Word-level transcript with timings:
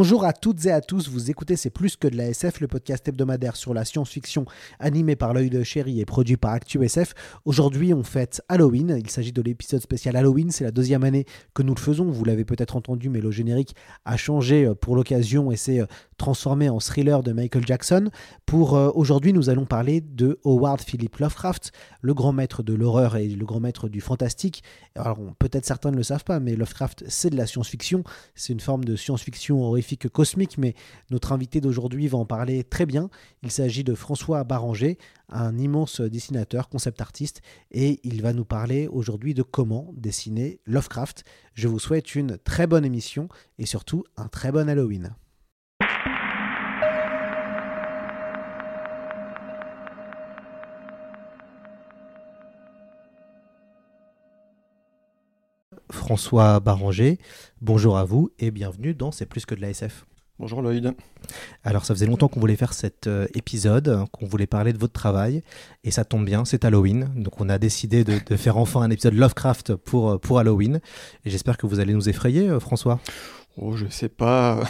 Bonjour 0.00 0.24
à 0.24 0.32
toutes 0.32 0.64
et 0.64 0.72
à 0.72 0.80
tous, 0.80 1.10
vous 1.10 1.30
écoutez 1.30 1.56
C'est 1.56 1.68
plus 1.68 1.94
que 1.94 2.08
de 2.08 2.16
la 2.16 2.28
SF, 2.28 2.60
le 2.60 2.68
podcast 2.68 3.06
hebdomadaire 3.06 3.54
sur 3.54 3.74
la 3.74 3.84
science-fiction 3.84 4.46
animé 4.78 5.14
par 5.14 5.34
l'œil 5.34 5.50
de 5.50 5.62
chéri 5.62 6.00
et 6.00 6.06
produit 6.06 6.38
par 6.38 6.52
ActuSF. 6.52 7.12
Aujourd'hui, 7.44 7.92
on 7.92 8.02
fête 8.02 8.40
Halloween, 8.48 8.96
il 8.98 9.10
s'agit 9.10 9.32
de 9.32 9.42
l'épisode 9.42 9.82
spécial 9.82 10.16
Halloween, 10.16 10.50
c'est 10.52 10.64
la 10.64 10.70
deuxième 10.70 11.04
année 11.04 11.26
que 11.52 11.62
nous 11.62 11.74
le 11.74 11.80
faisons, 11.80 12.10
vous 12.10 12.24
l'avez 12.24 12.46
peut-être 12.46 12.76
entendu, 12.76 13.10
mais 13.10 13.20
le 13.20 13.30
générique 13.30 13.76
a 14.06 14.16
changé 14.16 14.64
euh, 14.64 14.74
pour 14.74 14.96
l'occasion 14.96 15.52
et 15.52 15.56
s'est 15.56 15.80
euh, 15.80 15.86
transformé 16.16 16.70
en 16.70 16.78
thriller 16.78 17.22
de 17.22 17.32
Michael 17.32 17.66
Jackson. 17.66 18.08
Pour 18.46 18.78
euh, 18.78 18.90
aujourd'hui, 18.94 19.34
nous 19.34 19.50
allons 19.50 19.66
parler 19.66 20.00
de 20.00 20.38
Howard 20.46 20.80
Philip 20.80 21.14
Lovecraft, 21.18 21.72
le 22.00 22.14
grand 22.14 22.32
maître 22.32 22.62
de 22.62 22.72
l'horreur 22.72 23.16
et 23.16 23.28
le 23.28 23.44
grand 23.44 23.60
maître 23.60 23.90
du 23.90 24.00
fantastique. 24.00 24.64
Alors 24.94 25.18
peut-être 25.38 25.66
certains 25.66 25.90
ne 25.90 25.96
le 25.96 26.04
savent 26.04 26.24
pas, 26.24 26.40
mais 26.40 26.56
Lovecraft, 26.56 27.04
c'est 27.08 27.28
de 27.28 27.36
la 27.36 27.46
science-fiction, 27.46 28.02
c'est 28.34 28.54
une 28.54 28.60
forme 28.60 28.84
de 28.84 28.96
science-fiction 28.96 29.62
horrifique 29.62 29.89
cosmique, 29.96 30.58
mais 30.58 30.74
notre 31.10 31.32
invité 31.32 31.60
d'aujourd'hui 31.60 32.08
va 32.08 32.18
en 32.18 32.26
parler 32.26 32.64
très 32.64 32.86
bien. 32.86 33.10
Il 33.42 33.50
s'agit 33.50 33.84
de 33.84 33.94
François 33.94 34.44
Baranger, 34.44 34.98
un 35.28 35.56
immense 35.58 36.00
dessinateur, 36.00 36.68
concept 36.68 37.00
artiste, 37.00 37.42
et 37.70 38.00
il 38.04 38.22
va 38.22 38.32
nous 38.32 38.44
parler 38.44 38.88
aujourd'hui 38.88 39.34
de 39.34 39.42
comment 39.42 39.92
dessiner 39.96 40.60
Lovecraft. 40.66 41.24
Je 41.54 41.68
vous 41.68 41.78
souhaite 41.78 42.14
une 42.14 42.38
très 42.38 42.66
bonne 42.66 42.84
émission 42.84 43.28
et 43.58 43.66
surtout 43.66 44.04
un 44.16 44.28
très 44.28 44.52
bon 44.52 44.68
Halloween. 44.68 45.14
François 56.10 56.58
Baranger, 56.58 57.20
bonjour 57.60 57.96
à 57.96 58.04
vous 58.04 58.32
et 58.40 58.50
bienvenue 58.50 58.94
dans 58.94 59.12
C'est 59.12 59.26
plus 59.26 59.46
que 59.46 59.54
de 59.54 59.60
la 59.60 59.70
SF. 59.70 60.06
Bonjour 60.40 60.60
Lloyd. 60.60 60.92
Alors 61.62 61.84
ça 61.84 61.94
faisait 61.94 62.06
longtemps 62.06 62.26
qu'on 62.26 62.40
voulait 62.40 62.56
faire 62.56 62.72
cet 62.72 63.06
euh, 63.06 63.28
épisode, 63.34 64.06
qu'on 64.10 64.26
voulait 64.26 64.48
parler 64.48 64.72
de 64.72 64.78
votre 64.78 64.92
travail, 64.92 65.44
et 65.84 65.92
ça 65.92 66.04
tombe 66.04 66.24
bien, 66.24 66.44
c'est 66.44 66.64
Halloween, 66.64 67.10
donc 67.14 67.40
on 67.40 67.48
a 67.48 67.58
décidé 67.58 68.02
de, 68.02 68.18
de, 68.26 68.34
faire 68.34 68.56
enfin 68.56 68.80
un 68.80 68.90
épisode 68.90 69.14
Lovecraft 69.14 69.76
pour, 69.76 70.18
pour 70.18 70.40
Halloween, 70.40 70.80
et 71.24 71.30
j'espère 71.30 71.56
que 71.56 71.68
vous 71.68 71.78
allez 71.78 71.94
nous 71.94 72.08
effrayer, 72.08 72.48
euh, 72.48 72.58
François. 72.58 72.98
Oh, 73.56 73.76
je 73.76 73.86
sais 73.86 74.08
pas. 74.08 74.64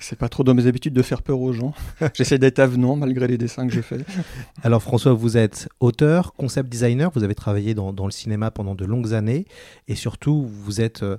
C'est 0.00 0.18
pas 0.18 0.28
trop 0.28 0.44
dans 0.44 0.54
mes 0.54 0.66
habitudes 0.66 0.94
de 0.94 1.02
faire 1.02 1.22
peur 1.22 1.40
aux 1.40 1.52
gens. 1.52 1.74
J'essaie 2.14 2.38
d'être 2.38 2.58
avenant 2.58 2.96
malgré 2.96 3.26
les 3.26 3.38
dessins 3.38 3.66
que 3.66 3.72
j'ai 3.72 3.82
faits. 3.82 4.04
Alors 4.62 4.82
François, 4.82 5.12
vous 5.12 5.36
êtes 5.36 5.68
auteur, 5.80 6.34
concept 6.34 6.68
designer, 6.68 7.10
vous 7.14 7.24
avez 7.24 7.34
travaillé 7.34 7.74
dans, 7.74 7.92
dans, 7.92 8.06
le 8.06 8.10
cinéma 8.10 8.50
pendant 8.50 8.74
de 8.74 8.84
longues 8.84 9.14
années 9.14 9.46
et 9.88 9.94
surtout 9.94 10.46
vous 10.46 10.80
êtes... 10.80 11.02
Euh, 11.02 11.16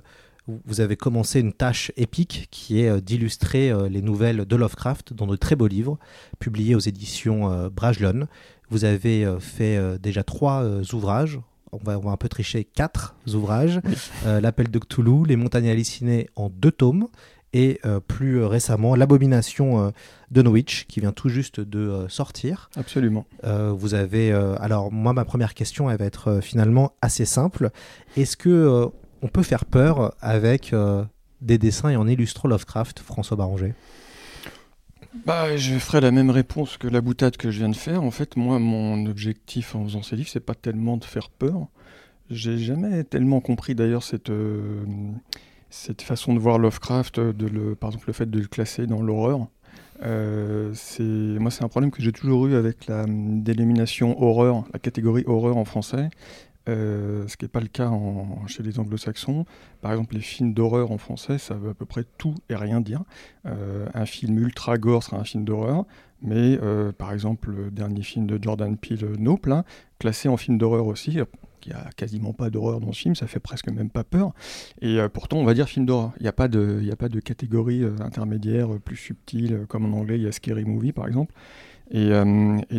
vous 0.64 0.80
avez 0.80 0.96
commencé 0.96 1.40
une 1.40 1.52
tâche 1.52 1.92
épique 1.98 2.48
qui 2.50 2.80
est 2.80 2.88
euh, 2.88 3.02
d'illustrer 3.02 3.70
euh, 3.70 3.86
les 3.90 4.00
nouvelles 4.00 4.46
de 4.46 4.56
Lovecraft 4.56 5.12
dans 5.12 5.26
de 5.26 5.36
très 5.36 5.56
beaux 5.56 5.66
livres 5.66 5.98
publiés 6.38 6.74
aux 6.74 6.78
éditions 6.78 7.68
Brajlon. 7.68 8.28
Vous 8.70 8.86
avez 8.86 9.26
fait 9.40 9.98
déjà 9.98 10.22
trois 10.22 10.64
ouvrages 10.94 11.38
on 11.72 11.78
va, 11.78 11.98
on 11.98 12.02
va, 12.02 12.10
un 12.10 12.16
peu 12.16 12.28
tricher, 12.28 12.64
quatre 12.64 13.14
ouvrages. 13.32 13.80
Euh, 14.26 14.40
L'appel 14.40 14.70
de 14.70 14.78
Cthulhu, 14.78 15.26
Les 15.26 15.36
montagnes 15.36 15.68
hallucinées 15.68 16.28
en 16.36 16.48
deux 16.48 16.72
tomes, 16.72 17.08
et 17.52 17.80
euh, 17.84 18.00
plus 18.00 18.44
récemment 18.44 18.94
L'abomination 18.94 19.86
euh, 19.86 19.90
de 20.30 20.42
Norwich, 20.42 20.86
qui 20.88 21.00
vient 21.00 21.12
tout 21.12 21.28
juste 21.28 21.60
de 21.60 22.06
sortir. 22.08 22.70
Absolument. 22.76 23.26
vous 23.42 23.94
avez, 23.94 24.30
alors 24.32 24.92
moi, 24.92 25.12
ma 25.14 25.24
première 25.24 25.54
question, 25.54 25.90
elle 25.90 25.98
va 25.98 26.04
être 26.04 26.40
finalement 26.42 26.92
assez 27.00 27.24
simple. 27.24 27.70
Est-ce 28.16 28.36
que 28.36 28.90
on 29.22 29.28
peut 29.28 29.42
faire 29.42 29.64
peur 29.64 30.14
avec 30.20 30.74
des 31.40 31.56
dessins 31.56 31.88
et 31.88 31.96
en 31.96 32.06
illustrant 32.06 32.48
Lovecraft, 32.48 33.00
François 33.00 33.36
Baranger 33.38 33.74
bah, 35.24 35.56
je 35.56 35.78
ferai 35.78 36.00
la 36.00 36.10
même 36.10 36.30
réponse 36.30 36.76
que 36.76 36.86
la 36.86 37.00
boutade 37.00 37.36
que 37.36 37.50
je 37.50 37.58
viens 37.58 37.68
de 37.68 37.76
faire. 37.76 38.02
En 38.02 38.10
fait, 38.10 38.36
moi, 38.36 38.58
mon 38.58 39.06
objectif 39.06 39.74
en 39.74 39.84
faisant 39.84 40.02
ces 40.02 40.16
livres, 40.16 40.28
c'est 40.30 40.38
pas 40.38 40.54
tellement 40.54 40.96
de 40.96 41.04
faire 41.04 41.30
peur. 41.30 41.66
J'ai 42.30 42.58
jamais 42.58 43.04
tellement 43.04 43.40
compris 43.40 43.74
d'ailleurs 43.74 44.02
cette, 44.02 44.30
euh, 44.30 44.84
cette 45.70 46.02
façon 46.02 46.34
de 46.34 46.38
voir 46.38 46.58
Lovecraft, 46.58 47.18
le, 47.18 47.74
par 47.74 47.90
exemple 47.90 48.06
le 48.08 48.12
fait 48.12 48.30
de 48.30 48.38
le 48.38 48.46
classer 48.46 48.86
dans 48.86 49.02
l'horreur. 49.02 49.48
Euh, 50.02 50.72
moi, 51.40 51.50
c'est 51.50 51.64
un 51.64 51.68
problème 51.68 51.90
que 51.90 52.02
j'ai 52.02 52.12
toujours 52.12 52.46
eu 52.46 52.54
avec 52.54 52.86
la 52.86 53.04
dénomination 53.06 54.22
horreur, 54.22 54.64
la 54.72 54.78
catégorie 54.78 55.24
horreur 55.26 55.56
en 55.56 55.64
français. 55.64 56.08
Euh, 56.68 57.26
ce 57.28 57.36
qui 57.38 57.46
n'est 57.46 57.48
pas 57.48 57.60
le 57.60 57.68
cas 57.68 57.90
chez 58.46 58.62
les 58.62 58.78
anglo-saxons. 58.78 59.46
Par 59.80 59.92
exemple, 59.92 60.14
les 60.14 60.20
films 60.20 60.52
d'horreur 60.52 60.90
en 60.90 60.98
français, 60.98 61.38
ça 61.38 61.54
veut 61.54 61.70
à 61.70 61.74
peu 61.74 61.86
près 61.86 62.04
tout 62.18 62.34
et 62.50 62.56
rien 62.56 62.80
dire. 62.80 63.04
Euh, 63.46 63.86
un 63.94 64.04
film 64.04 64.38
ultra 64.38 64.76
gore 64.76 65.02
sera 65.02 65.18
un 65.18 65.24
film 65.24 65.44
d'horreur, 65.44 65.86
mais 66.20 66.58
euh, 66.62 66.92
par 66.92 67.12
exemple, 67.12 67.50
le 67.50 67.70
dernier 67.70 68.02
film 68.02 68.26
de 68.26 68.38
Jordan 68.40 68.76
Peele, 68.76 69.14
Nope, 69.18 69.48
classé 69.98 70.28
en 70.28 70.36
film 70.36 70.58
d'horreur 70.58 70.86
aussi, 70.86 71.18
il 71.68 71.74
n'y 71.74 71.80
a 71.80 71.90
quasiment 71.96 72.32
pas 72.32 72.50
d'horreur 72.50 72.80
dans 72.80 72.92
ce 72.92 73.00
film, 73.00 73.14
ça 73.14 73.26
fait 73.26 73.40
presque 73.40 73.68
même 73.68 73.90
pas 73.90 74.04
peur. 74.04 74.32
Et 74.80 74.98
pourtant, 75.12 75.38
on 75.38 75.44
va 75.44 75.54
dire 75.54 75.68
film 75.68 75.86
d'horreur. 75.86 76.12
Il 76.18 76.22
n'y 76.22 76.28
a, 76.28 76.32
pas 76.32 76.48
de, 76.48 76.82
a 76.90 76.96
pas 76.96 77.08
de 77.08 77.20
catégorie 77.20 77.84
intermédiaire 78.00 78.68
plus 78.84 78.96
subtile, 78.96 79.66
comme 79.68 79.92
en 79.92 79.98
anglais, 79.98 80.16
il 80.16 80.22
y 80.22 80.26
a 80.26 80.32
Scary 80.32 80.64
Movie 80.64 80.92
par 80.92 81.06
exemple. 81.06 81.34
Et, 81.90 82.10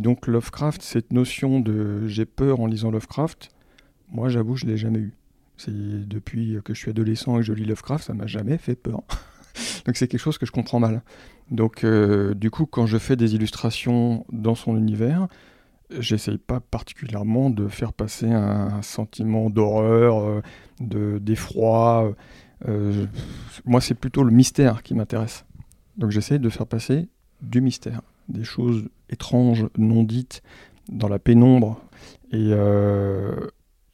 donc 0.02 0.28
Lovecraft, 0.28 0.82
cette 0.82 1.14
notion 1.14 1.60
de 1.60 2.08
j'ai 2.08 2.26
peur 2.26 2.60
en 2.60 2.68
lisant 2.68 2.92
Lovecraft, 2.92 3.52
moi, 4.12 4.30
j'avoue, 4.30 4.56
je 4.56 4.66
ne 4.66 4.72
l'ai 4.72 4.78
jamais 4.78 5.00
eu. 5.00 5.14
C'est 5.58 6.08
depuis 6.08 6.58
que 6.64 6.74
je 6.74 6.80
suis 6.80 6.90
adolescent 6.90 7.36
et 7.36 7.40
que 7.40 7.46
je 7.46 7.54
lis 7.54 7.66
Lovecraft, 7.66 8.06
ça 8.06 8.14
m'a 8.14 8.28
jamais 8.28 8.58
fait 8.58 8.76
peur. 8.76 9.04
Donc 9.86 9.98
c'est 9.98 10.08
quelque 10.08 10.22
chose 10.22 10.38
que 10.38 10.46
je 10.46 10.52
comprends 10.52 10.80
mal. 10.80 11.02
Donc 11.52 11.84
euh, 11.84 12.34
du 12.34 12.50
coup, 12.50 12.66
quand 12.66 12.86
je 12.86 12.98
fais 12.98 13.16
des 13.16 13.36
illustrations 13.36 14.26
dans 14.32 14.56
son 14.56 14.78
univers, 14.78 15.28
j'essaye 15.98 16.38
pas 16.38 16.60
particulièrement 16.60 17.50
de 17.50 17.68
faire 17.68 17.94
passer 17.94 18.28
un, 18.28 18.82
sentiment 18.82 19.50
d'horreur, 19.50 20.24
euh, 20.24 20.42
de 20.80 21.20
d'effroi. 21.20 22.14
Euh, 22.68 23.06
moi, 23.66 23.82
c'est 23.82 23.96
plutôt 23.96 24.24
le 24.24 24.32
mystère 24.32 24.84
qui 24.84 24.94
m'intéresse. 24.94 25.46
Donc 25.98 26.12
j'essaye 26.12 26.40
de 26.40 26.50
faire 26.50 26.68
passer 26.68 27.10
du 27.42 27.62
mystère, 27.62 28.02
des 28.28 28.44
choses 28.44 28.90
étranges, 29.10 29.68
non 29.78 30.04
dites, 30.04 30.42
dans 30.90 31.08
la 31.08 31.20
pénombre. 31.20 31.82
Et 32.32 32.54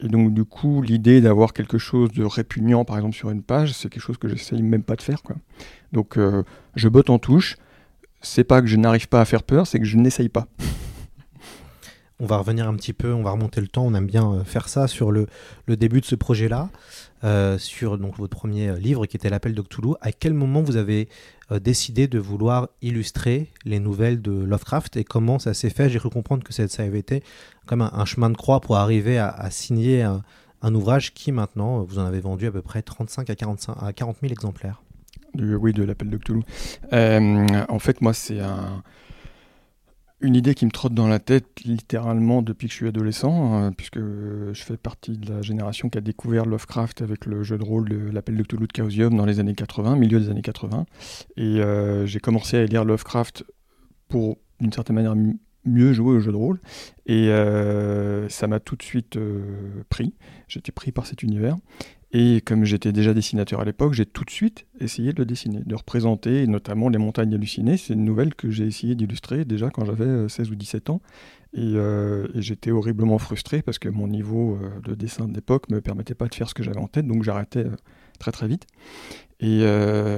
donc, 0.09 0.33
du 0.33 0.43
coup, 0.43 0.81
l'idée 0.81 1.21
d'avoir 1.21 1.53
quelque 1.53 1.77
chose 1.77 2.11
de 2.11 2.23
répugnant, 2.23 2.83
par 2.83 2.97
exemple, 2.97 3.15
sur 3.15 3.29
une 3.29 3.43
page, 3.43 3.73
c'est 3.73 3.89
quelque 3.89 4.01
chose 4.01 4.17
que 4.17 4.27
j'essaye 4.27 4.61
même 4.61 4.83
pas 4.83 4.95
de 4.95 5.01
faire. 5.01 5.21
Donc, 5.93 6.17
euh, 6.17 6.43
je 6.75 6.89
botte 6.89 7.09
en 7.09 7.19
touche. 7.19 7.57
C'est 8.21 8.43
pas 8.43 8.61
que 8.61 8.67
je 8.67 8.75
n'arrive 8.75 9.07
pas 9.07 9.21
à 9.21 9.25
faire 9.25 9.43
peur, 9.43 9.67
c'est 9.67 9.79
que 9.79 9.85
je 9.85 9.97
n'essaye 9.97 10.29
pas. 10.29 10.47
On 12.21 12.27
va 12.27 12.37
revenir 12.37 12.67
un 12.67 12.75
petit 12.75 12.93
peu, 12.93 13.13
on 13.13 13.23
va 13.23 13.31
remonter 13.31 13.59
le 13.59 13.67
temps. 13.67 13.85
On 13.85 13.93
aime 13.93 14.05
bien 14.05 14.31
euh, 14.31 14.43
faire 14.45 14.69
ça 14.69 14.87
sur 14.87 15.11
le, 15.11 15.27
début 15.67 15.99
de 15.99 16.05
ce 16.05 16.15
projet-là, 16.15 16.69
euh, 17.25 17.57
sur 17.57 17.97
donc 17.97 18.17
votre 18.17 18.37
premier 18.37 18.77
livre 18.79 19.05
qui 19.05 19.17
était 19.17 19.29
l'appel 19.29 19.53
de 19.53 19.61
Cthulhu. 19.61 19.95
À 19.99 20.13
quel 20.13 20.33
moment 20.33 20.61
vous 20.61 20.77
avez 20.77 21.09
euh, 21.51 21.59
décidé 21.59 22.07
de 22.07 22.17
vouloir 22.17 22.69
illustrer 22.81 23.51
les 23.65 23.79
nouvelles 23.79 24.21
de 24.21 24.31
Lovecraft 24.31 24.95
et 24.95 25.03
comment 25.03 25.39
ça 25.39 25.53
s'est 25.53 25.69
fait? 25.69 25.89
J'ai 25.89 25.99
cru 25.99 26.09
comprendre 26.09 26.43
que 26.43 26.53
ça 26.53 26.83
avait 26.83 26.99
été 26.99 27.21
comme 27.65 27.81
un, 27.81 28.05
chemin 28.05 28.29
de 28.29 28.37
croix 28.37 28.61
pour 28.61 28.77
arriver 28.77 29.17
à, 29.17 29.49
signer 29.51 30.03
un, 30.03 30.23
ouvrage 30.73 31.13
qui 31.13 31.33
maintenant 31.33 31.83
vous 31.83 31.99
en 31.99 32.05
avez 32.05 32.21
vendu 32.21 32.47
à 32.47 32.51
peu 32.51 32.61
près 32.61 32.81
35 32.81 33.29
à 33.29 33.35
45 33.35 33.75
à 33.81 33.91
40 33.91 34.17
000 34.21 34.31
exemplaires. 34.31 34.81
oui, 35.37 35.73
de 35.73 35.83
l'appel 35.83 36.09
de 36.09 36.17
Cthulhu. 36.17 36.43
en 36.93 37.79
fait, 37.79 37.99
moi, 38.01 38.13
c'est 38.13 38.39
un 38.39 38.83
une 40.25 40.35
idée 40.35 40.55
qui 40.55 40.65
me 40.65 40.71
trotte 40.71 40.93
dans 40.93 41.07
la 41.07 41.19
tête 41.19 41.61
littéralement 41.63 42.41
depuis 42.41 42.67
que 42.67 42.71
je 42.71 42.77
suis 42.77 42.87
adolescent, 42.87 43.53
hein, 43.53 43.71
puisque 43.71 43.99
je 43.99 44.61
fais 44.63 44.77
partie 44.77 45.17
de 45.17 45.33
la 45.33 45.41
génération 45.41 45.89
qui 45.89 45.97
a 45.97 46.01
découvert 46.01 46.45
Lovecraft 46.45 47.01
avec 47.01 47.25
le 47.25 47.43
jeu 47.43 47.57
de 47.57 47.63
rôle 47.63 47.89
de 47.89 48.11
l'appel 48.11 48.35
de 48.35 48.43
Cthulhu 48.43 48.67
de 48.67 48.75
Chaosium 48.75 49.15
dans 49.15 49.25
les 49.25 49.39
années 49.39 49.55
80, 49.55 49.95
milieu 49.95 50.19
des 50.19 50.29
années 50.29 50.41
80. 50.41 50.85
Et 51.37 51.43
euh, 51.43 52.05
j'ai 52.05 52.19
commencé 52.19 52.57
à 52.57 52.65
lire 52.65 52.83
Lovecraft 52.85 53.45
pour, 54.09 54.37
d'une 54.59 54.73
certaine 54.73 54.95
manière, 54.95 55.15
mieux 55.65 55.93
jouer 55.93 56.15
au 56.15 56.19
jeu 56.19 56.31
de 56.31 56.37
rôle. 56.37 56.59
Et 57.05 57.29
euh, 57.29 58.29
ça 58.29 58.47
m'a 58.47 58.59
tout 58.59 58.75
de 58.75 58.83
suite 58.83 59.17
euh, 59.17 59.83
pris. 59.89 60.13
J'étais 60.47 60.71
pris 60.71 60.91
par 60.91 61.05
cet 61.05 61.23
univers. 61.23 61.55
Et 62.11 62.41
comme 62.41 62.63
j'étais 62.63 62.91
déjà 62.91 63.13
dessinateur 63.13 63.59
à 63.59 63.65
l'époque, 63.65 63.93
j'ai 63.93 64.05
tout 64.05 64.23
de 64.23 64.29
suite 64.29 64.65
essayé 64.79 65.11
de 65.11 65.19
le 65.19 65.25
dessiner, 65.25 65.61
de 65.65 65.75
représenter 65.75 66.47
notamment 66.47 66.89
les 66.89 66.97
montagnes 66.97 67.33
hallucinées. 67.33 67.77
C'est 67.77 67.93
une 67.93 68.05
nouvelle 68.05 68.35
que 68.35 68.49
j'ai 68.49 68.65
essayé 68.65 68.95
d'illustrer 68.95 69.43
déjà 69.43 69.69
quand 69.69 69.85
j'avais 69.85 70.29
16 70.29 70.47
euh, 70.47 70.51
ou 70.51 70.55
17 70.55 70.89
ans. 70.91 71.01
Euh, 71.57 72.27
et, 72.35 72.41
j'étais 72.41 72.71
horriblement 72.71 73.17
frustré 73.17 73.61
parce 73.61 73.79
que 73.79 73.89
mon 73.89 74.07
niveau 74.07 74.57
euh, 74.61 74.79
de 74.81 74.93
dessin 74.93 75.27
de 75.27 75.33
l'époque 75.33 75.69
ne 75.69 75.75
me 75.75 75.81
permettait 75.81 76.15
pas 76.15 76.27
de 76.27 76.35
faire 76.35 76.49
ce 76.49 76.53
que 76.53 76.63
j'avais 76.63 76.79
en 76.79 76.87
tête, 76.87 77.07
donc 77.07 77.23
j'arrêtais 77.23 77.65
très 78.19 78.31
très 78.31 78.47
vite. 78.47 78.65
Et 79.41 79.65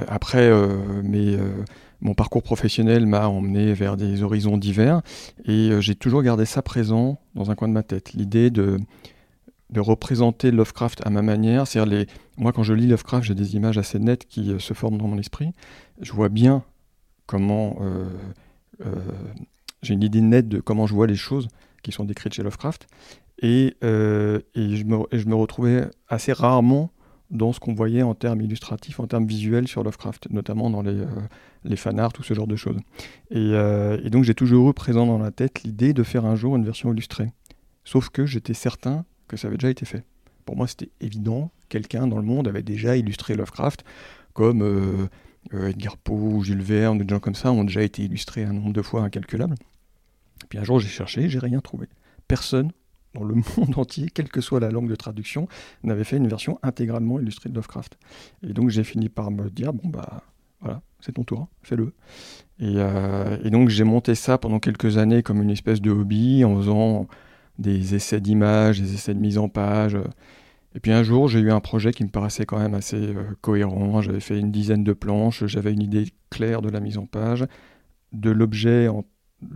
après, 0.06 0.48
mon 2.00 2.14
parcours 2.14 2.44
professionnel 2.44 3.04
m'a 3.06 3.26
emmené 3.26 3.72
vers 3.72 3.96
des 3.96 4.22
horizons 4.22 4.56
divers 4.56 5.02
et 5.44 5.72
j'ai 5.80 5.96
toujours 5.96 6.22
gardé 6.22 6.44
ça 6.44 6.62
présent 6.62 7.20
dans 7.34 7.50
un 7.50 7.56
coin 7.56 7.66
de 7.66 7.72
ma 7.72 7.82
tête. 7.82 8.12
L'idée 8.12 8.50
de 8.50 8.78
de 9.70 9.80
représenter 9.80 10.50
Lovecraft 10.50 11.06
à 11.06 11.10
ma 11.10 11.22
manière. 11.22 11.66
C'est-à-dire, 11.66 11.98
les... 11.98 12.06
moi, 12.36 12.52
quand 12.52 12.62
je 12.62 12.72
lis 12.72 12.86
Lovecraft, 12.86 13.26
j'ai 13.26 13.34
des 13.34 13.54
images 13.56 13.78
assez 13.78 13.98
nettes 13.98 14.26
qui 14.26 14.52
euh, 14.52 14.58
se 14.58 14.74
forment 14.74 14.98
dans 14.98 15.08
mon 15.08 15.18
esprit. 15.18 15.52
Je 16.00 16.12
vois 16.12 16.28
bien 16.28 16.62
comment. 17.26 17.76
Euh, 17.80 18.08
euh, 18.84 18.94
j'ai 19.82 19.94
une 19.94 20.02
idée 20.02 20.20
nette 20.20 20.48
de 20.48 20.60
comment 20.60 20.86
je 20.86 20.94
vois 20.94 21.06
les 21.06 21.16
choses 21.16 21.48
qui 21.82 21.92
sont 21.92 22.04
décrites 22.04 22.34
chez 22.34 22.42
Lovecraft. 22.42 22.88
Et, 23.40 23.76
et, 23.82 24.76
je, 24.76 24.84
me, 24.84 24.98
je, 25.12 25.26
me, 25.26 25.34
retrouvais 25.36 25.86
assez 26.08 26.32
rarement 26.32 26.90
dans 27.30 27.52
ce 27.52 27.60
qu'on 27.60 27.74
voyait 27.74 28.02
en 28.02 28.16
termes 28.16 28.40
illustratifs, 28.40 28.98
en 28.98 29.06
termes 29.06 29.26
visuels 29.26 29.68
sur 29.68 29.84
Lovecraft, 29.84 30.28
notamment 30.30 30.70
dans 30.70 30.82
les, 30.82 31.04
les 31.62 31.76
fanarts, 31.76 32.12
tout 32.12 32.24
ce 32.24 32.34
genre 32.34 32.48
de 32.48 32.56
choses. 32.56 32.80
Et, 33.30 33.52
et 33.52 34.10
donc 34.10 34.24
j'ai 34.24 34.34
toujours 34.34 34.68
eu 34.68 34.74
présent 34.74 35.06
dans 35.06 35.18
la 35.18 35.30
tête 35.30 35.62
l'idée 35.62 35.92
de 35.92 36.02
faire 36.02 36.24
un 36.24 36.34
jour 36.34 36.56
une 36.56 36.64
version 36.64 36.92
illustrée. 36.92 37.30
Sauf 37.84 38.08
que 38.08 38.26
j'étais 38.26 38.54
certain 38.54 39.04
que 39.28 39.36
ça 39.36 39.48
avait 39.48 39.56
déjà 39.56 39.70
été 39.70 39.86
fait. 39.86 40.04
Pour 40.44 40.56
moi, 40.56 40.66
c'était 40.66 40.90
évident, 41.00 41.50
quelqu'un 41.68 42.06
dans 42.06 42.16
le 42.16 42.24
monde 42.24 42.48
avait 42.48 42.62
déjà 42.62 42.96
illustré 42.96 43.34
Lovecraft, 43.34 43.84
comme 44.32 44.62
euh, 44.62 45.06
euh, 45.54 45.68
Edgar 45.68 45.96
Poe 45.96 46.42
Jules 46.42 46.62
Verne, 46.62 46.98
des 46.98 47.06
gens 47.08 47.20
comme 47.20 47.34
ça 47.34 47.52
ont 47.52 47.64
déjà 47.64 47.82
été 47.82 48.02
illustrés 48.02 48.44
un 48.44 48.52
nombre 48.52 48.72
de 48.72 48.82
fois 48.82 49.02
incalculable. 49.02 49.54
Puis 50.48 50.58
un 50.58 50.64
jour, 50.64 50.80
j'ai 50.80 50.88
cherché, 50.88 51.28
j'ai 51.28 51.38
rien 51.38 51.60
trouvé. 51.60 51.86
Personne 52.26 52.72
dans 53.14 53.24
le 53.24 53.34
monde 53.56 53.76
entier, 53.76 54.08
quelle 54.12 54.28
que 54.28 54.40
soit 54.40 54.60
la 54.60 54.70
langue 54.70 54.88
de 54.88 54.94
traduction, 54.94 55.48
n'avait 55.82 56.04
fait 56.04 56.16
une 56.16 56.28
version 56.28 56.58
intégralement 56.62 57.18
illustrée 57.20 57.50
de 57.50 57.54
Lovecraft. 57.54 57.98
Et 58.42 58.52
donc 58.52 58.70
j'ai 58.70 58.84
fini 58.84 59.08
par 59.08 59.30
me 59.30 59.50
dire, 59.50 59.72
bon 59.72 59.88
bah 59.88 60.22
voilà, 60.60 60.82
c'est 61.00 61.12
ton 61.12 61.24
tour, 61.24 61.48
fais-le. 61.62 61.92
Et, 62.58 62.74
euh, 62.76 63.38
et, 63.44 63.50
donc 63.50 63.68
j'ai 63.68 63.84
monté 63.84 64.14
ça 64.14 64.38
pendant 64.38 64.58
quelques 64.58 64.98
années 64.98 65.22
comme 65.22 65.42
une 65.42 65.50
espèce 65.50 65.80
de 65.80 65.90
hobby, 65.90 66.44
en 66.44 66.56
faisant 66.56 67.06
des 67.58 67.94
essais 67.94 68.20
d'images, 68.20 68.80
des 68.80 68.94
essais 68.94 69.14
de 69.14 69.20
mise 69.20 69.38
en 69.38 69.48
page. 69.48 69.96
Et 70.74 70.80
puis 70.80 70.92
un 70.92 71.02
jour, 71.02 71.28
j'ai 71.28 71.40
eu 71.40 71.50
un 71.50 71.60
projet 71.60 71.92
qui 71.92 72.04
me 72.04 72.08
paraissait 72.08 72.46
quand 72.46 72.58
même 72.58 72.74
assez 72.74 72.96
euh, 72.96 73.24
cohérent. 73.40 74.00
J'avais 74.02 74.20
fait 74.20 74.38
une 74.38 74.52
dizaine 74.52 74.84
de 74.84 74.92
planches, 74.92 75.44
j'avais 75.46 75.72
une 75.72 75.82
idée 75.82 76.04
claire 76.30 76.62
de 76.62 76.68
la 76.68 76.80
mise 76.80 76.98
en 76.98 77.06
page, 77.06 77.46
de 78.12 78.30
l'objet, 78.30 78.88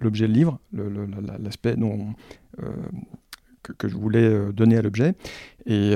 l'objet 0.00 0.26
livre, 0.26 0.58
l'aspect 0.72 1.76
euh, 1.78 2.72
que, 3.62 3.88
je 3.88 3.94
voulais 3.94 4.24
euh, 4.24 4.52
donner 4.52 4.78
à 4.78 4.82
l'objet. 4.82 5.14
Et, 5.66 5.92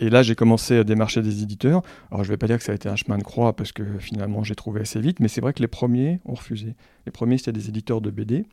et 0.00 0.10
là, 0.10 0.22
j'ai 0.24 0.34
commencé 0.34 0.78
à 0.78 0.82
démarcher 0.82 1.22
des 1.22 1.44
éditeurs. 1.44 1.82
Alors, 2.10 2.24
je 2.24 2.30
ne 2.30 2.32
vais 2.32 2.38
pas 2.38 2.48
dire 2.48 2.58
que 2.58 2.64
ça 2.64 2.72
a 2.72 2.74
été 2.74 2.88
un 2.88 2.96
chemin 2.96 3.18
de 3.18 3.22
croix 3.22 3.54
parce 3.54 3.70
que 3.70 3.84
finalement, 4.00 4.42
j'ai 4.42 4.56
trouvé 4.56 4.80
assez 4.80 4.98
vite, 4.98 5.20
mais 5.20 5.28
c'est 5.28 5.40
vrai 5.40 5.52
que 5.52 5.60
les 5.60 5.68
premiers 5.68 6.18
ont 6.24 6.34
refusé. 6.34 6.74
Les 7.06 7.12
premiers, 7.12 7.38
c'était 7.38 7.52
des 7.52 7.68
éditeurs 7.68 8.00
de 8.00 8.10
BD. 8.10 8.44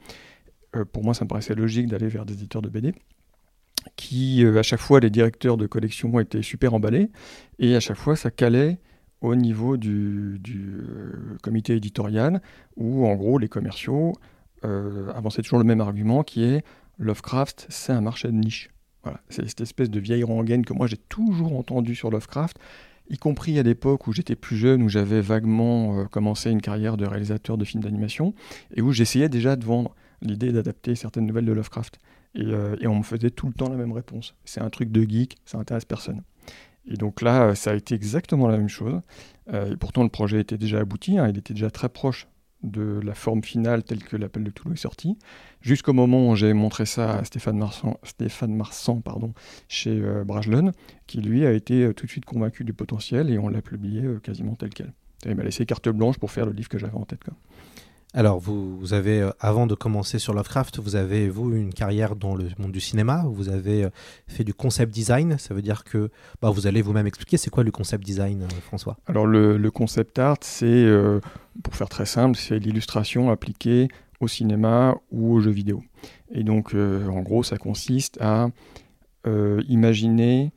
Euh, 0.75 0.85
pour 0.85 1.03
moi, 1.03 1.13
ça 1.13 1.25
me 1.25 1.29
paraissait 1.29 1.55
logique 1.55 1.87
d'aller 1.87 2.07
vers 2.07 2.25
des 2.25 2.33
éditeurs 2.33 2.61
de 2.61 2.69
BD 2.69 2.93
qui, 3.95 4.43
euh, 4.43 4.59
à 4.59 4.63
chaque 4.63 4.81
fois, 4.81 4.99
les 4.99 5.09
directeurs 5.09 5.57
de 5.57 5.65
collection 5.65 6.19
étaient 6.19 6.41
super 6.41 6.73
emballés, 6.73 7.09
et 7.59 7.75
à 7.75 7.79
chaque 7.79 7.97
fois, 7.97 8.15
ça 8.15 8.29
calait 8.29 8.77
au 9.21 9.35
niveau 9.35 9.77
du, 9.77 10.39
euh, 10.49 11.37
comité 11.41 11.75
éditorial, 11.75 12.41
où, 12.75 13.05
en 13.07 13.15
gros, 13.15 13.37
les 13.37 13.47
commerciaux 13.47 14.13
avançaient 14.61 15.41
toujours 15.41 15.59
le 15.59 15.63
même 15.63 15.79
argument, 15.79 16.23
qui 16.23 16.43
est 16.43 16.65
Lovecraft, 16.97 17.65
c'est 17.69 17.93
un 17.93 18.01
marché 18.01 18.27
de 18.27 18.33
niche. 18.33 18.69
Voilà. 19.03 19.21
C'est 19.29 19.47
cette 19.47 19.61
espèce 19.61 19.89
de 19.89 20.01
vieille 20.01 20.25
rengaine 20.25 20.65
que 20.65 20.73
moi, 20.73 20.85
j'ai 20.85 20.97
toujours 20.97 21.57
entendu 21.57 21.95
sur 21.95 22.11
Lovecraft, 22.11 22.59
y 23.09 23.17
compris 23.17 23.57
à 23.57 23.63
l'époque 23.63 24.07
où 24.07 24.11
j'étais 24.11 24.35
plus 24.35 24.57
jeune, 24.57 24.83
où 24.83 24.89
j'avais 24.89 25.21
vaguement 25.21 26.05
commencé 26.07 26.51
une 26.51 26.59
carrière 26.59 26.97
de 26.97 27.05
réalisateur 27.05 27.57
de 27.57 27.63
films 27.63 27.83
d'animation, 27.83 28.33
et 28.75 28.81
où 28.81 28.91
j'essayais 28.91 29.29
déjà 29.29 29.55
de 29.55 29.63
vendre 29.63 29.95
l'idée 30.21 30.51
d'adapter 30.51 30.95
certaines 30.95 31.25
nouvelles 31.25 31.45
de 31.45 31.53
Lovecraft. 31.53 31.99
Euh, 32.37 32.75
et, 32.79 32.87
on 32.87 32.95
me 32.95 33.03
faisait 33.03 33.31
tout 33.31 33.47
le 33.47 33.53
temps 33.53 33.69
la 33.69 33.75
même 33.75 33.91
réponse. 33.91 34.35
C'est 34.45 34.61
un 34.61 34.69
truc 34.69 34.91
de 34.91 35.01
geek, 35.01 35.37
ça 35.45 35.57
intéresse 35.57 35.85
personne. 35.85 36.23
Et 36.85 36.95
donc 36.95 37.21
là, 37.21 37.55
ça 37.55 37.71
a 37.71 37.75
été 37.75 37.95
exactement 37.95 38.47
la 38.47 38.57
même 38.57 38.69
chose. 38.69 39.01
Euh, 39.51 39.73
et 39.73 39.77
pourtant, 39.77 40.03
le 40.03 40.09
projet 40.09 40.39
était 40.39 40.57
déjà 40.57 40.79
abouti, 40.79 41.17
hein, 41.17 41.27
il 41.27 41.37
était 41.37 41.53
déjà 41.53 41.71
très 41.71 41.89
proche 41.89 42.27
de 42.61 42.99
la 43.03 43.13
forme 43.13 43.41
finale 43.41 43.83
telle 43.83 44.03
que 44.03 44.17
l'appel 44.17 44.43
de 44.43 44.51
Toulouse 44.51 44.77
est 44.77 44.81
sorti, 44.81 45.17
jusqu'au 45.61 45.93
moment 45.93 46.29
où 46.29 46.35
j'ai 46.35 46.51
montré 46.51 46.85
ça 46.85 47.19
à 47.19 47.23
Stéphane 47.23 47.57
Marsan, 47.57 47.97
Stéphane 48.03 48.53
Marsan 48.53 48.99
pardon, 48.99 49.33
chez 49.69 49.97
euh, 50.01 50.25
qui 51.07 51.21
lui 51.21 51.45
a 51.45 51.53
été 51.53 51.93
tout 51.93 52.05
de 52.05 52.11
suite 52.11 52.25
convaincu 52.25 52.65
du 52.65 52.73
potentiel 52.73 53.29
et 53.29 53.37
on 53.37 53.47
l'a 53.47 53.61
publié 53.61 54.03
quasiment 54.21 54.55
tel 54.55 54.71
quel. 54.71 54.91
il 55.25 55.35
m'a 55.35 55.43
laissé 55.43 55.65
carte 55.65 55.87
blanche 55.87 56.17
pour 56.17 56.31
faire 56.31 56.45
le 56.45 56.51
livre 56.51 56.67
que 56.67 56.77
j'avais 56.77 56.97
en 56.97 57.05
tête. 57.05 57.21
Alors, 58.15 58.39
vous, 58.39 58.93
avez, 58.95 59.21
euh, 59.21 59.29
avant 59.39 59.67
de 59.67 59.75
commencer 59.75 60.17
sur 60.17 60.33
Lovecraft, 60.33 60.79
vous 60.79 60.95
avez, 60.95 61.29
vous, 61.29 61.53
une 61.53 61.71
carrière 61.71 62.15
dans 62.15 62.33
le 62.33 62.47
monde 62.57 62.71
du 62.71 62.79
cinéma. 62.79 63.23
Vous 63.27 63.49
avez 63.49 63.83
euh, 63.83 63.89
fait 64.27 64.43
du 64.43 64.53
concept 64.53 64.91
design. 64.91 65.37
Ça 65.37 65.53
veut 65.53 65.61
dire 65.61 65.83
que 65.83 66.09
bah, 66.41 66.49
vous 66.49 66.65
allez 66.65 66.81
vous-même 66.81 67.05
expliquer 67.05 67.37
c'est 67.37 67.51
quoi 67.51 67.63
le 67.63 67.69
concept 67.69 68.03
design, 68.03 68.41
euh, 68.41 68.61
François? 68.61 68.97
Alors, 69.05 69.27
le, 69.27 69.69
concept 69.69 70.17
art, 70.17 70.37
c'est, 70.41 70.87
pour 71.61 71.75
faire 71.75 71.89
très 71.89 72.07
simple, 72.07 72.35
c'est 72.35 72.57
l'illustration 72.57 73.29
appliquée 73.29 73.89
au 74.19 74.27
cinéma 74.27 74.95
ou 75.11 75.33
aux 75.33 75.39
jeux 75.39 75.51
vidéo. 75.51 75.83
Et 76.31 76.43
donc, 76.43 76.73
en 76.73 77.21
gros, 77.21 77.43
ça 77.43 77.57
consiste 77.57 78.17
à 78.19 78.49
imaginer 79.25 80.51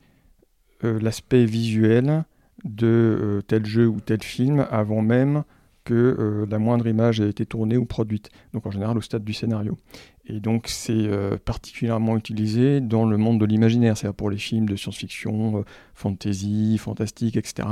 l'aspect 0.81 1.45
visuel 1.45 2.25
de 2.63 3.43
tel 3.47 3.65
jeu 3.65 3.87
ou 3.87 3.99
tel 4.01 4.23
film 4.23 4.65
avant 4.71 5.03
même 5.03 5.43
que 5.83 5.93
euh, 5.93 6.45
la 6.49 6.59
moindre 6.59 6.87
image 6.87 7.21
a 7.21 7.25
été 7.25 7.45
tournée 7.45 7.77
ou 7.77 7.85
produite, 7.85 8.29
donc 8.53 8.65
en 8.65 8.71
général 8.71 8.97
au 8.97 9.01
stade 9.01 9.23
du 9.23 9.33
scénario. 9.33 9.77
Et 10.25 10.39
donc 10.39 10.67
c'est 10.67 10.93
euh, 10.93 11.37
particulièrement 11.43 12.17
utilisé 12.17 12.81
dans 12.81 13.05
le 13.05 13.17
monde 13.17 13.39
de 13.39 13.45
l'imaginaire, 13.45 13.97
c'est-à-dire 13.97 14.15
pour 14.15 14.29
les 14.29 14.37
films 14.37 14.67
de 14.67 14.75
science-fiction, 14.75 15.59
euh, 15.59 15.63
fantasy, 15.93 16.77
fantastique, 16.77 17.37
etc., 17.37 17.67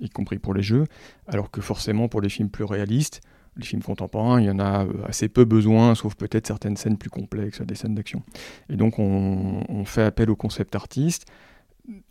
y 0.00 0.08
compris 0.08 0.38
pour 0.38 0.54
les 0.54 0.62
jeux, 0.62 0.84
alors 1.26 1.50
que 1.50 1.60
forcément 1.60 2.08
pour 2.08 2.20
les 2.20 2.28
films 2.28 2.50
plus 2.50 2.64
réalistes, 2.64 3.20
les 3.56 3.64
films 3.64 3.82
contemporains, 3.82 4.40
il 4.40 4.46
y 4.46 4.50
en 4.50 4.58
a 4.58 4.86
assez 5.06 5.28
peu 5.28 5.46
besoin, 5.46 5.94
sauf 5.94 6.14
peut-être 6.14 6.46
certaines 6.46 6.76
scènes 6.76 6.98
plus 6.98 7.08
complexes, 7.08 7.62
des 7.62 7.74
scènes 7.74 7.94
d'action. 7.94 8.22
Et 8.68 8.76
donc 8.76 8.98
on, 8.98 9.64
on 9.68 9.84
fait 9.86 10.02
appel 10.02 10.28
au 10.28 10.36
concept 10.36 10.76
artiste, 10.76 11.24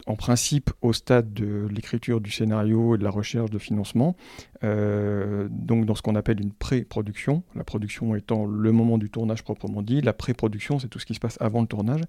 en 0.08 0.16
principe 0.16 0.72
au 0.82 0.94
stade 0.94 1.34
de 1.34 1.68
l'écriture 1.70 2.22
du 2.22 2.32
scénario 2.32 2.96
et 2.96 2.98
de 2.98 3.04
la 3.04 3.10
recherche 3.10 3.50
de 3.50 3.60
financement, 3.60 4.16
euh, 4.64 5.48
donc 5.50 5.86
dans 5.86 5.96
ce 5.96 6.02
qu'on 6.02 6.16
appelle 6.16 6.40
une 6.40 6.54
pré-production, 6.54 7.44
la 7.56 7.64
production 7.64 8.16
étant 8.16 8.46
le 8.46 8.72
moment 8.72 8.98
du 8.98 9.10
tournage 9.10 9.44
proprement 9.44 9.82
dit, 9.82 10.02
la 10.02 10.14
pré-production 10.14 10.80
c'est 10.80 10.88
tout 10.88 11.00
ce 11.00 11.06
qui 11.06 11.16
se 11.16 11.20
passe 11.20 11.38
avant 11.42 11.62
le 11.62 11.68
tournage. 11.68 12.02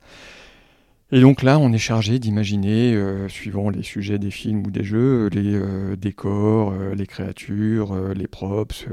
Et 1.12 1.20
donc 1.20 1.44
là, 1.44 1.60
on 1.60 1.72
est 1.72 1.78
chargé 1.78 2.18
d'imaginer, 2.18 2.92
euh, 2.92 3.28
suivant 3.28 3.70
les 3.70 3.84
sujets 3.84 4.18
des 4.18 4.32
films 4.32 4.66
ou 4.66 4.72
des 4.72 4.82
jeux, 4.82 5.28
les 5.28 5.54
euh, 5.54 5.94
décors, 5.94 6.74
les 6.94 7.06
créatures, 7.06 7.94
les 8.12 8.26
props, 8.26 8.86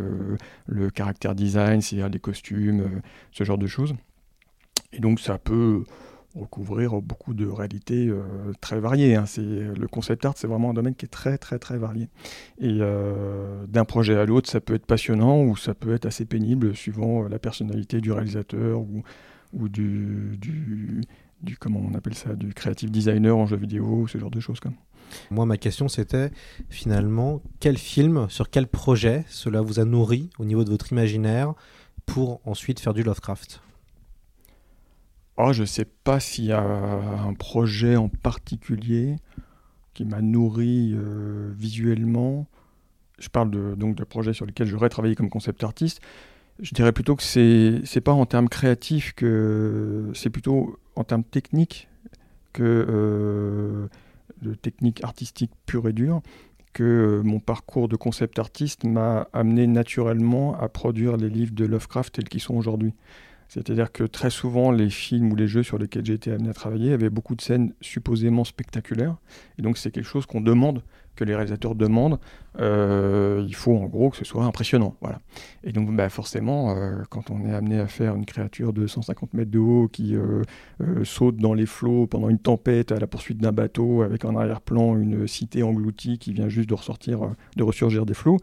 le 0.67 0.89
caractère 0.91 1.33
design, 1.33 1.81
c'est-à-dire 1.81 2.09
les 2.09 2.19
costumes, 2.19 3.01
ce 3.31 3.43
genre 3.43 3.57
de 3.57 3.65
choses. 3.65 3.95
Et 4.91 4.99
donc 4.99 5.19
ça 5.19 5.39
peut 5.39 5.83
recouvrir 6.35 7.01
beaucoup 7.01 7.33
de 7.33 7.47
réalités 7.47 8.07
euh, 8.07 8.23
très 8.59 8.79
variées. 8.79 9.15
Hein. 9.15 9.25
le 9.37 9.87
concept 9.87 10.25
art, 10.25 10.33
c'est 10.35 10.47
vraiment 10.47 10.71
un 10.71 10.73
domaine 10.73 10.95
qui 10.95 11.05
est 11.05 11.09
très 11.09 11.37
très 11.37 11.59
très 11.59 11.77
varié. 11.77 12.09
Et 12.59 12.77
euh, 12.81 13.65
d'un 13.67 13.85
projet 13.85 14.15
à 14.17 14.25
l'autre, 14.25 14.49
ça 14.49 14.59
peut 14.59 14.73
être 14.73 14.85
passionnant 14.85 15.43
ou 15.43 15.55
ça 15.55 15.73
peut 15.73 15.93
être 15.93 16.05
assez 16.05 16.25
pénible 16.25 16.75
suivant 16.75 17.23
euh, 17.23 17.29
la 17.29 17.39
personnalité 17.39 18.01
du 18.01 18.11
réalisateur 18.11 18.81
ou, 18.81 19.69
du, 19.69 20.39
comment 21.59 21.79
on 21.79 21.93
appelle 21.93 22.15
ça, 22.15 22.33
du 22.33 22.53
creative 22.53 22.89
designer 22.89 23.37
en 23.37 23.45
jeu 23.45 23.57
vidéo, 23.57 24.07
ce 24.07 24.17
genre 24.17 24.31
de 24.31 24.39
choses. 24.39 24.59
Moi, 25.29 25.45
ma 25.45 25.57
question, 25.57 25.87
c'était 25.87 26.31
finalement, 26.69 27.41
quel 27.59 27.77
film, 27.77 28.27
sur 28.29 28.49
quel 28.49 28.65
projet 28.65 29.23
cela 29.27 29.61
vous 29.61 29.79
a 29.79 29.85
nourri 29.85 30.31
au 30.39 30.45
niveau 30.45 30.63
de 30.63 30.71
votre 30.71 30.91
imaginaire 30.91 31.53
pour 32.07 32.41
ensuite 32.45 32.79
faire 32.79 32.95
du 32.95 33.03
Lovecraft? 33.03 33.61
Oh, 35.37 35.51
je 35.51 35.63
sais 35.63 35.85
pas 35.85 36.19
s'il 36.19 36.45
y 36.45 36.51
a 36.51 36.61
un 36.61 37.33
projet 37.33 37.95
en 37.95 38.07
particulier 38.07 39.15
qui 39.93 40.05
m'a 40.05 40.21
nourri 40.21 40.93
euh, 40.93 41.51
visuellement. 41.57 42.47
Je 43.19 43.29
parle 43.29 43.49
de, 43.49 43.75
donc 43.75 43.95
de 43.95 44.03
projets 44.03 44.33
sur 44.33 44.45
lesquels 44.45 44.67
j'aurais 44.67 44.89
travaillé 44.89 45.15
comme 45.15 45.29
concept 45.29 45.63
artiste. 45.63 46.01
Je 46.59 46.73
dirais 46.75 46.91
plutôt 46.91 47.15
que 47.15 47.23
c'est 47.23 47.81
c'est 47.83 48.01
pas 48.01 48.11
en 48.11 48.25
termes 48.27 48.49
créatifs 48.49 49.13
que 49.13 50.11
c'est 50.13 50.29
plutôt 50.29 50.77
en 50.95 51.03
termes 51.03 51.23
techniques 51.23 51.87
que 52.53 52.63
euh, 52.63 53.87
de 54.43 54.53
technique 54.53 55.03
artistique 55.03 55.51
pure 55.65 55.87
et 55.87 55.93
dure 55.93 56.21
que 56.73 57.21
mon 57.23 57.39
parcours 57.39 57.87
de 57.87 57.95
concept 57.95 58.39
artiste 58.39 58.83
m'a 58.83 59.27
amené 59.33 59.67
naturellement 59.67 60.59
à 60.59 60.69
produire 60.69 61.17
les 61.17 61.29
livres 61.29 61.53
de 61.53 61.65
Lovecraft 61.65 62.15
tels 62.15 62.29
qu'ils 62.29 62.41
sont 62.41 62.55
aujourd'hui. 62.55 62.93
C'est-à-dire 63.53 63.91
que 63.91 64.03
très 64.03 64.31
souvent, 64.31 64.71
les 64.71 64.89
films 64.89 65.31
ou 65.31 65.35
les 65.35 65.47
jeux 65.47 65.61
sur 65.61 65.77
lesquels 65.77 66.03
j'ai 66.03 66.15
été 66.15 66.31
amené 66.31 66.49
à 66.49 66.53
travailler 66.53 66.91
avaient 66.91 67.11
beaucoup 67.11 67.35
de 67.35 67.41
scènes 67.41 67.71
supposément 67.81 68.45
spectaculaires. 68.45 69.15
Et 69.59 69.61
donc, 69.61 69.77
c'est 69.77 69.91
quelque 69.91 70.07
chose 70.07 70.25
qu'on 70.25 70.41
demande, 70.41 70.81
que 71.15 71.23
les 71.23 71.35
réalisateurs 71.35 71.75
demandent. 71.75 72.17
Euh, 72.59 73.45
il 73.47 73.53
faut 73.53 73.77
en 73.77 73.85
gros 73.85 74.09
que 74.09 74.17
ce 74.17 74.25
soit 74.25 74.43
impressionnant. 74.43 74.95
Voilà. 75.01 75.19
Et 75.63 75.71
donc, 75.71 75.95
bah, 75.95 76.09
forcément, 76.09 76.75
euh, 76.75 77.03
quand 77.11 77.29
on 77.29 77.45
est 77.45 77.53
amené 77.53 77.79
à 77.79 77.85
faire 77.85 78.15
une 78.15 78.25
créature 78.25 78.73
de 78.73 78.87
150 78.87 79.35
mètres 79.35 79.51
de 79.51 79.59
haut 79.59 79.87
qui 79.87 80.15
euh, 80.15 80.41
saute 81.03 81.37
dans 81.37 81.53
les 81.53 81.67
flots 81.67 82.07
pendant 82.07 82.29
une 82.29 82.39
tempête 82.39 82.91
à 82.91 82.97
la 82.97 83.05
poursuite 83.05 83.37
d'un 83.37 83.51
bateau, 83.51 84.01
avec 84.01 84.25
en 84.25 84.35
arrière-plan 84.35 84.97
une 84.97 85.27
cité 85.27 85.61
engloutie 85.61 86.17
qui 86.17 86.33
vient 86.33 86.49
juste 86.49 86.69
de 86.69 86.73
ressortir, 86.73 87.19
de 87.55 87.61
ressurgir 87.61 88.07
des 88.07 88.15
flots, 88.15 88.39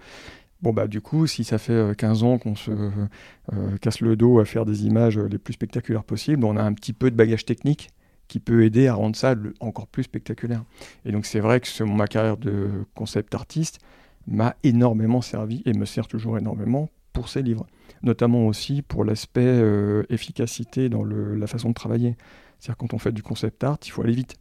Bon, 0.63 0.75
bah, 0.75 0.87
du 0.87 1.01
coup, 1.01 1.27
si 1.27 1.45
ça 1.45 1.59
fait 1.59 1.97
15 1.97 2.23
euh, 2.23 2.27
ans 2.27 2.39
qu'on 2.39 2.55
se 2.55 2.71
euh, 2.71 3.79
casse 3.81 4.01
le 4.01 4.15
dos 4.17 4.41
à 4.41 4.45
faire 4.45 4.67
des 4.67 4.85
images 4.85 5.19
les 5.19 5.39
plus 5.39 5.55
spectaculaires 5.55 6.05
possibles, 6.05 6.45
on 6.45 6.57
a 6.57 6.63
un 6.63 6.75
petit 6.75 6.93
peu 6.93 7.11
de 7.11 7.17
bagage 7.17 7.47
technique 7.47 7.91
qui 8.29 8.41
peut 8.41 8.63
aider 8.65 8.87
à 8.87 8.95
rendre 8.95 9.17
ça 9.17 9.35
encore 9.61 9.87
plus 9.87 10.05
spectaculaire. 10.05 10.63
Et 11.05 11.13
donc, 11.13 11.25
c'est 11.25 11.41
vrai 11.41 11.61
que 11.61 11.83
ma 11.85 12.07
carrière 12.07 12.37
de 12.37 12.85
concept 12.95 13.35
artiste 13.35 13.81
m'a 14.27 14.55
énormément 14.63 15.23
servi 15.23 15.63
et 15.65 15.73
me 15.73 15.87
sert 15.87 16.07
toujours 16.07 16.39
énormément 16.39 16.91
pour 17.13 17.29
ces 17.29 17.43
livres. 17.43 17.67
Notamment 18.03 18.47
aussi 18.47 18.83
pour 18.83 19.05
l'aspect 19.05 19.41
euh, 19.45 20.05
efficacité 20.11 20.89
dans 20.89 21.05
la 21.05 21.47
façon 21.47 21.71
de 21.71 21.75
travailler. 21.75 22.17
C'est-à-dire, 22.59 22.77
quand 22.77 22.93
on 22.93 22.99
fait 22.99 23.13
du 23.13 23.23
concept 23.23 23.65
art, 23.65 23.79
il 23.85 23.91
faut 23.91 24.03
aller 24.03 24.13
vite. 24.13 24.37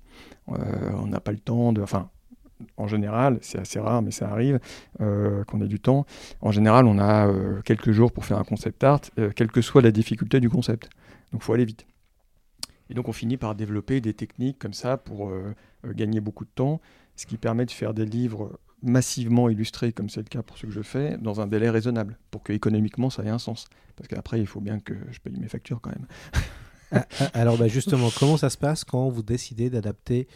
on 0.48 1.08
n'a 1.08 1.22
pas 1.22 1.32
le 1.32 1.40
temps 1.40 1.72
de. 1.72 1.82
Enfin, 1.82 2.10
en 2.78 2.88
général, 2.88 3.40
c'est 3.42 3.60
assez 3.60 3.80
rare, 3.80 4.02
mais 4.02 4.12
ça 4.12 4.30
arrive, 4.30 4.60
euh, 5.02 5.44
qu'on 5.46 5.62
ait 5.62 5.68
du 5.68 5.80
temps. 5.80 6.06
En 6.42 6.52
général, 6.52 6.86
on 6.86 7.00
a 7.00 7.28
euh, 7.28 7.62
quelques 7.62 7.92
jours 7.92 8.12
pour 8.12 8.26
faire 8.26 8.38
un 8.38 8.44
concept 8.44 8.84
art, 8.84 9.02
euh, 9.18 9.32
quelle 9.36 9.52
que 9.52 9.62
soit 9.62 9.82
la 9.82 9.92
difficulté 9.92 10.40
du 10.40 10.50
concept. 10.50 10.90
Donc, 11.32 11.44
faut 11.44 11.54
aller 11.54 11.66
vite. 11.66 11.86
Et 12.90 12.94
donc, 12.94 13.08
on 13.08 13.14
finit 13.14 13.38
par 13.38 13.56
développer 13.56 14.02
des 14.02 14.14
techniques 14.14 14.58
comme 14.58 14.74
ça 14.74 14.98
pour 14.98 15.32
gagner 15.86 16.22
beaucoup 16.22 16.44
de 16.44 16.50
temps, 16.50 16.82
ce 17.16 17.28
qui 17.28 17.38
permet 17.38 17.68
de 17.68 17.72
faire 17.72 17.94
des 17.94 18.06
livres 18.06 18.60
massivement 18.82 19.48
illustrés, 19.48 19.92
comme 19.94 20.10
c'est 20.10 20.22
le 20.22 20.28
cas 20.28 20.42
pour 20.42 20.58
ce 20.58 20.66
que 20.66 20.72
je 20.72 20.82
fais, 20.82 21.16
dans 21.20 21.40
un 21.40 21.46
délai 21.46 21.70
raisonnable, 21.70 22.18
pour 22.32 22.42
que 22.42 22.52
économiquement 22.52 23.12
ça 23.12 23.24
ait 23.24 23.30
un 23.30 23.38
sens. 23.38 23.68
Parce 23.96 24.08
qu'après, 24.08 24.40
il 24.40 24.48
faut 24.48 24.60
bien 24.60 24.80
que 24.80 24.96
je 25.12 25.20
paye 25.20 25.38
mes 25.38 25.48
factures 25.48 25.82
quand 25.82 25.92
même. 25.92 26.08
Ah, 26.92 27.06
ah, 27.20 27.30
alors 27.34 27.58
bah, 27.58 27.68
justement, 27.68 28.10
comment 28.18 28.38
ça 28.38 28.50
se 28.50 28.58
passe 28.58 28.84
quand 28.84 29.10
vous 29.10 29.22
décidez 29.22 29.70
d'adapter 29.70 30.28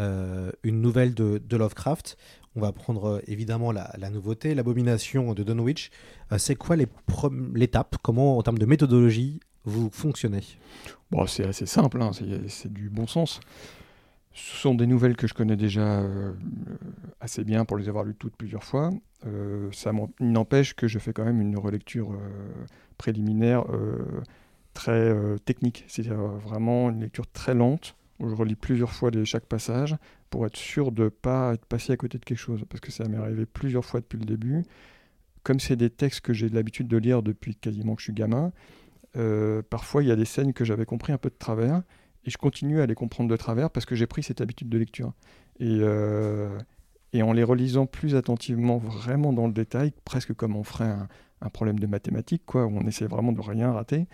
euh, 0.00 0.50
une 0.62 0.80
nouvelle 0.80 1.14
de, 1.14 1.56
Lovecraft. 1.56 2.16
On 2.56 2.60
va 2.60 2.72
prendre 2.72 3.04
euh, 3.04 3.20
évidemment 3.26 3.70
la, 3.70 4.10
nouveauté, 4.10 4.54
l'abomination 4.54 5.34
de 5.34 5.42
Dunwich. 5.42 5.90
Euh, 6.32 6.38
c'est 6.38 6.54
quoi 6.54 6.76
l'étape? 7.54 7.96
Comment, 8.02 8.38
en 8.38 8.42
termes 8.42 8.58
de 8.58 8.64
méthodologie, 8.66 9.40
vous 9.64 9.90
fonctionnez? 9.92 10.42
C'est 11.26 11.46
assez 11.46 11.66
simple, 11.66 12.00
hein, 12.00 12.12
c'est 12.48 12.72
du 12.72 12.88
bon 12.88 13.06
sens. 13.06 13.40
Ce 14.32 14.56
sont 14.58 14.74
des 14.74 14.86
nouvelles 14.86 15.16
que 15.16 15.26
je 15.26 15.34
connais 15.34 15.56
déjà 15.56 16.02
assez 17.20 17.44
bien 17.44 17.64
pour 17.64 17.76
les 17.76 17.88
avoir 17.88 18.04
lues 18.04 18.14
toutes 18.14 18.36
plusieurs 18.36 18.62
fois. 18.62 18.90
ça 19.72 19.92
n'empêche 20.20 20.74
que 20.74 20.86
je 20.86 21.00
fais 21.00 21.12
quand 21.12 21.24
même 21.24 21.40
une 21.40 21.58
relecture 21.58 22.16
préliminaire 22.96 23.64
très 24.72 25.12
technique, 25.44 25.84
c'est-à-dire 25.88 26.16
vraiment 26.16 26.90
une 26.90 27.00
lecture 27.00 27.26
très 27.26 27.54
lente 27.54 27.96
où 28.20 28.28
je 28.28 28.34
relis 28.34 28.54
plusieurs 28.54 28.92
fois 28.92 29.10
chaque 29.24 29.46
passage 29.46 29.96
pour 30.28 30.46
être 30.46 30.56
sûr 30.56 30.92
de 30.92 31.04
ne 31.04 31.08
pas 31.08 31.54
être 31.54 31.64
passé 31.64 31.92
à 31.92 31.96
côté 31.96 32.18
de 32.18 32.24
quelque 32.24 32.38
chose. 32.38 32.64
Parce 32.68 32.80
que 32.80 32.92
ça 32.92 33.08
m'est 33.08 33.16
arrivé 33.16 33.46
plusieurs 33.46 33.84
fois 33.84 34.00
depuis 34.00 34.18
le 34.18 34.26
début. 34.26 34.64
Comme 35.42 35.58
c'est 35.58 35.76
des 35.76 35.90
textes 35.90 36.20
que 36.20 36.32
j'ai 36.32 36.48
l'habitude 36.48 36.86
de 36.86 36.98
lire 36.98 37.22
depuis 37.22 37.56
quasiment 37.56 37.94
que 37.94 38.00
je 38.00 38.04
suis 38.04 38.12
gamin, 38.12 38.52
euh, 39.16 39.62
parfois 39.68 40.02
il 40.02 40.08
y 40.08 40.12
a 40.12 40.16
des 40.16 40.26
scènes 40.26 40.52
que 40.52 40.64
j'avais 40.64 40.84
compris 40.84 41.12
un 41.12 41.18
peu 41.18 41.30
de 41.30 41.34
travers 41.36 41.82
et 42.24 42.30
je 42.30 42.36
continue 42.36 42.80
à 42.80 42.86
les 42.86 42.94
comprendre 42.94 43.30
de 43.30 43.36
travers 43.36 43.70
parce 43.70 43.86
que 43.86 43.94
j'ai 43.94 44.06
pris 44.06 44.22
cette 44.22 44.40
habitude 44.40 44.68
de 44.68 44.78
lecture. 44.78 45.14
Et, 45.58 45.78
euh, 45.80 46.58
en 47.14 47.32
les 47.32 47.42
relisant 47.42 47.86
plus 47.86 48.14
attentivement, 48.14 48.78
vraiment 48.78 49.32
dans 49.32 49.46
le 49.46 49.52
détail, 49.52 49.92
presque 50.04 50.34
comme 50.34 50.54
on 50.54 50.62
ferait 50.62 50.84
un, 50.84 51.08
un 51.42 51.48
problème 51.48 51.78
de 51.78 51.86
mathématiques, 51.86 52.42
quoi, 52.46 52.66
où 52.66 52.76
on 52.76 52.86
essaie 52.86 53.06
vraiment 53.06 53.32
de 53.32 53.40
rien 53.40 53.72
rater, 53.72 54.06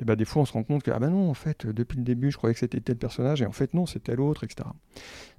et 0.00 0.04
bah, 0.04 0.16
des 0.16 0.24
fois 0.24 0.42
on 0.42 0.44
se 0.44 0.52
rend 0.52 0.64
compte 0.64 0.82
que 0.82 0.90
ah 0.90 0.98
bah 0.98 1.08
non, 1.08 1.30
en 1.30 1.34
fait, 1.34 1.66
depuis 1.66 1.98
le 1.98 2.04
début, 2.04 2.30
je 2.30 2.36
croyais 2.36 2.54
que 2.54 2.60
c'était 2.60 2.80
tel 2.80 2.96
personnage, 2.96 3.42
et 3.42 3.46
en 3.46 3.52
fait 3.52 3.74
non, 3.74 3.86
c'est 3.86 4.00
tel 4.00 4.20
autre, 4.20 4.44
etc. 4.44 4.68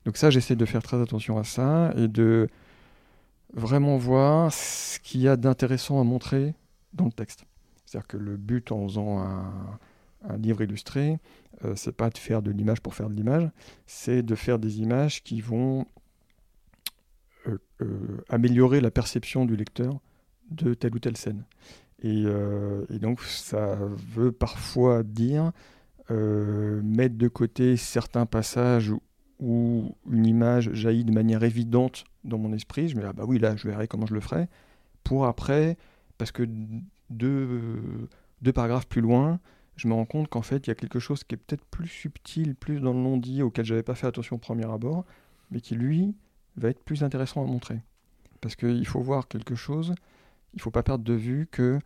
Donc 0.05 0.17
ça, 0.17 0.29
j'essaie 0.29 0.55
de 0.55 0.65
faire 0.65 0.83
très 0.83 1.01
attention 1.01 1.37
à 1.37 1.43
ça, 1.43 1.93
et 1.97 2.07
de 2.07 2.47
vraiment 3.53 3.97
voir 3.97 4.53
ce 4.53 4.99
qu'il 4.99 5.21
y 5.21 5.27
a 5.27 5.37
d'intéressant 5.37 5.99
à 5.99 6.03
montrer 6.03 6.53
dans 6.93 7.05
le 7.05 7.11
texte. 7.11 7.45
C'est-à-dire 7.85 8.07
que 8.07 8.17
le 8.17 8.37
but 8.37 8.71
en 8.71 8.87
faisant 8.87 9.19
un, 9.19 9.79
livre 10.39 10.63
illustré, 10.63 11.19
euh, 11.63 11.75
c'est 11.75 11.95
pas 11.95 12.09
de 12.09 12.17
faire 12.17 12.41
de 12.41 12.49
l'image 12.49 12.81
pour 12.81 12.95
faire 12.95 13.09
de 13.09 13.13
l'image, 13.13 13.47
c'est 13.85 14.23
de 14.23 14.33
faire 14.33 14.57
des 14.57 14.79
images 14.79 15.21
qui 15.21 15.39
vont 15.39 15.85
euh, 17.47 17.59
euh, 17.81 18.23
améliorer 18.29 18.81
la 18.81 18.89
perception 18.89 19.45
du 19.45 19.55
lecteur 19.55 19.99
de 20.49 20.73
telle 20.73 20.95
ou 20.95 20.99
telle 20.99 21.15
scène. 21.15 21.43
Euh, 22.05 22.85
et, 22.89 22.99
donc 22.99 23.21
ça 23.21 23.75
veut 23.75 24.31
parfois 24.31 25.03
dire 25.03 25.51
euh, 26.11 26.81
mettre 26.83 27.17
de 27.17 27.27
côté 27.27 27.77
certains 27.77 28.25
passages 28.25 28.93
où 29.39 29.95
une 30.09 30.25
image 30.25 30.71
jaillit 30.73 31.03
de 31.03 31.11
manière 31.11 31.43
évidente 31.43 32.05
dans 32.23 32.37
mon 32.37 32.53
esprit. 32.53 32.87
Je 32.87 32.95
me 32.95 33.01
dis, 33.01 33.07
ah 33.09 33.13
bah 33.13 33.23
oui, 33.27 33.39
là, 33.39 33.55
je 33.55 33.67
verrai 33.67 33.87
comment 33.87 34.05
je 34.05 34.13
le 34.13 34.19
ferai. 34.19 34.47
Pour 35.03 35.25
après, 35.25 35.77
parce 36.17 36.31
que 36.31 36.47
deux, 37.09 37.61
deux 38.41 38.53
paragraphes 38.53 38.87
plus 38.87 39.01
loin, 39.01 39.39
je 39.75 39.87
me 39.87 39.93
rends 39.93 40.05
compte 40.05 40.29
qu'en 40.29 40.41
fait, 40.41 40.67
il 40.67 40.69
y 40.69 40.71
a 40.71 40.75
quelque 40.75 40.99
chose 40.99 41.23
qui 41.23 41.35
est 41.35 41.37
peut-être 41.37 41.65
plus 41.65 41.87
subtil, 41.87 42.55
plus 42.55 42.79
dans 42.79 42.93
le 42.93 42.99
non-dit, 42.99 43.41
auquel 43.41 43.65
j'avais 43.65 43.83
pas 43.83 43.95
fait 43.95 44.07
attention 44.07 44.37
au 44.37 44.39
premier 44.39 44.65
abord, 44.65 45.05
mais 45.51 45.59
qui, 45.59 45.75
lui, 45.75 46.15
va 46.55 46.69
être 46.69 46.83
plus 46.83 47.03
intéressant 47.03 47.43
à 47.43 47.45
montrer. 47.45 47.81
Parce 48.39 48.55
qu'il 48.55 48.87
faut 48.87 49.01
voir 49.01 49.27
quelque 49.27 49.55
chose 49.55 49.93
il 50.55 50.59
ne 50.59 50.61
faut 50.61 50.71
pas 50.71 50.83
perdre 50.83 51.03
de 51.03 51.13
vue 51.13 51.47
que 51.51 51.79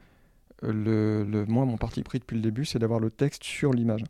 euh, 0.64 1.46
moi, 1.48 1.66
mon 1.66 1.78
parti 1.78 2.04
pris 2.04 2.20
depuis 2.20 2.36
le 2.36 2.42
début, 2.42 2.66
c'est 2.66 2.80
d'avoir 2.80 3.00
le 3.00 3.10
texte 3.10 3.44
sur 3.44 3.74
l'image. 3.74 4.04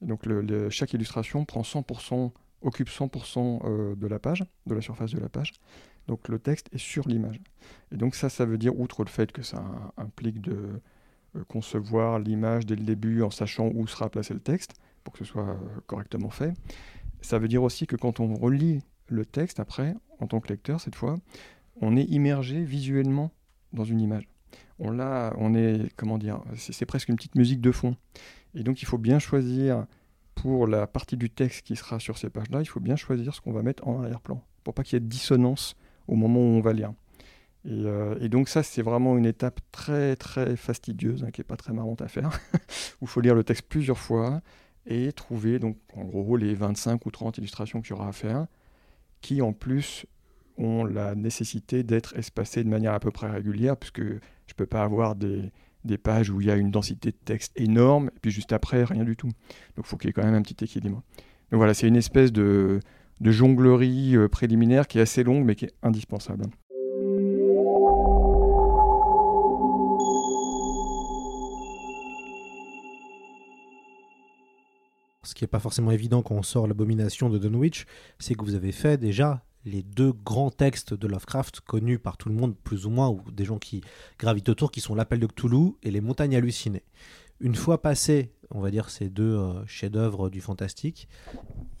Donc 0.00 0.22
chaque 0.70 0.94
illustration 0.94 1.44
prend 1.44 1.62
100%, 1.62 2.32
occupe 2.62 2.88
100% 2.88 3.60
euh, 3.64 3.94
de 3.94 4.06
la 4.06 4.18
page, 4.18 4.44
de 4.66 4.74
la 4.74 4.80
surface 4.80 5.12
de 5.12 5.20
la 5.20 5.28
page. 5.28 5.52
Donc 6.06 6.28
le 6.28 6.38
texte 6.38 6.68
est 6.72 6.78
sur 6.78 7.06
l'image. 7.06 7.40
Et 7.92 7.96
donc 7.96 8.14
ça, 8.14 8.28
ça 8.28 8.46
veut 8.46 8.58
dire, 8.58 8.78
outre 8.78 9.04
le 9.04 9.10
fait 9.10 9.30
que 9.30 9.42
ça 9.42 9.62
implique 9.96 10.40
de 10.40 10.80
euh, 11.36 11.44
concevoir 11.48 12.18
l'image 12.18 12.66
dès 12.66 12.76
le 12.76 12.84
début 12.84 13.22
en 13.22 13.30
sachant 13.30 13.70
où 13.74 13.86
sera 13.86 14.08
placé 14.08 14.32
le 14.32 14.40
texte, 14.40 14.72
pour 15.04 15.12
que 15.12 15.18
ce 15.18 15.24
soit 15.24 15.58
correctement 15.86 16.30
fait, 16.30 16.52
ça 17.20 17.38
veut 17.38 17.48
dire 17.48 17.62
aussi 17.62 17.86
que 17.86 17.96
quand 17.96 18.20
on 18.20 18.34
relit 18.34 18.80
le 19.08 19.24
texte 19.24 19.60
après, 19.60 19.94
en 20.18 20.26
tant 20.26 20.40
que 20.40 20.48
lecteur 20.48 20.80
cette 20.80 20.94
fois, 20.94 21.16
on 21.80 21.96
est 21.96 22.04
immergé 22.04 22.62
visuellement 22.62 23.32
dans 23.72 23.84
une 23.84 24.00
image. 24.00 24.28
On 24.80 24.90
l'a, 24.90 25.32
on 25.36 25.54
est, 25.54 25.92
comment 25.96 26.18
dire, 26.18 26.40
c'est 26.56 26.86
presque 26.86 27.08
une 27.08 27.16
petite 27.16 27.36
musique 27.36 27.60
de 27.60 27.70
fond. 27.70 27.96
Et 28.54 28.62
donc 28.62 28.82
il 28.82 28.86
faut 28.86 28.98
bien 28.98 29.18
choisir 29.18 29.86
pour 30.34 30.66
la 30.66 30.86
partie 30.86 31.16
du 31.16 31.28
texte 31.28 31.66
qui 31.66 31.76
sera 31.76 32.00
sur 32.00 32.16
ces 32.16 32.30
pages-là, 32.30 32.62
il 32.62 32.66
faut 32.66 32.80
bien 32.80 32.96
choisir 32.96 33.34
ce 33.34 33.42
qu'on 33.42 33.52
va 33.52 33.62
mettre 33.62 33.86
en 33.86 34.02
arrière-plan, 34.02 34.42
pour 34.64 34.72
pas 34.72 34.82
qu'il 34.82 34.94
y 34.94 34.96
ait 34.96 35.00
de 35.00 35.06
dissonance 35.06 35.76
au 36.08 36.16
moment 36.16 36.40
où 36.40 36.56
on 36.56 36.60
va 36.60 36.72
lire. 36.72 36.92
Et, 37.66 37.84
euh, 37.84 38.28
donc 38.28 38.48
ça, 38.48 38.62
c'est 38.62 38.80
vraiment 38.80 39.18
une 39.18 39.26
étape 39.26 39.60
très 39.70 40.16
très 40.16 40.56
fastidieuse, 40.56 41.24
hein, 41.24 41.30
qui 41.30 41.42
est 41.42 41.44
pas 41.44 41.56
très 41.56 41.74
marrante 41.74 42.00
à 42.00 42.08
faire, 42.08 42.30
où 43.00 43.04
il 43.04 43.08
faut 43.08 43.20
lire 43.20 43.34
le 43.34 43.44
texte 43.44 43.66
plusieurs 43.68 43.98
fois 43.98 44.40
et 44.86 45.12
trouver 45.12 45.58
donc 45.58 45.76
en 45.94 46.04
gros 46.04 46.38
les 46.38 46.54
25 46.54 47.04
ou 47.04 47.10
30 47.10 47.36
illustrations 47.36 47.82
qu'il 47.82 47.90
y 47.90 47.92
aura 47.92 48.08
à 48.08 48.12
faire, 48.12 48.46
qui 49.20 49.42
en 49.42 49.52
plus 49.52 50.06
ont 50.56 50.84
la 50.84 51.14
nécessité 51.14 51.82
d'être 51.82 52.16
espacés 52.16 52.64
de 52.64 52.68
manière 52.68 52.94
à 52.94 53.00
peu 53.00 53.10
près 53.10 53.30
régulière, 53.30 53.76
puisque 53.76 54.02
je 54.50 54.54
ne 54.54 54.56
peux 54.56 54.66
pas 54.66 54.82
avoir 54.82 55.14
des, 55.14 55.52
pages 56.02 56.28
où 56.28 56.40
il 56.40 56.48
y 56.48 56.50
a 56.50 56.56
une 56.56 56.72
densité 56.72 57.12
de 57.12 57.16
texte 57.24 57.52
énorme, 57.54 58.10
et 58.16 58.18
puis 58.20 58.32
juste 58.32 58.52
après, 58.52 58.82
rien 58.82 59.04
du 59.04 59.14
tout. 59.14 59.28
Donc 59.76 59.84
il 59.84 59.84
faut 59.84 59.96
qu'il 59.96 60.08
y 60.08 60.10
ait 60.10 60.12
quand 60.12 60.24
même 60.24 60.34
un 60.34 60.42
petit 60.42 60.64
équilibre. 60.64 61.04
Donc 61.52 61.58
voilà, 61.58 61.72
c'est 61.72 61.86
une 61.86 61.94
espèce 61.94 62.32
de, 62.32 62.80
jonglerie 63.20 64.16
euh, 64.16 64.26
préliminaire 64.26 64.88
qui 64.88 64.98
est 64.98 65.02
assez 65.02 65.22
longue, 65.22 65.44
mais 65.44 65.54
qui 65.54 65.66
est 65.66 65.74
indispensable. 65.84 66.46
Ce 75.22 75.32
qui 75.32 75.44
n'est 75.44 75.48
pas 75.48 75.60
forcément 75.60 75.92
évident 75.92 76.22
quand 76.22 76.34
on 76.34 76.42
sort 76.42 76.66
l'abomination 76.66 77.30
de 77.30 77.38
Dunwich, 77.38 77.86
c'est 78.18 78.34
que 78.34 78.44
vous 78.44 78.56
avez 78.56 78.72
fait 78.72 78.98
déjà 78.98 79.44
les 79.64 79.82
deux 79.82 80.12
grands 80.12 80.50
textes 80.50 80.94
de 80.94 81.06
Lovecraft 81.06 81.60
connus 81.60 81.98
par 81.98 82.16
tout 82.16 82.28
le 82.28 82.34
monde, 82.34 82.54
plus 82.64 82.86
ou 82.86 82.90
moins, 82.90 83.08
ou 83.08 83.22
des 83.30 83.44
gens 83.44 83.58
qui 83.58 83.82
gravitent 84.18 84.48
autour, 84.48 84.70
qui 84.70 84.80
sont 84.80 84.94
L'Appel 84.94 85.20
de 85.20 85.26
Cthulhu 85.26 85.72
et 85.82 85.90
Les 85.90 86.00
Montagnes 86.00 86.36
Hallucinées. 86.36 86.84
Une 87.40 87.54
fois 87.54 87.80
passé, 87.80 88.32
on 88.50 88.60
va 88.60 88.70
dire, 88.70 88.90
ces 88.90 89.08
deux 89.08 89.36
euh, 89.36 89.64
chefs-d'œuvre 89.66 90.28
du 90.28 90.42
fantastique, 90.42 91.08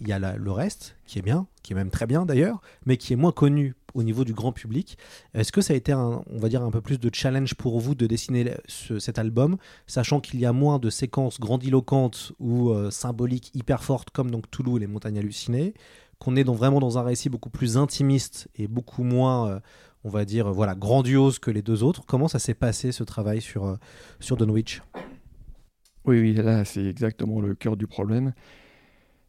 il 0.00 0.08
y 0.08 0.12
a 0.12 0.18
le 0.18 0.52
reste, 0.52 0.96
qui 1.04 1.18
est 1.18 1.22
bien, 1.22 1.46
qui 1.62 1.74
est 1.74 1.76
même 1.76 1.90
très 1.90 2.06
bien 2.06 2.24
d'ailleurs, 2.24 2.62
mais 2.86 2.96
qui 2.96 3.12
est 3.12 3.16
moins 3.16 3.32
connu 3.32 3.74
au 3.92 4.02
niveau 4.02 4.24
du 4.24 4.32
grand 4.32 4.52
public. 4.52 4.96
Est-ce 5.34 5.52
que 5.52 5.60
ça 5.60 5.74
a 5.74 5.76
été, 5.76 5.92
un, 5.92 6.22
on 6.30 6.38
va 6.38 6.48
dire, 6.48 6.62
un 6.62 6.70
peu 6.70 6.80
plus 6.80 6.98
de 6.98 7.10
challenge 7.12 7.54
pour 7.54 7.78
vous 7.78 7.94
de 7.94 8.06
dessiner 8.06 8.54
ce- 8.68 8.98
cet 8.98 9.18
album, 9.18 9.58
sachant 9.86 10.20
qu'il 10.20 10.40
y 10.40 10.46
a 10.46 10.52
moins 10.54 10.78
de 10.78 10.88
séquences 10.88 11.40
grandiloquentes 11.40 12.32
ou 12.38 12.70
euh, 12.70 12.90
symboliques 12.90 13.50
hyper 13.54 13.84
fortes 13.84 14.08
comme 14.10 14.30
donc 14.30 14.50
Toulouse 14.50 14.76
et 14.78 14.80
les 14.80 14.86
montagnes 14.86 15.18
hallucinées, 15.18 15.74
qu'on 16.20 16.36
est 16.36 16.44
vraiment 16.44 16.78
dans 16.80 16.98
un 16.98 17.02
récit 17.02 17.30
beaucoup 17.30 17.50
plus 17.50 17.76
intimiste 17.76 18.48
et 18.54 18.68
beaucoup 18.68 19.02
moins, 19.02 19.48
euh, 19.48 19.60
on 20.04 20.10
va 20.10 20.24
dire, 20.24 20.48
euh, 20.48 20.52
voilà, 20.52 20.74
grandiose 20.74 21.38
que 21.38 21.50
les 21.50 21.62
deux 21.62 21.82
autres. 21.82 22.04
Comment 22.06 22.28
ça 22.28 22.38
s'est 22.38 22.54
passé 22.54 22.92
ce 22.92 23.02
travail 23.02 23.40
sur, 23.40 23.64
euh, 23.64 23.76
sur 24.20 24.36
Dunwich 24.36 24.82
Oui, 26.04 26.20
oui, 26.20 26.34
là, 26.34 26.64
c'est 26.64 26.84
exactement 26.84 27.40
le 27.40 27.54
cœur 27.54 27.76
du 27.76 27.86
problème. 27.86 28.34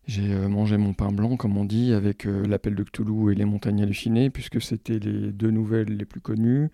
J'ai 0.05 0.35
mangé 0.47 0.77
mon 0.77 0.93
pain 0.93 1.11
blanc, 1.11 1.37
comme 1.37 1.57
on 1.57 1.63
dit, 1.63 1.93
avec 1.93 2.25
l'appel 2.25 2.75
de 2.75 2.83
Cthulhu 2.83 3.31
et 3.31 3.35
les 3.35 3.45
montagnes 3.45 3.83
hallucinées, 3.83 4.29
puisque 4.29 4.59
c'était 4.59 4.99
les 4.99 5.31
deux 5.31 5.51
nouvelles 5.51 5.95
les 5.95 6.05
plus 6.05 6.19
connues, 6.19 6.71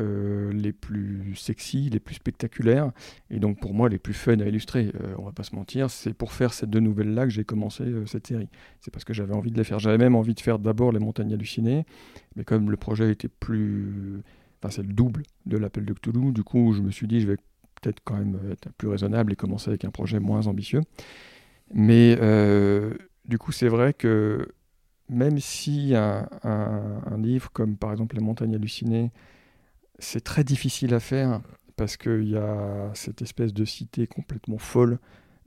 euh, 0.00 0.52
les 0.52 0.72
plus 0.72 1.34
sexy, 1.36 1.90
les 1.90 2.00
plus 2.00 2.16
spectaculaires, 2.16 2.92
et 3.30 3.38
donc 3.38 3.60
pour 3.60 3.74
moi 3.74 3.88
les 3.88 3.98
plus 3.98 4.14
fun 4.14 4.38
à 4.40 4.46
illustrer. 4.46 4.92
Euh, 5.00 5.14
on 5.18 5.24
va 5.24 5.32
pas 5.32 5.42
se 5.42 5.54
mentir, 5.54 5.90
c'est 5.90 6.14
pour 6.14 6.32
faire 6.32 6.52
ces 6.52 6.66
deux 6.66 6.80
nouvelles-là 6.80 7.24
que 7.24 7.30
j'ai 7.30 7.44
commencé 7.44 7.84
euh, 7.84 8.06
cette 8.06 8.26
série. 8.26 8.48
C'est 8.80 8.90
parce 8.90 9.04
que 9.04 9.12
j'avais 9.12 9.34
envie 9.34 9.50
de 9.50 9.56
les 9.56 9.64
faire. 9.64 9.78
J'avais 9.78 9.98
même 9.98 10.14
envie 10.14 10.34
de 10.34 10.40
faire 10.40 10.58
d'abord 10.58 10.92
les 10.92 11.00
montagnes 11.00 11.32
hallucinées, 11.32 11.84
mais 12.36 12.44
comme 12.44 12.70
le 12.70 12.76
projet 12.76 13.10
était 13.10 13.28
plus... 13.28 14.22
Enfin, 14.60 14.72
c'est 14.72 14.82
le 14.82 14.92
double 14.92 15.22
de 15.46 15.56
l'appel 15.56 15.84
de 15.84 15.92
Cthulhu, 15.92 16.32
du 16.32 16.42
coup, 16.42 16.72
je 16.72 16.82
me 16.82 16.90
suis 16.90 17.06
dit, 17.06 17.20
je 17.20 17.28
vais 17.28 17.36
peut-être 17.80 18.00
quand 18.04 18.16
même 18.16 18.38
être 18.50 18.72
plus 18.72 18.88
raisonnable 18.88 19.32
et 19.32 19.36
commencer 19.36 19.68
avec 19.68 19.84
un 19.84 19.90
projet 19.90 20.18
moins 20.18 20.48
ambitieux. 20.48 20.80
Mais 21.72 22.16
euh, 22.20 22.94
du 23.26 23.38
coup, 23.38 23.52
c'est 23.52 23.68
vrai 23.68 23.92
que 23.92 24.48
même 25.08 25.38
si 25.38 25.94
un, 25.94 26.28
livre 27.18 27.50
comme 27.52 27.76
par 27.76 27.92
exemple 27.92 28.16
Les 28.16 28.22
montagnes 28.22 28.54
hallucinées, 28.54 29.10
c'est 29.98 30.22
très 30.22 30.44
difficile 30.44 30.94
à 30.94 31.00
faire 31.00 31.40
parce 31.76 31.96
qu'il 31.96 32.28
y 32.28 32.36
a 32.36 32.90
cette 32.94 33.22
espèce 33.22 33.54
de 33.54 33.64
cité 33.64 34.06
complètement 34.06 34.58
folle 34.58 34.98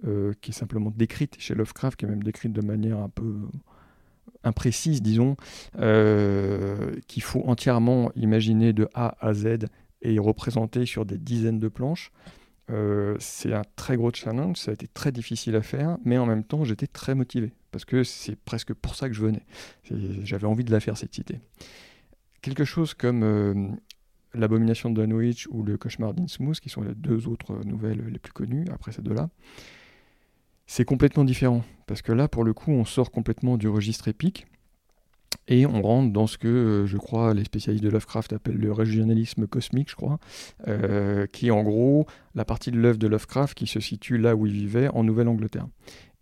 euh, 0.08 0.34
qui 0.42 0.52
est 0.52 0.54
simplement 0.54 0.92
décrite 0.96 1.36
chez 1.38 1.54
Lovecraft, 1.54 2.00
qui 2.00 2.06
est 2.06 2.08
même 2.08 2.24
décrite 2.24 2.54
de 2.54 2.62
manière 2.62 2.98
un 2.98 3.10
peu 3.10 3.36
imprécise, 4.44 5.02
disons, 5.02 5.36
euh, 5.78 6.96
qu'il 7.08 7.22
faut 7.22 7.44
entièrement 7.46 8.12
imaginer 8.16 8.74
de 8.74 8.90
A 8.96 9.16
à 9.20 9.34
Z 9.34 9.68
et 10.02 10.18
représenter 10.18 10.88
sur 10.88 11.06
des 11.06 11.18
dizaines 11.20 11.60
de 11.60 11.68
planches. 11.68 12.12
Euh, 12.72 13.16
c'est 13.20 13.54
un 13.54 13.64
très 13.76 13.98
gros 13.98 14.12
challenge, 14.12 14.58
ça 14.58 14.72
a 14.72 14.74
été 14.74 14.88
très 14.88 15.12
difficile 15.12 15.56
à 15.56 15.62
faire, 15.62 15.98
mais 16.04 16.18
en 16.18 16.26
même 16.26 16.44
temps 16.44 16.64
j'étais 16.64 16.88
très 16.88 17.14
motivé, 17.14 17.54
parce 17.72 17.86
que 17.86 18.04
c'est 18.04 18.36
presque 18.38 18.74
pour 18.74 18.96
ça 18.96 19.10
que 19.10 19.14
je 19.14 19.22
venais. 19.22 19.46
J'avais 20.24 20.48
envie 20.48 20.64
de 20.64 20.72
la 20.72 20.80
faire 20.80 20.98
cette 20.98 21.14
cité. 21.14 21.42
Quelque 22.42 22.64
chose 22.64 22.94
comme 22.94 23.78
L'abomination 24.34 24.90
de 24.90 25.06
Dunwich 25.06 25.48
ou 25.52 25.64
Le 25.64 25.78
cauchemar 25.78 26.14
d'Innsmouth, 26.14 26.60
qui 26.60 26.70
sont 26.70 26.82
les 26.82 26.96
deux 26.96 27.28
autres 27.28 27.62
nouvelles 27.66 28.04
les 28.08 28.20
plus 28.20 28.34
connues, 28.34 28.66
après 28.72 28.92
ces 28.92 29.02
deux-là, 29.02 29.30
c'est 30.68 30.86
complètement 30.86 31.26
différent, 31.26 31.64
parce 31.86 32.02
que 32.02 32.14
là 32.14 32.28
pour 32.28 32.44
le 32.44 32.54
coup 32.54 32.72
on 32.72 32.86
sort 32.86 33.12
complètement 33.12 33.58
du 33.58 33.68
registre 33.68 34.08
épique, 34.08 34.48
et 35.48 35.66
on 35.66 35.82
rentre 35.82 36.14
dans 36.14 36.28
ce 36.28 36.38
que 36.38 36.48
euh, 36.48 36.86
je 36.86 36.98
crois 36.98 37.34
les 37.34 37.44
spécialistes 37.44 37.84
de 37.84 37.90
Lovecraft 37.90 38.34
appellent 38.34 38.58
le 38.58 38.72
régionalisme 38.72 39.48
cosmique, 39.48 39.90
je 39.90 39.96
crois, 39.96 40.20
euh, 40.68 41.26
qui 41.28 41.48
est 41.48 41.52
en 41.52 41.64
gros 41.64 42.06
la 42.36 42.46
partie 42.46 42.72
de 42.72 42.78
l'œuvre 42.78 42.98
de 42.98 43.08
Lovecraft 43.08 43.58
qui 43.58 43.68
se 43.68 43.80
situe 43.80 44.18
là 44.18 44.36
où 44.36 44.46
il 44.46 44.54
vivait, 44.54 44.88
en 44.90 45.04
Nouvelle-Angleterre. 45.04 45.68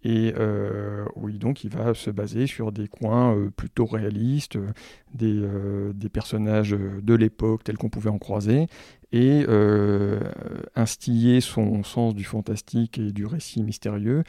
Et 0.04 0.34
euh, 0.38 1.06
oui, 1.16 1.38
donc 1.40 1.64
il 1.64 1.70
va 1.70 1.94
se 1.94 2.10
baser 2.10 2.48
sur 2.48 2.72
des 2.72 2.88
coins 2.88 3.36
euh, 3.36 3.50
plutôt 3.50 3.86
réalistes, 3.86 4.56
euh, 4.56 5.92
des, 5.94 6.10
personnages 6.10 6.72
de 6.72 7.14
l'époque 7.14 7.64
tels 7.64 7.78
qu'on 7.78 7.90
pouvait 7.90 8.10
en 8.10 8.18
croiser, 8.18 8.68
et 9.12 9.46
instiller 10.76 11.42
son 11.42 11.84
sens 11.84 12.16
du 12.16 12.24
fantastique 12.24 12.98
et 12.98 13.12
du 13.12 13.26
récit 13.26 13.64
mystérieux 13.64 14.24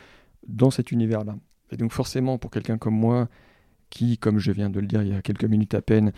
dans 0.47 0.71
cet 0.71 0.91
univers-là. 0.91 1.37
Et 1.71 1.77
donc 1.77 1.93
forcément, 1.93 2.39
pour 2.39 2.51
quelqu'un 2.51 2.79
comme 2.79 2.97
moi, 2.97 3.29
qui, 3.91 4.19
comme 4.19 4.39
je 4.39 4.53
viens 4.53 4.71
de 4.71 4.81
le 4.81 4.87
dire 4.87 5.03
il 5.03 5.09
y 5.09 5.15
a 5.15 5.23
quelques 5.23 5.45
minutes 5.45 5.75
à 5.75 5.83
peine, 5.83 6.13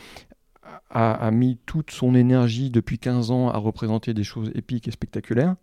a, 0.90 1.30
mis 1.30 1.58
toute 1.66 1.90
son 1.90 2.14
énergie 2.14 2.70
depuis 2.70 2.98
15 2.98 3.30
ans 3.30 3.48
à 3.48 3.56
représenter 3.56 4.14
des 4.14 4.24
choses 4.24 4.50
épiques 4.54 4.88
et 4.88 4.90
spectaculaires, 4.90 5.56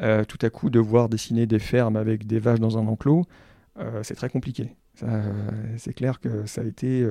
euh, 0.00 0.24
tout 0.24 0.38
à 0.42 0.50
coup 0.50 0.70
de 0.70 0.78
voir 0.78 1.08
dessiner 1.08 1.46
des 1.46 1.58
fermes 1.58 1.96
avec 1.96 2.26
des 2.26 2.38
vaches 2.38 2.60
dans 2.60 2.78
un 2.78 2.86
enclos, 2.86 3.24
euh, 3.78 4.02
c'est 4.02 4.14
très 4.14 4.30
compliqué. 4.30 4.76
Euh, 5.02 5.32
C'est 5.76 5.92
clair 5.92 6.20
que 6.20 6.46
ça 6.46 6.62
a 6.62 6.64
été 6.64 7.06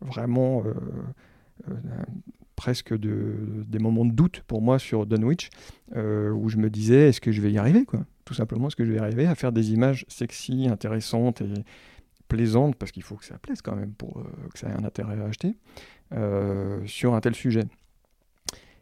vraiment 0.00 0.62
presque 2.56 2.96
de, 2.96 3.64
des 3.66 3.78
moments 3.78 4.04
de 4.04 4.12
doute 4.12 4.42
pour 4.46 4.60
moi 4.60 4.78
sur 4.78 5.06
Dunwich, 5.06 5.50
où 5.94 6.48
je 6.48 6.56
me 6.56 6.68
disais, 6.68 7.08
est-ce 7.08 7.20
que 7.20 7.32
je 7.32 7.40
vais 7.40 7.52
y 7.52 7.58
arriver 7.58 7.84
quoi? 7.84 8.04
Tout 8.24 8.34
simplement, 8.34 8.68
est-ce 8.68 8.76
que 8.76 8.84
je 8.84 8.90
vais 8.90 8.96
y 8.96 9.00
arriver 9.00 9.26
à 9.26 9.34
faire 9.34 9.52
des 9.52 9.72
images 9.72 10.06
sexy, 10.08 10.66
intéressantes 10.68 11.42
et 11.42 11.48
plaisante, 12.34 12.74
parce 12.74 12.90
qu'il 12.90 13.04
faut 13.04 13.14
que 13.14 13.24
ça 13.24 13.38
plaise 13.38 13.62
quand 13.62 13.76
même 13.76 13.92
pour 13.92 14.18
euh, 14.18 14.24
que 14.52 14.58
ça 14.58 14.68
ait 14.68 14.72
un 14.72 14.84
intérêt 14.84 15.20
à 15.20 15.26
acheter, 15.26 15.56
euh, 16.12 16.80
sur 16.84 17.14
un 17.14 17.20
tel 17.20 17.34
sujet. 17.34 17.64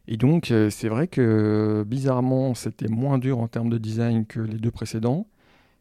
Et 0.08 0.16
donc, 0.16 0.50
euh, 0.50 0.70
c'est 0.70 0.88
vrai 0.88 1.06
que 1.06 1.84
bizarrement, 1.86 2.54
c'était 2.54 2.88
moins 2.88 3.18
dur 3.18 3.38
en 3.38 3.48
termes 3.48 3.68
de 3.68 3.76
design 3.76 4.24
que 4.24 4.40
les 4.40 4.56
deux 4.56 4.70
précédents, 4.70 5.26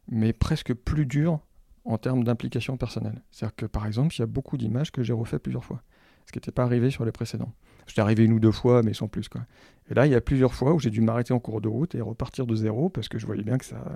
mais 0.09 0.33
presque 0.33 0.73
plus 0.73 1.05
dur 1.05 1.39
en 1.85 1.97
termes 1.97 2.25
d'implication 2.25 2.75
personnelle. 2.75 3.21
C'est-à-dire 3.31 3.55
que, 3.55 3.65
par 3.65 3.87
exemple, 3.87 4.13
il 4.15 4.19
y 4.19 4.23
a 4.23 4.27
beaucoup 4.27 4.57
d'images 4.57 4.91
que 4.91 5.01
j'ai 5.01 5.13
refait 5.13 5.39
plusieurs 5.39 5.63
fois, 5.63 5.81
ce 6.25 6.33
qui 6.33 6.37
n'était 6.37 6.51
pas 6.51 6.63
arrivé 6.63 6.91
sur 6.91 7.05
les 7.05 7.13
précédents. 7.13 7.53
J'étais 7.87 8.01
arrivé 8.01 8.25
une 8.25 8.33
ou 8.33 8.39
deux 8.39 8.51
fois, 8.51 8.83
mais 8.83 8.93
sans 8.93 9.07
plus. 9.07 9.29
Quoi. 9.29 9.41
Et 9.89 9.93
là, 9.93 10.05
il 10.05 10.11
y 10.11 10.15
a 10.15 10.21
plusieurs 10.21 10.53
fois 10.53 10.73
où 10.73 10.79
j'ai 10.79 10.91
dû 10.91 11.01
m'arrêter 11.01 11.33
en 11.33 11.39
cours 11.39 11.61
de 11.61 11.69
route 11.69 11.95
et 11.95 12.01
repartir 12.01 12.45
de 12.45 12.55
zéro, 12.55 12.89
parce 12.89 13.07
que 13.07 13.17
je 13.17 13.25
voyais 13.25 13.43
bien 13.43 13.57
que 13.57 13.65
ça 13.65 13.95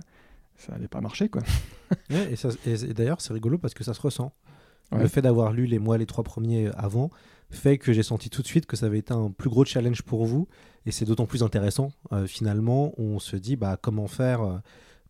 ça 0.57 0.73
allait 0.73 0.87
pas 0.87 1.01
marcher. 1.01 1.29
Quoi. 1.29 1.41
Ouais, 2.09 2.31
et, 2.31 2.35
ça- 2.35 2.49
et- 2.65 2.83
et 2.83 2.93
d'ailleurs, 2.93 3.21
c'est 3.21 3.31
rigolo 3.33 3.57
parce 3.59 3.73
que 3.75 3.83
ça 3.83 3.93
se 3.93 4.01
ressent. 4.01 4.33
Ouais. 4.91 4.99
Le 5.01 5.07
fait 5.07 5.21
d'avoir 5.21 5.53
lu 5.53 5.65
les 5.67 5.77
mois, 5.79 5.97
les 5.97 6.05
trois 6.07 6.23
premiers 6.23 6.69
avant, 6.75 7.09
fait 7.51 7.77
que 7.77 7.93
j'ai 7.93 8.01
senti 8.03 8.29
tout 8.29 8.41
de 8.41 8.47
suite 8.47 8.65
que 8.65 8.75
ça 8.75 8.87
avait 8.87 8.97
été 8.99 9.13
un 9.13 9.29
plus 9.31 9.49
gros 9.49 9.65
challenge 9.65 10.01
pour 10.01 10.25
vous. 10.25 10.47
Et 10.87 10.91
c'est 10.91 11.05
d'autant 11.05 11.25
plus 11.27 11.43
intéressant. 11.43 11.91
Euh, 12.11 12.25
finalement, 12.27 12.93
on 12.99 13.19
se 13.19 13.35
dit 13.35 13.55
bah, 13.55 13.77
comment 13.81 14.07
faire 14.07 14.41
euh, 14.41 14.57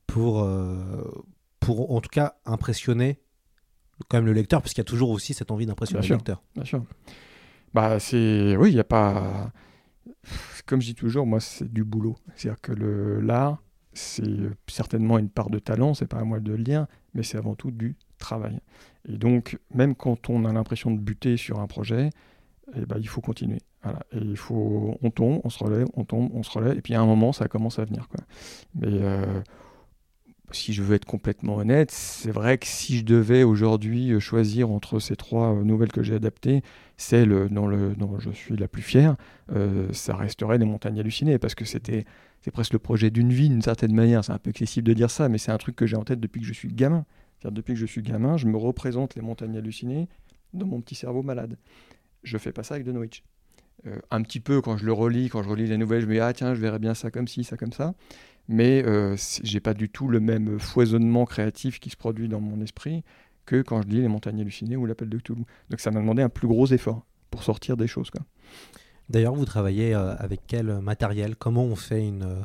pour, 0.07 0.43
euh, 0.43 1.23
pour, 1.59 1.91
en 1.93 2.01
tout 2.01 2.09
cas, 2.09 2.35
impressionner 2.45 3.19
quand 4.09 4.17
même 4.17 4.25
le 4.25 4.33
lecteur, 4.33 4.61
parce 4.61 4.73
qu'il 4.73 4.81
y 4.81 4.87
a 4.87 4.89
toujours 4.89 5.09
aussi 5.09 5.33
cette 5.33 5.51
envie 5.51 5.65
d'impressionner 5.65 6.01
le 6.01 6.05
sûr. 6.05 6.17
lecteur. 6.17 6.43
Bien 6.55 6.65
sûr. 6.65 6.83
Bah, 7.73 7.99
c'est. 7.99 8.55
Oui, 8.57 8.71
il 8.71 8.73
n'y 8.75 8.79
a 8.81 8.83
pas. 8.85 9.51
Comme 10.65 10.81
je 10.81 10.87
dis 10.87 10.95
toujours, 10.95 11.25
moi, 11.25 11.39
c'est 11.39 11.71
du 11.71 11.83
boulot. 11.83 12.15
C'est-à-dire 12.35 12.59
que 12.61 12.71
le... 12.73 13.19
l'art, 13.21 13.61
c'est 13.95 14.23
certainement 14.67 15.17
une 15.17 15.29
part 15.29 15.49
de 15.49 15.59
talent, 15.59 15.93
c'est 15.93 16.07
pas 16.07 16.19
à 16.19 16.23
moi 16.23 16.39
de 16.39 16.51
le 16.51 16.63
dire, 16.63 16.85
mais 17.13 17.23
c'est 17.23 17.37
avant 17.37 17.55
tout 17.55 17.71
du 17.71 17.95
travail. 18.17 18.59
Et 19.07 19.17
donc, 19.17 19.57
même 19.73 19.95
quand 19.95 20.29
on 20.29 20.45
a 20.45 20.53
l'impression 20.53 20.91
de 20.91 20.99
buter 20.99 21.37
sur 21.37 21.59
un 21.59 21.67
projet, 21.67 22.09
eh 22.75 22.85
ben, 22.85 22.97
il 22.99 23.07
faut 23.07 23.21
continuer. 23.21 23.59
Voilà. 23.83 23.99
Et 24.11 24.17
il 24.17 24.37
faut, 24.37 24.97
on 25.01 25.11
tombe, 25.11 25.41
on 25.43 25.49
se 25.49 25.63
relève, 25.63 25.87
on 25.93 26.03
tombe, 26.03 26.29
on 26.33 26.43
se 26.43 26.51
relève, 26.51 26.77
et 26.77 26.81
puis 26.81 26.93
à 26.95 27.01
un 27.01 27.05
moment, 27.05 27.31
ça 27.31 27.47
commence 27.47 27.79
à 27.79 27.85
venir. 27.85 28.07
Quoi. 28.09 28.25
Mais 28.75 28.87
euh, 28.91 29.41
si 30.55 30.73
je 30.73 30.81
veux 30.81 30.95
être 30.95 31.05
complètement 31.05 31.57
honnête, 31.57 31.91
c'est 31.91 32.31
vrai 32.31 32.57
que 32.57 32.65
si 32.65 32.97
je 32.97 33.05
devais 33.05 33.43
aujourd'hui 33.43 34.11
euh, 34.11 34.19
choisir 34.19 34.71
entre 34.71 34.99
ces 34.99 35.15
trois 35.15 35.53
euh, 35.53 35.63
nouvelles 35.63 35.91
que 35.91 36.01
j'ai 36.01 36.15
adaptées, 36.15 36.61
celle 36.97 37.31
euh, 37.31 37.47
dont, 37.49 37.67
le, 37.67 37.95
dont 37.95 38.19
je 38.19 38.31
suis 38.31 38.55
la 38.55 38.67
plus 38.67 38.81
fière, 38.81 39.15
ça 39.91 40.15
resterait 40.15 40.57
Les 40.57 40.65
Montagnes 40.65 40.99
Hallucinées, 40.99 41.37
parce 41.37 41.53
que 41.53 41.65
c'était 41.65 42.05
c'est 42.41 42.51
presque 42.51 42.73
le 42.73 42.79
projet 42.79 43.09
d'une 43.09 43.33
vie 43.33 43.49
d'une 43.49 43.61
certaine 43.61 43.93
manière. 43.93 44.23
C'est 44.23 44.31
un 44.31 44.37
peu 44.37 44.51
excessif 44.51 44.83
de 44.83 44.93
dire 44.93 45.09
ça, 45.09 45.29
mais 45.29 45.37
c'est 45.39 45.51
un 45.51 45.57
truc 45.57 45.75
que 45.75 45.87
j'ai 45.87 45.95
en 45.95 46.03
tête 46.03 46.19
depuis 46.19 46.41
que 46.41 46.47
je 46.47 46.53
suis 46.53 46.69
gamin. 46.69 47.05
C'est-à-dire 47.39 47.55
depuis 47.55 47.73
que 47.73 47.79
je 47.79 47.85
suis 47.85 48.01
gamin, 48.01 48.37
je 48.37 48.45
me 48.47 48.57
représente 48.57 49.15
Les 49.15 49.21
Montagnes 49.21 49.57
Hallucinées 49.57 50.07
dans 50.53 50.67
mon 50.67 50.79
petit 50.79 50.95
cerveau 50.95 51.23
malade. 51.23 51.57
Je 52.23 52.37
fais 52.37 52.51
pas 52.51 52.63
ça 52.63 52.75
avec 52.75 52.85
Dunwich. 52.85 53.23
Euh, 53.87 53.99
un 54.09 54.21
petit 54.21 54.39
peu 54.39 54.61
quand 54.61 54.77
je 54.77 54.85
le 54.85 54.93
relis, 54.93 55.29
quand 55.29 55.43
je 55.43 55.49
relis 55.49 55.67
les 55.67 55.77
nouvelles, 55.77 56.01
je 56.01 56.07
me 56.07 56.13
dis 56.13 56.19
ah 56.19 56.33
tiens, 56.33 56.55
je 56.55 56.61
verrais 56.61 56.79
bien 56.79 56.93
ça 56.93 57.11
comme 57.11 57.27
ci, 57.27 57.43
ça 57.43 57.57
comme 57.57 57.73
ça. 57.73 57.93
Mais 58.47 58.83
euh, 58.85 59.15
j'ai 59.43 59.59
pas 59.59 59.73
du 59.73 59.89
tout 59.89 60.07
le 60.07 60.19
même 60.19 60.59
foisonnement 60.59 61.25
créatif 61.25 61.79
qui 61.79 61.89
se 61.89 61.97
produit 61.97 62.27
dans 62.27 62.39
mon 62.39 62.61
esprit 62.61 63.03
que 63.45 63.61
quand 63.61 63.81
je 63.81 63.87
lis 63.87 64.01
Les 64.01 64.07
Montagnes 64.07 64.41
Hallucinées 64.41 64.75
ou 64.75 64.85
L'Appel 64.85 65.09
de 65.09 65.17
Cthulhu. 65.17 65.43
Donc 65.69 65.79
ça 65.79 65.91
m'a 65.91 65.99
demandé 65.99 66.21
un 66.21 66.29
plus 66.29 66.47
gros 66.47 66.67
effort 66.67 67.05
pour 67.31 67.43
sortir 67.43 67.77
des 67.77 67.87
choses. 67.87 68.09
D'ailleurs, 69.09 69.35
vous 69.35 69.45
travaillez 69.45 69.93
euh, 69.93 70.15
avec 70.17 70.41
quel 70.47 70.79
matériel? 70.79 71.35
Comment 71.35 71.63
on 71.63 71.75
fait 71.75 72.07
une 72.07 72.23
euh, 72.23 72.41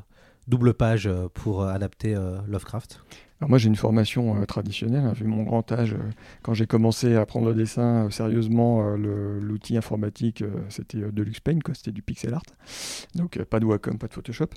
double 0.50 0.74
page 0.74 1.06
euh, 1.06 1.28
pour 1.32 1.62
euh, 1.62 1.72
adapter 1.72 2.14
euh, 2.14 2.38
Lovecraft 2.46 3.00
moi 3.48 3.56
j'ai 3.56 3.68
une 3.68 3.76
formation 3.76 4.44
traditionnelle, 4.44 5.02
hein, 5.02 5.14
vu 5.14 5.24
mon 5.24 5.44
grand 5.44 5.72
âge, 5.72 5.96
quand 6.42 6.52
j'ai 6.52 6.66
commencé 6.66 7.16
à 7.16 7.22
apprendre 7.22 7.46
le 7.48 7.54
dessin 7.54 8.10
sérieusement, 8.10 8.82
l'outil 8.96 9.78
informatique 9.78 10.44
c'était 10.68 10.98
Deluxe 11.10 11.40
Paint, 11.40 11.60
c'était 11.72 11.90
du 11.90 12.02
pixel 12.02 12.34
art, 12.34 12.42
donc 13.14 13.42
pas 13.44 13.58
de 13.58 13.64
Wacom, 13.64 13.96
pas 13.96 14.08
de 14.08 14.12
Photoshop. 14.12 14.48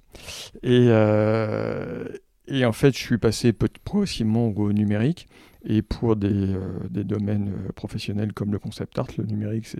Et, 0.63 0.89
en 0.91 2.73
fait 2.73 2.91
je 2.91 2.99
suis 2.99 3.17
passé 3.17 3.53
progressivement 3.53 4.47
au 4.47 4.73
numérique, 4.73 5.29
et 5.63 5.81
pour 5.81 6.17
des, 6.17 6.53
domaines 6.89 7.53
professionnels 7.75 8.33
comme 8.33 8.51
le 8.51 8.59
concept 8.59 8.99
art, 8.99 9.07
le 9.17 9.23
numérique 9.23 9.67
c'est 9.67 9.79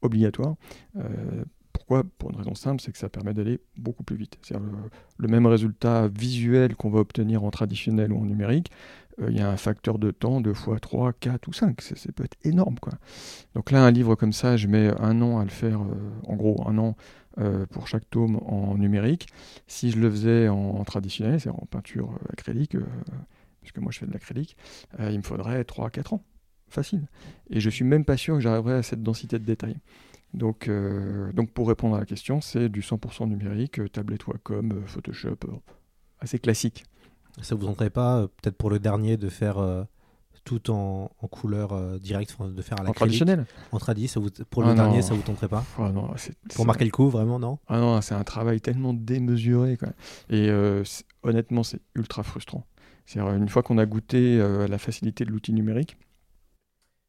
obligatoire. 0.00 0.56
Euh, 1.98 2.02
Pour 2.18 2.30
une 2.30 2.36
raison 2.36 2.54
simple, 2.54 2.80
c'est 2.80 2.92
que 2.92 2.98
ça 2.98 3.08
permet 3.08 3.34
d'aller 3.34 3.60
beaucoup 3.76 4.02
plus 4.02 4.16
vite. 4.16 4.38
C'est-à-dire 4.42 4.66
le, 4.66 4.78
le 5.18 5.28
même 5.28 5.46
résultat 5.46 6.08
visuel 6.08 6.76
qu'on 6.76 6.90
va 6.90 7.00
obtenir 7.00 7.44
en 7.44 7.50
traditionnel 7.50 8.12
ou 8.12 8.20
en 8.20 8.24
numérique, 8.24 8.70
euh, 9.20 9.30
il 9.30 9.36
y 9.36 9.40
a 9.40 9.50
un 9.50 9.56
facteur 9.56 9.98
de 9.98 10.10
temps, 10.10 10.40
2 10.40 10.54
fois 10.54 10.78
3, 10.78 11.12
4 11.12 11.48
ou 11.48 11.52
5. 11.52 11.80
Ça, 11.80 12.12
peut 12.12 12.24
être 12.24 12.36
énorme. 12.44 12.78
Quoi. 12.80 12.94
Donc 13.54 13.70
là, 13.70 13.84
un 13.84 13.90
livre 13.90 14.14
comme 14.14 14.32
ça, 14.32 14.56
je 14.56 14.68
mets 14.68 14.90
un 15.00 15.20
an 15.22 15.38
à 15.38 15.44
le 15.44 15.50
faire, 15.50 15.80
euh, 15.82 16.10
en 16.26 16.36
gros 16.36 16.62
un 16.66 16.78
an 16.78 16.96
euh, 17.38 17.66
pour 17.66 17.88
chaque 17.88 18.08
tome 18.10 18.36
en 18.46 18.76
numérique. 18.76 19.28
Si 19.66 19.90
je 19.90 19.98
le 19.98 20.10
faisais 20.10 20.48
en, 20.48 20.84
traditionnel, 20.84 21.40
c'est-à-dire 21.40 21.62
en 21.62 21.66
peinture 21.66 22.10
euh, 22.12 22.32
acrylique, 22.32 22.74
euh, 22.74 22.84
puisque 23.60 23.78
moi 23.78 23.92
je 23.92 23.98
fais 23.98 24.06
de 24.06 24.12
l'acrylique, 24.12 24.56
euh, 25.00 25.10
il 25.10 25.18
me 25.18 25.22
faudrait 25.22 25.64
3 25.64 25.86
à 25.86 25.90
4 25.90 26.14
ans. 26.14 26.24
Facile. 26.68 27.06
Et 27.50 27.60
je 27.60 27.68
suis 27.68 27.84
même 27.84 28.04
pas 28.04 28.16
sûr 28.16 28.34
que 28.34 28.40
j'arriverai 28.40 28.74
à 28.74 28.82
cette 28.82 29.02
densité 29.02 29.38
de 29.38 29.44
détail. 29.44 29.76
Donc, 30.34 30.68
euh, 30.68 31.30
donc 31.32 31.50
pour 31.52 31.68
répondre 31.68 31.96
à 31.96 32.00
la 32.00 32.06
question, 32.06 32.40
c'est 32.40 32.68
du 32.68 32.80
100% 32.80 33.26
numérique, 33.28 33.78
euh, 33.80 33.88
tablette 33.88 34.26
Wacom, 34.26 34.72
euh, 34.72 34.86
Photoshop, 34.86 35.36
assez 36.20 36.38
classique. 36.38 36.84
Ça 37.42 37.54
vous 37.54 37.66
tenterait 37.66 37.90
pas, 37.90 38.28
peut-être 38.28 38.56
pour 38.56 38.70
le 38.70 38.78
dernier, 38.78 39.16
de 39.16 39.28
faire 39.28 39.86
tout 40.44 40.70
en, 40.70 41.10
en 41.20 41.28
couleur 41.28 41.72
euh, 41.72 41.98
directe, 41.98 42.36
de 42.42 42.62
faire 42.62 42.80
à 42.80 42.82
la 42.82 42.90
En 42.90 42.92
traditionnel? 42.92 43.46
En 43.70 43.78
tradi, 43.78 44.08
ça 44.08 44.18
vous, 44.20 44.28
pour 44.50 44.64
Ah 44.64 44.70
le 44.70 44.74
dernier, 44.74 44.96
non. 44.96 45.02
ça 45.02 45.14
vous 45.14 45.22
tenterait 45.22 45.48
pas? 45.48 45.64
Ah 45.78 45.90
non, 45.92 46.10
c'est- 46.16 46.36
Pour 46.40 46.50
c'est- 46.56 46.64
marquer 46.64 46.84
le 46.84 46.90
coup, 46.90 47.08
vraiment, 47.08 47.38
non? 47.38 47.58
Ah 47.68 47.78
non, 47.78 48.00
c'est 48.00 48.14
un 48.14 48.24
travail 48.24 48.60
tellement 48.60 48.92
démesuré. 48.92 49.76
Quoi. 49.76 49.90
Et 50.30 50.48
euh, 50.50 50.82
c'est- 50.84 51.04
honnêtement, 51.22 51.62
c'est 51.62 51.80
ultra 51.94 52.22
frustrant. 52.22 52.66
C'est-à-dire, 53.06 53.32
une 53.34 53.48
fois 53.48 53.62
qu'on 53.62 53.78
a 53.78 53.86
goûté 53.86 54.40
euh, 54.40 54.64
à 54.64 54.68
la 54.68 54.78
facilité 54.78 55.24
de 55.24 55.30
l'outil 55.30 55.52
numérique, 55.52 55.96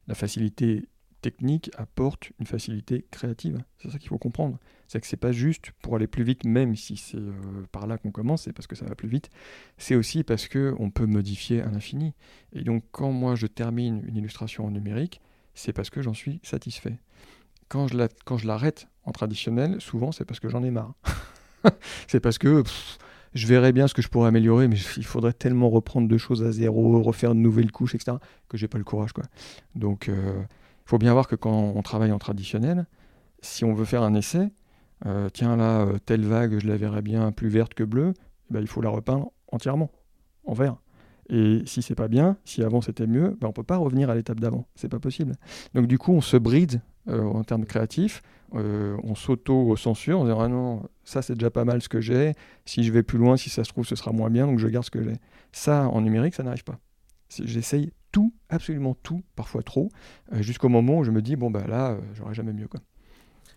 la 0.07 0.15
facilité 0.15 0.87
technique 1.23 1.71
apporte 1.77 2.31
une 2.39 2.45
facilité 2.45 3.05
créative. 3.09 3.63
C'est 3.79 3.89
ça 3.89 3.97
qu'il 3.97 4.09
faut 4.09 4.17
comprendre. 4.19 4.59
C'est 4.87 4.99
que 4.99 5.07
c'est 5.07 5.17
pas 5.17 5.31
juste 5.31 5.71
pour 5.81 5.95
aller 5.95 6.05
plus 6.05 6.23
vite, 6.23 6.43
même 6.45 6.75
si 6.75 6.97
c'est 6.97 7.17
euh, 7.17 7.31
par 7.71 7.87
là 7.87 7.97
qu'on 7.97 8.11
commence, 8.11 8.43
c'est 8.43 8.53
parce 8.53 8.67
que 8.67 8.75
ça 8.75 8.85
va 8.85 8.93
plus 8.93 9.07
vite. 9.07 9.29
C'est 9.77 9.95
aussi 9.95 10.23
parce 10.23 10.47
que 10.47 10.75
on 10.77 10.91
peut 10.91 11.07
modifier 11.07 11.61
à 11.61 11.69
l'infini. 11.71 12.13
Et 12.51 12.61
donc, 12.61 12.83
quand 12.91 13.11
moi 13.11 13.35
je 13.35 13.47
termine 13.47 14.03
une 14.07 14.17
illustration 14.17 14.65
en 14.65 14.71
numérique, 14.71 15.21
c'est 15.55 15.73
parce 15.73 15.89
que 15.89 16.01
j'en 16.01 16.13
suis 16.13 16.39
satisfait. 16.43 16.97
Quand 17.69 17.87
je 17.87 17.97
la- 17.97 18.09
quand 18.25 18.37
je 18.37 18.45
l'arrête 18.45 18.87
en 19.05 19.11
traditionnel, 19.11 19.79
souvent 19.79 20.11
c'est 20.11 20.25
parce 20.25 20.39
que 20.39 20.49
j'en 20.49 20.63
ai 20.63 20.71
marre. 20.71 20.93
c'est 22.07 22.19
parce 22.19 22.37
que 22.37 22.63
je 23.33 23.47
verrais 23.47 23.71
bien 23.71 23.87
ce 23.87 23.93
que 23.95 24.01
je 24.03 24.09
pourrais 24.09 24.27
améliorer, 24.27 24.67
mais 24.67 24.77
il 24.97 25.05
faudrait 25.05 25.33
tellement 25.33 25.69
reprendre 25.69 26.07
deux 26.07 26.19
choses 26.19 26.43
à 26.43 26.51
zéro, 26.51 27.01
refaire 27.01 27.33
de 27.33 27.39
nouvelles 27.39 27.71
couches, 27.71 27.95
etc., 27.95 28.17
que 28.47 28.57
j'ai 28.57 28.67
pas 28.67 28.77
le 28.77 28.83
courage. 28.83 29.13
Quoi. 29.13 29.23
Donc, 29.73 30.09
il 30.85 30.89
faut 30.89 30.97
bien 30.97 31.13
voir 31.13 31.27
que 31.27 31.35
quand 31.35 31.73
on 31.75 31.81
travaille 31.81 32.11
en 32.11 32.19
traditionnel, 32.19 32.85
si 33.41 33.63
on 33.63 33.73
veut 33.73 33.85
faire 33.85 34.03
un 34.03 34.13
essai, 34.13 34.51
euh, 35.05 35.29
tiens 35.31 35.55
là, 35.55 35.81
euh, 35.81 35.97
telle 36.05 36.25
vague, 36.25 36.59
je 36.59 36.67
la 36.67 36.77
verrais 36.77 37.01
bien 37.01 37.31
plus 37.31 37.49
verte 37.49 37.73
que 37.73 37.83
bleue, 37.83 38.13
eh 38.49 38.53
ben, 38.53 38.61
il 38.61 38.67
faut 38.67 38.81
la 38.81 38.89
repeindre 38.89 39.31
entièrement, 39.51 39.91
en 40.45 40.53
vert. 40.53 40.77
Et 41.29 41.61
si 41.65 41.81
c'est 41.81 41.95
pas 41.95 42.07
bien, 42.07 42.37
si 42.45 42.63
avant 42.63 42.81
c'était 42.81 43.07
mieux, 43.07 43.37
ben 43.39 43.47
on 43.47 43.53
peut 43.53 43.63
pas 43.63 43.77
revenir 43.77 44.09
à 44.09 44.15
l'étape 44.15 44.39
d'avant. 44.39 44.67
C'est 44.75 44.89
pas 44.89 44.99
possible. 44.99 45.35
Donc 45.73 45.87
du 45.87 45.97
coup, 45.97 46.11
on 46.11 46.21
se 46.21 46.35
bride 46.35 46.81
euh, 47.07 47.23
en 47.23 47.43
termes 47.43 47.65
créatifs, 47.65 48.21
on 48.51 49.15
s'auto-censure 49.15 50.19
en 50.19 50.25
disant 50.25 50.39
ah 50.41 50.47
non, 50.47 50.83
ça 51.03 51.23
c'est 51.23 51.33
déjà 51.33 51.49
pas 51.49 51.65
mal 51.65 51.81
ce 51.81 51.89
que 51.89 52.01
j'ai. 52.01 52.33
Si 52.65 52.83
je 52.83 52.91
vais 52.91 53.01
plus 53.01 53.17
loin, 53.17 53.35
si 53.35 53.49
ça 53.49 53.63
se 53.63 53.69
trouve, 53.69 53.87
ce 53.87 53.95
sera 53.95 54.11
moins 54.11 54.29
bien, 54.29 54.45
donc 54.45 54.59
je 54.59 54.67
garde 54.67 54.85
ce 54.85 54.91
que 54.91 55.01
j'ai. 55.01 55.15
Ça, 55.51 55.87
en 55.87 56.01
numérique, 56.01 56.35
ça 56.35 56.43
n'arrive 56.43 56.63
pas. 56.63 56.77
J'essaye 57.29 57.91
tout, 58.13 58.33
absolument 58.47 58.93
tout, 59.03 59.21
parfois 59.35 59.61
trop, 59.63 59.89
euh, 60.31 60.41
jusqu'au 60.41 60.69
moment 60.69 60.99
où 60.99 61.03
je 61.03 61.11
me 61.11 61.21
dis 61.21 61.35
bon 61.35 61.51
bah 61.51 61.67
là, 61.67 61.91
euh, 61.91 61.99
j'aurai 62.13 62.33
jamais 62.33 62.53
mieux 62.53 62.67
quoi. 62.69 62.79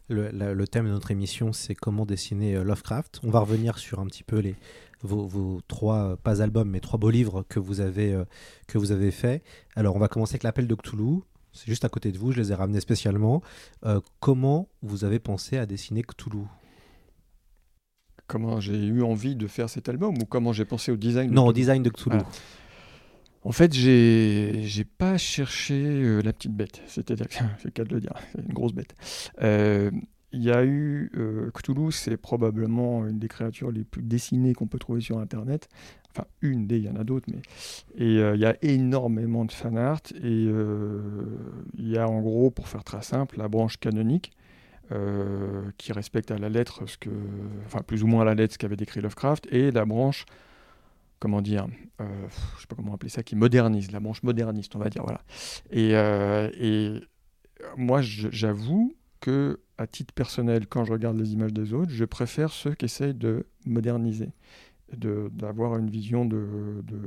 le, 0.08 0.30
la- 0.30 0.52
le 0.54 0.66
thème 0.66 0.86
de 0.86 0.90
notre 0.90 1.12
émission, 1.12 1.52
c'est 1.52 1.74
comment 1.76 2.04
dessiner 2.06 2.56
euh, 2.56 2.64
Lovecraft. 2.64 3.20
On 3.22 3.30
va 3.30 3.38
revenir 3.40 3.78
sur 3.78 4.00
un 4.00 4.06
petit 4.06 4.24
peu 4.24 4.38
les, 4.38 4.54
vos, 5.02 5.26
vos 5.26 5.60
trois, 5.68 6.16
pas 6.16 6.42
albums, 6.42 6.70
mais 6.70 6.80
trois 6.80 6.98
beaux 6.98 7.10
livres 7.10 7.44
que 7.48 7.60
vous 7.60 7.80
avez, 7.80 8.12
euh, 8.14 8.24
que 8.66 8.78
vous 8.78 8.90
avez 8.92 9.10
faits. 9.10 9.44
Alors, 9.76 9.94
on 9.94 9.98
va 10.00 10.08
commencer 10.08 10.32
avec 10.34 10.42
l'appel 10.42 10.66
de 10.66 10.74
Cthulhu. 10.74 11.20
C'est 11.52 11.66
juste 11.68 11.84
à 11.84 11.88
côté 11.88 12.12
de 12.12 12.18
vous, 12.18 12.32
je 12.32 12.38
les 12.40 12.50
ai 12.52 12.54
ramenés 12.54 12.80
spécialement. 12.80 13.42
Euh, 13.84 14.00
comment 14.20 14.68
vous 14.82 15.04
avez 15.04 15.18
pensé 15.18 15.56
à 15.58 15.66
dessiner 15.66 16.02
Cthulhu? 16.02 16.44
Comment 18.26 18.58
j'ai 18.60 18.76
eu 18.86 19.02
envie 19.02 19.36
de 19.36 19.46
faire 19.46 19.70
cet 19.70 19.88
album 19.88 20.14
ou 20.20 20.24
comment 20.26 20.52
j'ai 20.52 20.64
pensé 20.64 20.90
au 20.90 20.96
design 20.96 21.30
de 21.30 21.34
Non, 21.34 21.46
au 21.46 21.52
design 21.52 21.82
de 21.82 21.90
Cthulhu. 21.90 22.16
Voilà. 22.16 22.28
En 23.46 23.52
fait, 23.52 23.72
j'ai 23.72 24.84
pas 24.98 25.18
cherché 25.18 25.80
euh, 25.80 26.20
la 26.20 26.32
petite 26.32 26.52
bête, 26.52 26.82
c'est-à-dire 26.88 27.26
c'est 27.58 27.66
le 27.66 27.70
cas 27.70 27.84
de 27.84 27.94
le 27.94 28.00
dire, 28.00 28.12
c'est 28.32 28.42
une 28.42 28.52
grosse 28.52 28.72
bête. 28.72 28.96
Euh, 29.40 29.92
Il 30.32 30.42
y 30.42 30.50
a 30.50 30.64
eu 30.64 31.12
euh, 31.16 31.52
Cthulhu, 31.52 31.92
c'est 31.92 32.16
probablement 32.16 33.06
une 33.06 33.20
des 33.20 33.28
créatures 33.28 33.70
les 33.70 33.84
plus 33.84 34.02
dessinées 34.02 34.52
qu'on 34.52 34.66
peut 34.66 34.80
trouver 34.80 35.00
sur 35.00 35.20
Internet. 35.20 35.68
Enfin, 36.10 36.26
une 36.42 36.66
des, 36.66 36.78
il 36.78 36.86
y 36.86 36.88
en 36.88 36.96
a 36.96 37.04
d'autres, 37.04 37.28
mais 37.32 37.40
et 37.94 38.18
euh, 38.18 38.34
il 38.34 38.40
y 38.40 38.46
a 38.46 38.56
énormément 38.62 39.44
de 39.44 39.52
fan 39.52 39.78
art 39.78 40.00
et 40.24 40.48
il 41.78 41.88
y 41.88 41.96
a 41.98 42.08
en 42.08 42.20
gros, 42.22 42.50
pour 42.50 42.66
faire 42.66 42.82
très 42.82 43.02
simple, 43.02 43.38
la 43.38 43.46
branche 43.46 43.76
canonique. 43.78 44.32
qui 45.78 45.92
respecte 45.92 46.32
à 46.32 46.38
la 46.38 46.48
lettre 46.48 46.86
ce 46.86 46.98
que, 46.98 47.10
enfin 47.64 47.82
plus 47.82 48.02
ou 48.02 48.08
moins 48.08 48.22
à 48.22 48.24
la 48.24 48.34
lettre 48.34 48.54
ce 48.54 48.58
qu'avait 48.58 48.76
décrit 48.76 49.00
Lovecraft, 49.00 49.46
et 49.52 49.70
la 49.70 49.84
branche 49.84 50.24
comment 51.18 51.42
dire, 51.42 51.66
euh, 52.00 52.26
je 52.56 52.60
sais 52.60 52.66
pas 52.66 52.76
comment 52.76 52.94
appeler 52.94 53.10
ça, 53.10 53.22
qui 53.22 53.36
modernise, 53.36 53.90
la 53.90 54.00
branche 54.00 54.22
moderniste, 54.22 54.76
on 54.76 54.78
va 54.78 54.90
dire, 54.90 55.02
voilà. 55.02 55.22
Et, 55.70 55.90
euh, 55.94 57.00
moi, 57.76 58.00
j'avoue 58.02 58.94
que, 59.20 59.60
à 59.78 59.86
titre 59.86 60.12
personnel, 60.14 60.66
quand 60.66 60.84
je 60.84 60.92
regarde 60.92 61.16
les 61.18 61.32
images 61.32 61.52
des 61.52 61.72
autres, 61.72 61.90
je 61.90 62.04
préfère 62.04 62.50
ceux 62.52 62.74
qui 62.74 62.84
essayent 62.84 63.14
de 63.14 63.46
moderniser, 63.64 64.30
de- 64.94 65.30
d'avoir 65.32 65.78
une 65.78 65.90
vision 65.90 66.24
de, 66.26 66.82
de, 66.84 67.00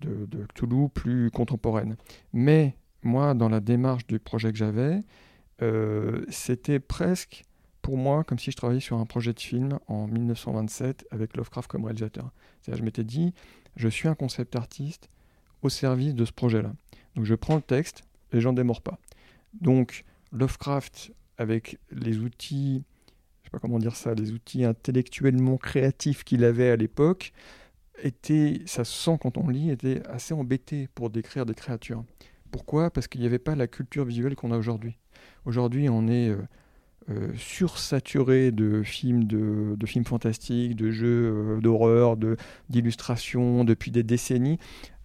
de, 0.00 0.26
de 0.26 0.46
Cthulhu 0.54 0.88
plus 0.88 1.30
contemporaine. 1.30 1.96
Mais 2.32 2.76
moi, 3.02 3.34
dans 3.34 3.48
la 3.48 3.60
démarche 3.60 4.06
du 4.06 4.18
projet 4.18 4.50
que 4.50 4.58
j'avais, 4.58 5.00
euh, 5.62 6.24
c'était 6.28 6.80
presque 6.80 7.44
pour 7.90 7.98
moi 7.98 8.22
comme 8.22 8.38
si 8.38 8.52
je 8.52 8.56
travaillais 8.56 8.78
sur 8.78 8.98
un 8.98 9.04
projet 9.04 9.32
de 9.32 9.40
film 9.40 9.80
en 9.88 10.06
1927 10.06 11.08
avec 11.10 11.36
Lovecraft 11.36 11.68
comme 11.68 11.86
réalisateur. 11.86 12.30
C'est-à-dire, 12.60 12.78
je 12.78 12.84
m'étais 12.84 13.02
dit, 13.02 13.34
je 13.74 13.88
suis 13.88 14.06
un 14.06 14.14
concept 14.14 14.54
artiste 14.54 15.08
au 15.62 15.68
service 15.70 16.14
de 16.14 16.24
ce 16.24 16.30
projet-là. 16.30 16.72
Donc 17.16 17.24
je 17.24 17.34
prends 17.34 17.56
le 17.56 17.62
texte 17.62 18.04
et 18.32 18.40
j'en 18.40 18.52
démords 18.52 18.82
pas. 18.82 19.00
Donc 19.60 20.04
Lovecraft, 20.30 21.10
avec 21.36 21.78
les 21.90 22.18
outils, 22.18 22.84
je 23.42 23.48
sais 23.48 23.50
pas 23.50 23.58
comment 23.58 23.80
dire 23.80 23.96
ça, 23.96 24.14
les 24.14 24.30
outils 24.30 24.64
intellectuellement 24.64 25.56
créatifs 25.56 26.22
qu'il 26.22 26.44
avait 26.44 26.70
à 26.70 26.76
l'époque, 26.76 27.32
était, 28.04 28.62
ça 28.66 28.84
se 28.84 28.92
sent 28.92 29.18
quand 29.20 29.36
on 29.36 29.48
lit, 29.48 29.70
était 29.70 30.06
assez 30.06 30.32
embêté 30.32 30.88
pour 30.94 31.10
décrire 31.10 31.44
des 31.44 31.54
créatures. 31.54 32.04
Pourquoi? 32.52 32.90
Parce 32.90 33.08
qu'il 33.08 33.20
n'y 33.20 33.26
avait 33.26 33.40
pas 33.40 33.56
la 33.56 33.66
culture 33.66 34.04
visuelle 34.04 34.36
qu'on 34.36 34.52
a 34.52 34.58
aujourd'hui. 34.58 34.96
Aujourd'hui, 35.44 35.88
on 35.88 36.06
est 36.06 36.28
euh, 36.28 36.38
euh, 37.08 37.32
sursaturé 37.34 38.52
de 38.52 38.82
films, 38.82 39.24
de, 39.24 39.86
films 39.86 40.04
fantastiques, 40.04 40.76
de 40.76 40.90
jeux 40.90 41.56
euh, 41.56 41.60
d'horreur, 41.60 42.16
d'illustrations 42.68 43.64
depuis 43.64 43.90
des 43.90 44.02
décennies. 44.02 44.58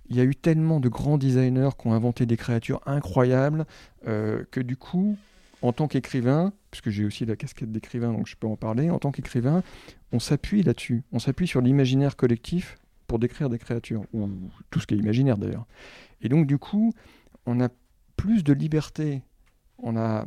Il 0.10 0.16
y 0.16 0.20
a 0.20 0.24
eu 0.24 0.36
tellement 0.36 0.80
de 0.80 0.90
grands 0.90 1.18
designers 1.18 1.70
qui 1.80 1.88
ont 1.88 1.94
inventé 1.94 2.26
des 2.26 2.38
créatures 2.38 2.82
incroyables 2.86 3.66
euh, 4.08 4.44
que 4.52 4.60
du 4.60 4.76
coup, 4.76 5.18
en 5.62 5.74
tant 5.74 5.88
qu'écrivain, 5.88 6.54
puisque 6.70 6.90
j'ai 6.90 7.06
aussi 7.06 7.26
la 7.26 7.36
casquette 7.36 7.72
d'écrivain, 7.72 8.12
donc 8.12 8.28
je 8.28 8.36
peux 8.36 8.46
en 8.46 8.58
parler, 8.58 8.90
en 8.90 9.00
tant 9.00 9.12
qu'écrivain, 9.12 9.64
on 10.12 10.20
s'appuie 10.20 10.64
là-dessus. 10.64 11.02
On 11.12 11.20
s'appuie 11.20 11.48
sur 11.48 11.62
l'imaginaire 11.62 12.18
collectif 12.18 12.78
pour 13.08 13.20
décrire 13.20 13.50
des 13.50 13.58
créatures, 13.58 14.04
ou 14.14 14.30
tout 14.70 14.80
ce 14.80 14.86
qui 14.86 14.96
est 14.96 14.98
imaginaire 14.98 15.38
d'ailleurs. 15.38 15.66
Et 16.22 16.30
donc 16.30 16.46
du 16.46 16.58
coup, 16.58 16.94
on 17.46 17.62
a 17.62 17.70
plus 18.16 18.44
de 18.44 18.54
liberté. 18.54 19.22
On 19.78 19.98
a 19.98 20.26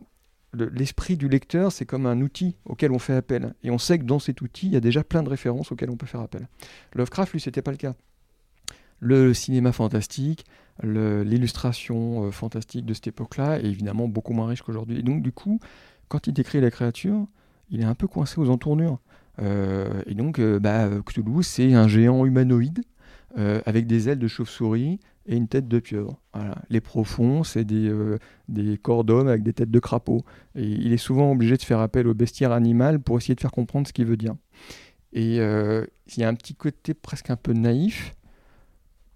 l'esprit 0.55 1.17
du 1.17 1.29
lecteur, 1.29 1.73
c'est 1.73 1.85
comme 1.85 2.07
un 2.07 2.21
outil 2.21 2.57
auquel 2.65 2.93
on 2.93 2.99
fait 2.99 3.15
appel. 3.15 3.55
Et 3.63 3.71
on 3.71 3.79
sait 3.79 3.99
que 3.99 4.05
dans 4.05 4.19
cet 4.19 4.41
outil, 4.41 4.67
il 4.67 4.73
y 4.73 4.77
a 4.77 4.81
déjà 4.81 5.05
plein 5.05 5.23
de 5.23 5.29
références 5.29 5.73
auxquelles 5.73 5.91
on 5.91 5.97
peut 5.97 6.07
faire 6.07 6.21
appel. 6.21 6.49
Lovecraft, 6.95 7.33
lui, 7.33 7.41
c'était 7.41 7.63
pas 7.63 7.71
le 7.71 7.77
cas. 7.77 7.95
Le 9.01 9.33
cinéma 9.33 9.73
fantastique, 9.73 10.45
l'illustration 10.83 12.25
euh, 12.25 12.31
fantastique 12.31 12.85
de 12.85 12.95
cette 12.95 13.09
époque-là 13.09 13.61
est 13.61 13.67
évidemment 13.67 14.09
beaucoup 14.09 14.33
moins 14.33 14.49
riche 14.49 14.63
qu'aujourd'hui. 14.63 14.99
Et 14.99 15.03
donc, 15.03 15.23
du 15.23 15.31
coup, 15.31 15.61
quand 16.09 16.27
il 16.27 16.33
décrit 16.33 16.61
la 16.61 16.71
créature, 16.71 17.27
il 17.71 17.81
est 17.81 17.85
un 17.85 17.95
peu 17.95 18.09
coincé 18.09 18.41
aux 18.41 18.51
entournures. 18.51 18.99
Euh, 19.41 20.03
et 20.07 20.15
donc, 20.15 20.41
euh, 20.41 20.59
bah, 20.59 20.89
Cthulhu, 21.07 21.43
c'est 21.43 21.75
un 21.75 21.87
géant 21.87 22.25
humanoïde 22.25 22.83
avec 23.67 23.87
des 23.87 24.09
ailes 24.09 24.19
de 24.19 24.27
chauve-souris 24.27 24.99
et 25.29 25.37
une 25.37 25.47
tête 25.47 25.69
de 25.69 25.79
pieuvre. 25.79 26.19
Les 26.71 26.81
profonds, 26.81 27.45
c'est 27.45 27.65
des, 27.65 27.89
euh, 27.89 28.19
corps 28.83 29.05
d'hommes 29.05 29.29
avec 29.29 29.43
des 29.43 29.53
têtes 29.53 29.71
de 29.71 29.79
crapauds. 29.79 30.25
Et 30.55 30.65
il 30.65 30.93
est 30.93 30.99
souvent 30.99 31.31
obligé 31.31 31.57
de 31.57 31.63
faire 31.63 31.81
appel 31.81 32.09
au 32.09 32.15
bestiaire 32.15 32.53
animal 32.53 32.99
pour 32.99 33.19
essayer 33.19 33.35
de 33.35 33.41
faire 33.41 33.53
comprendre 33.53 33.87
ce 33.87 33.93
qu'il 33.93 34.07
veut 34.07 34.17
dire. 34.17 34.35
Et 35.13 35.39
euh, 35.41 35.85
il 36.07 36.21
y 36.21 36.25
a 36.25 36.29
un 36.29 36.35
petit 36.35 36.55
côté 36.55 36.95
presque 36.95 37.31
un 37.31 37.37
peu 37.37 37.53
naïf 37.53 38.15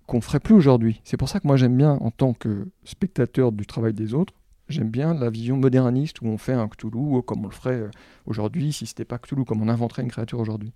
qu'on 0.06 0.20
ferait 0.20 0.40
plus 0.40 0.54
aujourd'hui. 0.54 1.00
C'est 1.04 1.16
pour 1.16 1.28
ça 1.28 1.40
que 1.40 1.46
moi 1.46 1.56
j'aime 1.56 1.76
bien, 1.76 1.92
en 1.92 2.10
tant 2.10 2.34
que 2.34 2.68
spectateur 2.84 3.52
du 3.52 3.64
travail 3.66 3.94
des 3.94 4.12
autres, 4.12 4.34
j'aime 4.68 4.90
bien 4.90 5.14
la 5.14 5.30
vision 5.30 5.56
moderniste 5.56 6.20
où 6.20 6.26
on 6.26 6.38
fait 6.38 6.52
un 6.52 6.68
Cthulhu 6.68 7.22
comme 7.22 7.44
on 7.44 7.48
le 7.48 7.54
ferait 7.54 7.80
euh, 7.80 7.90
aujourd'hui, 8.26 8.72
si 8.72 8.84
c'était 8.86 9.04
pas 9.06 9.18
Cthulhu, 9.18 9.44
comme 9.44 9.62
on 9.62 9.68
inventerait 9.68 10.02
une 10.02 10.10
créature 10.10 10.40
aujourd'hui. 10.40 10.72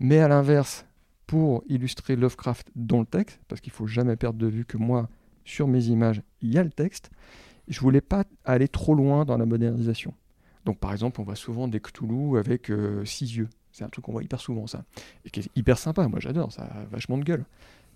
Mais 0.00 0.18
à 0.18 0.28
l'inverse, 0.28 0.86
pour 1.30 1.62
illustrer 1.68 2.16
Lovecraft 2.16 2.72
dans 2.74 2.98
le 2.98 3.06
texte, 3.06 3.38
parce 3.46 3.60
qu'il 3.60 3.72
faut 3.72 3.86
jamais 3.86 4.16
perdre 4.16 4.36
de 4.40 4.48
vue 4.48 4.64
que 4.64 4.76
moi, 4.76 5.08
sur 5.44 5.68
mes 5.68 5.84
images, 5.84 6.22
il 6.42 6.52
y 6.52 6.58
a 6.58 6.64
le 6.64 6.70
texte, 6.70 7.12
je 7.68 7.78
voulais 7.78 8.00
pas 8.00 8.24
aller 8.44 8.66
trop 8.66 8.96
loin 8.96 9.24
dans 9.24 9.38
la 9.38 9.46
modernisation. 9.46 10.12
Donc 10.64 10.80
par 10.80 10.90
exemple, 10.90 11.20
on 11.20 11.22
voit 11.22 11.36
souvent 11.36 11.68
des 11.68 11.78
Cthulhu 11.78 12.36
avec 12.36 12.68
euh, 12.68 13.04
six 13.04 13.36
yeux. 13.36 13.48
C'est 13.70 13.84
un 13.84 13.88
truc 13.88 14.06
qu'on 14.06 14.10
voit 14.10 14.24
hyper 14.24 14.40
souvent 14.40 14.66
ça. 14.66 14.84
Et 15.24 15.30
qui 15.30 15.38
est 15.38 15.50
hyper 15.54 15.78
sympa, 15.78 16.08
moi 16.08 16.18
j'adore, 16.18 16.50
ça 16.50 16.64
a 16.64 16.84
vachement 16.86 17.16
de 17.16 17.22
gueule. 17.22 17.44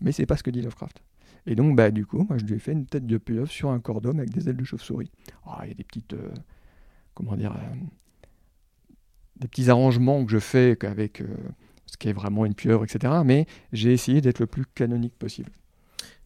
Mais 0.01 0.13
c'est 0.13 0.27
pas 0.27 0.37
ce 0.37 0.45
que 0.45 0.51
dit 0.51 0.63
Lovecraft. 0.63 1.03
Et 1.47 1.57
donc 1.57 1.75
bah 1.75 1.91
du 1.91 2.07
coup, 2.07 2.25
moi 2.29 2.39
je 2.39 2.45
lui 2.45 2.55
ai 2.55 2.61
fait 2.61 2.71
une 2.71 2.87
tête 2.87 3.05
de 3.05 3.19
pieuvre 3.19 3.51
sur 3.51 3.71
un 3.71 3.81
d'homme 3.81 4.21
avec 4.21 4.31
des 4.31 4.49
ailes 4.49 4.57
de 4.57 4.65
chauve-souris. 4.65 5.11
Ah, 5.45 5.63
Il 5.65 5.71
y 5.71 5.73
a 5.73 5.75
des 5.75 5.83
petites... 5.83 6.13
euh, 6.13 6.33
comment 7.15 7.35
dire... 7.35 7.51
euh, 7.51 7.75
des 9.41 9.49
petits 9.49 9.71
arrangements 9.71 10.25
que 10.25 10.31
je 10.31 10.39
fais 10.39 10.79
avec 10.87 11.21
ce 11.95 11.97
qui 11.97 12.09
est 12.09 12.13
vraiment 12.13 12.45
une 12.45 12.55
pieuvre, 12.55 12.83
etc. 12.85 13.13
Mais 13.25 13.47
j'ai 13.73 13.93
essayé 13.93 14.21
d'être 14.21 14.41
le 14.41 14.47
plus 14.47 14.67
canonique 14.67 15.15
possible. 15.17 15.51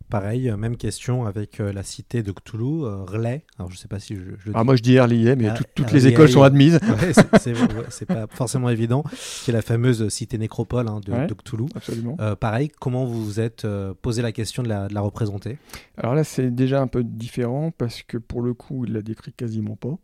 Pareil, 0.08 0.48
euh, 0.48 0.56
même 0.56 0.78
question 0.78 1.26
avec 1.26 1.60
euh, 1.60 1.70
la 1.70 1.82
cité 1.82 2.22
de 2.22 2.32
Cthulhu, 2.32 2.84
euh, 2.84 3.04
R'lyeh. 3.04 3.42
Alors 3.58 3.70
je 3.70 3.76
sais 3.76 3.88
pas 3.88 3.98
si 3.98 4.16
je, 4.16 4.50
Ah, 4.54 4.64
moi 4.64 4.74
je 4.74 4.82
dis 4.82 4.94
Erlier, 4.94 5.36
mais 5.36 5.48
Ah, 5.48 5.54
tout- 5.54 5.64
toutes 5.74 5.92
les 5.92 6.06
écoles 6.06 6.30
sont 6.30 6.40
admises. 6.42 6.80
Ouais, 6.88 7.12
c'est- 7.38 7.52
ouais, 7.60 8.06
pas 8.06 8.26
forcément 8.30 8.70
évident. 8.70 9.04
C'est 9.12 9.52
la 9.52 9.60
fameuse 9.60 10.08
cité 10.08 10.38
nécropole 10.38 10.88
hein, 10.88 11.00
de, 11.04 11.12
Ouais. 11.12 11.26
de 11.26 11.34
Cthulhu. 11.34 11.66
Absolument. 11.74 12.16
Euh, 12.20 12.34
pareil, 12.36 12.70
comment 12.80 13.04
vous 13.04 13.22
vous 13.22 13.38
êtes 13.38 13.66
euh, 13.66 13.92
posé 14.00 14.22
la 14.22 14.32
question 14.32 14.62
de 14.62 14.68
la, 14.70 14.88
de 14.88 14.94
la 14.94 15.02
représenter? 15.02 15.58
Alors 15.98 16.14
là, 16.14 16.24
c'est 16.24 16.50
déjà 16.54 16.80
un 16.80 16.86
peu 16.86 17.04
différent 17.04 17.70
parce 17.76 18.02
que 18.02 18.16
pour 18.16 18.40
le 18.40 18.54
coup, 18.54 18.86
il 18.86 18.94
la 18.94 19.02
décrit 19.02 19.34
quasiment 19.34 19.76
pas. 19.76 19.98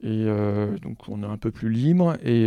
Et 0.00 0.26
donc, 0.82 1.08
on 1.08 1.22
est 1.22 1.26
un 1.26 1.36
peu 1.38 1.50
plus 1.52 1.70
libre. 1.70 2.16
Et 2.24 2.46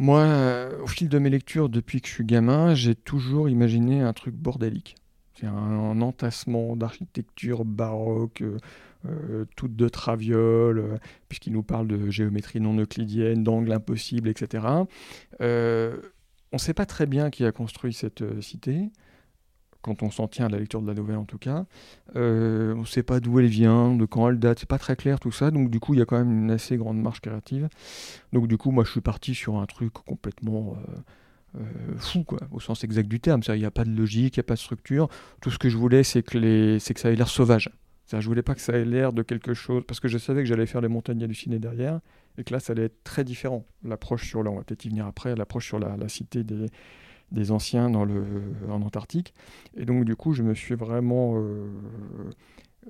moi, 0.00 0.20
euh, 0.20 0.82
au 0.82 0.86
fil 0.86 1.10
de 1.10 1.18
mes 1.18 1.28
lectures, 1.28 1.68
depuis 1.68 2.00
que 2.00 2.08
je 2.08 2.14
suis 2.14 2.24
gamin, 2.24 2.74
j'ai 2.74 2.94
toujours 2.94 3.50
imaginé 3.50 4.00
un 4.00 4.14
truc 4.14 4.34
bordélique. 4.34 4.96
C'est 5.38 5.46
un, 5.46 6.00
entassement 6.00 6.74
d'architecture 6.74 7.66
baroque, 7.66 8.40
euh, 8.40 8.56
euh, 9.04 9.44
toute 9.56 9.76
de 9.76 9.90
travioles, 9.90 10.78
euh, 10.78 10.96
puisqu'il 11.28 11.52
nous 11.52 11.62
parle 11.62 11.86
de 11.86 12.08
géométrie 12.08 12.62
non 12.62 12.78
euclidienne, 12.78 13.44
d'angles 13.44 13.72
impossibles, 13.72 14.30
etc. 14.30 14.64
On 15.38 16.56
ne 16.56 16.58
sait 16.58 16.74
pas 16.74 16.86
très 16.86 17.04
bien 17.04 17.28
qui 17.28 17.44
a 17.44 17.52
construit 17.52 17.92
cette 17.92 18.40
cité 18.40 18.90
quand 19.82 20.02
on 20.02 20.10
s'en 20.10 20.28
tient 20.28 20.46
à 20.46 20.48
la 20.48 20.58
lecture 20.58 20.82
de 20.82 20.86
la 20.86 20.94
nouvelle 20.94 21.16
en 21.16 21.24
tout 21.24 21.38
cas. 21.38 21.64
Euh, 22.16 22.74
on 22.74 22.80
ne 22.80 22.86
sait 22.86 23.02
pas 23.02 23.20
d'où 23.20 23.38
elle 23.38 23.46
vient, 23.46 23.94
de 23.94 24.04
quand 24.04 24.28
elle 24.28 24.38
date, 24.38 24.60
c'est 24.60 24.68
pas 24.68 24.78
très 24.78 24.96
clair 24.96 25.20
tout 25.20 25.32
ça, 25.32 25.50
donc 25.50 25.70
du 25.70 25.80
coup 25.80 25.94
il 25.94 26.00
y 26.00 26.02
a 26.02 26.06
quand 26.06 26.18
même 26.18 26.44
une 26.44 26.50
assez 26.50 26.76
grande 26.76 27.00
marge 27.00 27.20
créative. 27.20 27.68
Donc 28.32 28.46
du 28.46 28.56
coup 28.56 28.70
moi 28.70 28.84
je 28.84 28.90
suis 28.90 29.00
parti 29.00 29.34
sur 29.34 29.56
un 29.56 29.66
truc 29.66 29.92
complètement 29.92 30.76
euh, 31.56 31.60
euh, 31.60 31.98
fou 31.98 32.24
au 32.50 32.60
sens 32.60 32.84
exact 32.84 33.08
du 33.08 33.20
terme. 33.20 33.40
Il 33.48 33.54
n'y 33.54 33.64
a 33.64 33.70
pas 33.70 33.84
de 33.84 33.90
logique, 33.90 34.36
il 34.36 34.40
n'y 34.40 34.44
a 34.44 34.48
pas 34.48 34.54
de 34.54 34.60
structure. 34.60 35.08
Tout 35.40 35.50
ce 35.50 35.58
que 35.58 35.68
je 35.68 35.76
voulais 35.76 36.02
c'est 36.02 36.22
que, 36.22 36.78
ça 36.78 37.10
ait 37.10 37.16
l'air 37.16 37.28
sauvage. 37.28 37.70
Je 38.12 38.26
voulais 38.26 38.42
pas 38.42 38.56
que 38.56 38.60
ça 38.60 38.72
ait 38.72 38.84
l'air 38.84 39.12
de 39.12 39.22
quelque 39.22 39.54
chose, 39.54 39.84
parce 39.86 40.00
que 40.00 40.08
je 40.08 40.18
savais 40.18 40.42
que 40.42 40.48
j'allais 40.48 40.66
faire 40.66 40.80
les 40.80 40.88
montagnes 40.88 41.22
hallucinées 41.22 41.60
derrière, 41.60 42.00
et 42.38 42.42
que 42.42 42.52
là 42.52 42.58
ça 42.58 42.72
allait 42.72 42.86
être 42.86 43.04
très 43.04 43.22
différent. 43.22 43.64
L'approche 43.84 44.28
sur, 44.28 44.42
là 44.42 44.50
on 44.50 44.56
va 44.56 44.64
peut-être 44.64 44.84
y 44.84 44.88
venir 44.88 45.06
après, 45.06 45.36
l'approche 45.36 45.68
sur 45.68 45.78
la 45.78 46.08
cité 46.08 46.42
des, 46.42 46.66
des 47.32 47.50
anciens 47.50 47.86
en 47.94 48.82
Antarctique. 48.82 49.34
Et 49.76 49.84
donc, 49.84 50.04
du 50.04 50.16
coup, 50.16 50.32
je 50.32 50.42
me 50.42 50.54
suis 50.54 50.74
vraiment 50.74 51.36
euh, 51.36 51.68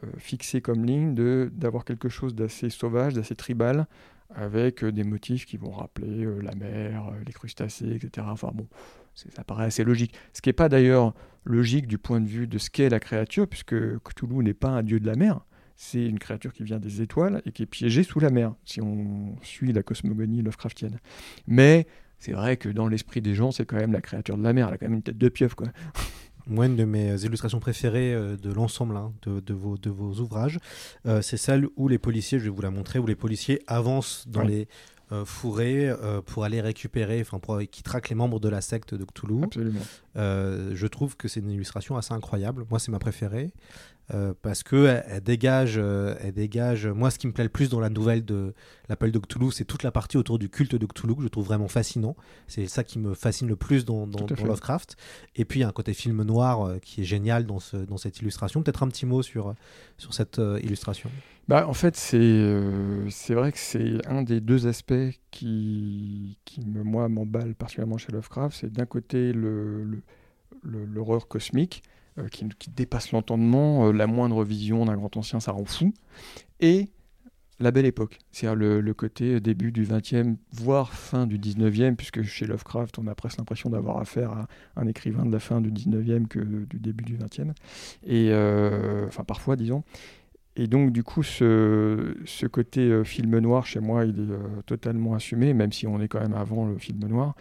euh, 0.02 0.06
fixé 0.18 0.60
comme 0.60 0.84
ligne 0.84 1.14
d'avoir 1.50 1.84
quelque 1.84 2.08
chose 2.08 2.34
d'assez 2.34 2.70
sauvage, 2.70 3.14
d'assez 3.14 3.34
tribal, 3.34 3.86
avec 4.34 4.84
euh, 4.84 4.92
des 4.92 5.04
motifs 5.04 5.46
qui 5.46 5.56
vont 5.56 5.70
rappeler 5.70 6.26
la 6.42 6.54
mer, 6.54 7.12
les 7.26 7.32
crustacés, 7.32 7.92
etc. 7.92 8.26
Enfin 8.30 8.50
bon, 8.54 8.66
ça 9.14 9.44
paraît 9.44 9.66
assez 9.66 9.84
logique. 9.84 10.14
Ce 10.32 10.40
qui 10.40 10.48
n'est 10.48 10.54
pas 10.54 10.68
d'ailleurs 10.68 11.14
logique 11.44 11.86
du 11.86 11.98
point 11.98 12.20
de 12.20 12.28
vue 12.28 12.46
de 12.46 12.58
ce 12.58 12.70
qu'est 12.70 12.88
la 12.88 13.00
créature, 13.00 13.46
puisque 13.46 13.74
Cthulhu 13.74 14.42
n'est 14.42 14.54
pas 14.54 14.68
un 14.68 14.82
dieu 14.82 15.00
de 15.00 15.06
la 15.06 15.16
mer. 15.16 15.40
C'est 15.76 16.04
une 16.04 16.18
créature 16.18 16.52
qui 16.52 16.62
vient 16.62 16.78
des 16.78 17.00
étoiles 17.00 17.40
et 17.46 17.52
qui 17.52 17.62
est 17.62 17.66
piégée 17.66 18.02
sous 18.02 18.20
la 18.20 18.28
mer, 18.28 18.54
si 18.66 18.82
on 18.82 19.34
suit 19.40 19.72
la 19.72 19.82
cosmogonie 19.82 20.42
Lovecraftienne. 20.42 20.98
Mais 21.46 21.86
c'est 22.20 22.32
vrai 22.32 22.56
que 22.56 22.68
dans 22.68 22.86
l'esprit 22.86 23.20
des 23.20 23.34
gens, 23.34 23.50
c'est 23.50 23.64
quand 23.64 23.76
même 23.76 23.92
la 23.92 24.00
créature 24.00 24.36
de 24.36 24.42
la 24.42 24.52
mer. 24.52 24.68
Elle 24.68 24.74
a 24.74 24.78
quand 24.78 24.86
même 24.86 24.96
une 24.96 25.02
tête 25.02 25.18
de 25.18 25.28
pieuvre, 25.28 25.56
quoi. 25.56 25.68
Moi, 26.46 26.66
une 26.66 26.76
de 26.76 26.84
mes 26.84 27.14
illustrations 27.22 27.60
préférées 27.60 28.14
euh, 28.14 28.36
de 28.36 28.52
l'ensemble 28.52 28.96
hein, 28.96 29.12
de, 29.22 29.40
de 29.40 29.54
vos, 29.54 29.76
de 29.76 29.90
vos 29.90 30.14
ouvrages, 30.20 30.58
euh, 31.06 31.22
c'est 31.22 31.36
celle 31.36 31.66
où 31.76 31.86
les 31.86 31.98
policiers, 31.98 32.38
je 32.38 32.44
vais 32.44 32.50
vous 32.50 32.62
la 32.62 32.70
montrer, 32.70 32.98
où 32.98 33.06
les 33.06 33.14
policiers 33.14 33.60
avancent 33.66 34.26
dans 34.26 34.42
les 34.42 34.66
euh, 35.12 35.24
fourrés 35.24 35.88
euh, 35.88 36.22
pour 36.22 36.44
aller 36.44 36.60
récupérer, 36.60 37.20
enfin, 37.20 37.40
pour, 37.40 37.60
qui 37.68 37.82
traquent 37.82 38.10
les 38.10 38.14
membres 38.14 38.38
de 38.38 38.48
la 38.48 38.60
secte 38.60 38.94
de 38.94 39.04
Cthulhu. 39.04 39.42
Absolument. 39.42 39.80
Euh, 40.16 40.70
je 40.74 40.86
trouve 40.86 41.16
que 41.16 41.26
c'est 41.26 41.40
une 41.40 41.50
illustration 41.50 41.96
assez 41.96 42.14
incroyable. 42.14 42.64
Moi, 42.70 42.78
c'est 42.78 42.92
ma 42.92 43.00
préférée 43.00 43.52
euh, 44.12 44.34
parce 44.42 44.62
que 44.62 44.86
elle, 44.86 45.04
elle 45.08 45.20
dégage, 45.22 45.74
euh, 45.78 46.14
elle 46.20 46.32
dégage. 46.32 46.86
Moi, 46.86 47.10
ce 47.10 47.18
qui 47.18 47.26
me 47.26 47.32
plaît 47.32 47.44
le 47.44 47.50
plus 47.50 47.68
dans 47.68 47.80
la 47.80 47.90
nouvelle 47.90 48.24
de 48.24 48.54
l'appel 48.88 49.12
de 49.12 49.18
Cthulhu, 49.18 49.52
c'est 49.52 49.64
toute 49.64 49.82
la 49.82 49.92
partie 49.92 50.16
autour 50.16 50.38
du 50.38 50.48
culte 50.48 50.74
de 50.74 50.86
Cthulhu 50.86 51.14
que 51.16 51.22
je 51.22 51.28
trouve 51.28 51.46
vraiment 51.46 51.68
fascinant. 51.68 52.16
C'est 52.46 52.66
ça 52.66 52.84
qui 52.84 52.98
me 52.98 53.14
fascine 53.14 53.48
le 53.48 53.56
plus 53.56 53.84
dans. 53.84 54.06
Lovecraft. 54.44 54.96
Et 55.36 55.44
puis, 55.44 55.60
il 55.60 55.62
y 55.62 55.64
a 55.64 55.68
un 55.68 55.72
côté 55.72 55.94
film 55.94 56.22
noir 56.22 56.62
euh, 56.66 56.78
qui 56.78 57.02
est 57.02 57.04
génial 57.04 57.46
dans, 57.46 57.58
ce, 57.60 57.76
dans 57.76 57.96
cette 57.96 58.18
illustration. 58.20 58.62
Peut-être 58.62 58.82
un 58.82 58.88
petit 58.88 59.06
mot 59.06 59.22
sur, 59.22 59.54
sur 59.98 60.14
cette 60.14 60.38
euh, 60.38 60.58
illustration. 60.62 61.10
Bah, 61.48 61.66
en 61.68 61.72
fait, 61.74 61.96
c'est 61.96 62.16
euh, 62.18 63.08
c'est 63.10 63.34
vrai 63.34 63.50
que 63.52 63.58
c'est 63.58 64.06
un 64.06 64.22
des 64.22 64.40
deux 64.40 64.66
aspects 64.66 64.92
qui, 65.30 66.38
qui 66.44 66.60
me, 66.64 66.82
moi, 66.82 67.08
m'emballe 67.08 67.54
particulièrement 67.54 67.98
chez 67.98 68.12
Lovecraft. 68.12 68.56
C'est 68.60 68.72
d'un 68.72 68.86
côté 68.86 69.32
le- 69.32 69.84
le- 69.84 70.02
le- 70.62 70.84
l'horreur 70.84 71.26
cosmique 71.28 71.82
euh, 71.86 71.89
qui, 72.28 72.48
qui 72.58 72.70
dépasse 72.70 73.12
l'entendement. 73.12 73.88
euh, 73.88 73.92
la 73.92 74.06
moindre 74.06 74.44
vision 74.44 74.84
d'un 74.84 74.96
grand 74.96 75.16
ancien, 75.16 75.40
ça 75.40 75.52
rend 75.52 75.64
fou. 75.64 75.92
Et 76.60 76.88
la 77.60 77.70
belle 77.70 77.84
époque, 77.84 78.18
c'est-à-dire 78.32 78.56
le, 78.56 78.94
côté 78.94 79.38
début 79.38 79.70
du 79.70 79.84
20e, 79.84 80.36
voire 80.52 80.94
fin 80.94 81.26
du 81.26 81.38
19e, 81.38 81.94
puisque 81.94 82.22
chez 82.22 82.46
Lovecraft, 82.46 82.98
on 82.98 83.06
a 83.06 83.14
presque 83.14 83.36
l'impression 83.36 83.68
d'avoir 83.68 83.98
affaire 83.98 84.32
à 84.32 84.46
un 84.76 84.86
écrivain 84.86 85.26
de 85.26 85.32
la 85.32 85.40
fin 85.40 85.60
du 85.60 85.70
19e 85.70 86.26
que 86.26 86.38
du 86.40 86.78
début 86.78 87.04
du 87.04 87.18
20e. 87.18 87.52
Et, 88.04 88.30
euh, 88.30 89.06
enfin, 89.06 89.24
parfois, 89.24 89.56
disons. 89.56 89.84
Et 90.56 90.66
donc, 90.66 90.90
du 90.90 91.04
coup, 91.04 91.22
ce, 91.22 92.46
côté 92.46 92.80
euh, 92.80 93.04
film 93.04 93.38
noir, 93.38 93.66
chez 93.66 93.80
moi, 93.80 94.06
il 94.06 94.18
est 94.18 94.32
euh, 94.32 94.62
totalement 94.64 95.14
assumé, 95.14 95.52
même 95.52 95.72
si 95.72 95.86
on 95.86 96.00
est 96.00 96.08
quand 96.08 96.20
même 96.20 96.34
avant 96.34 96.66
le 96.66 96.78
film 96.78 97.06
noir. 97.06 97.34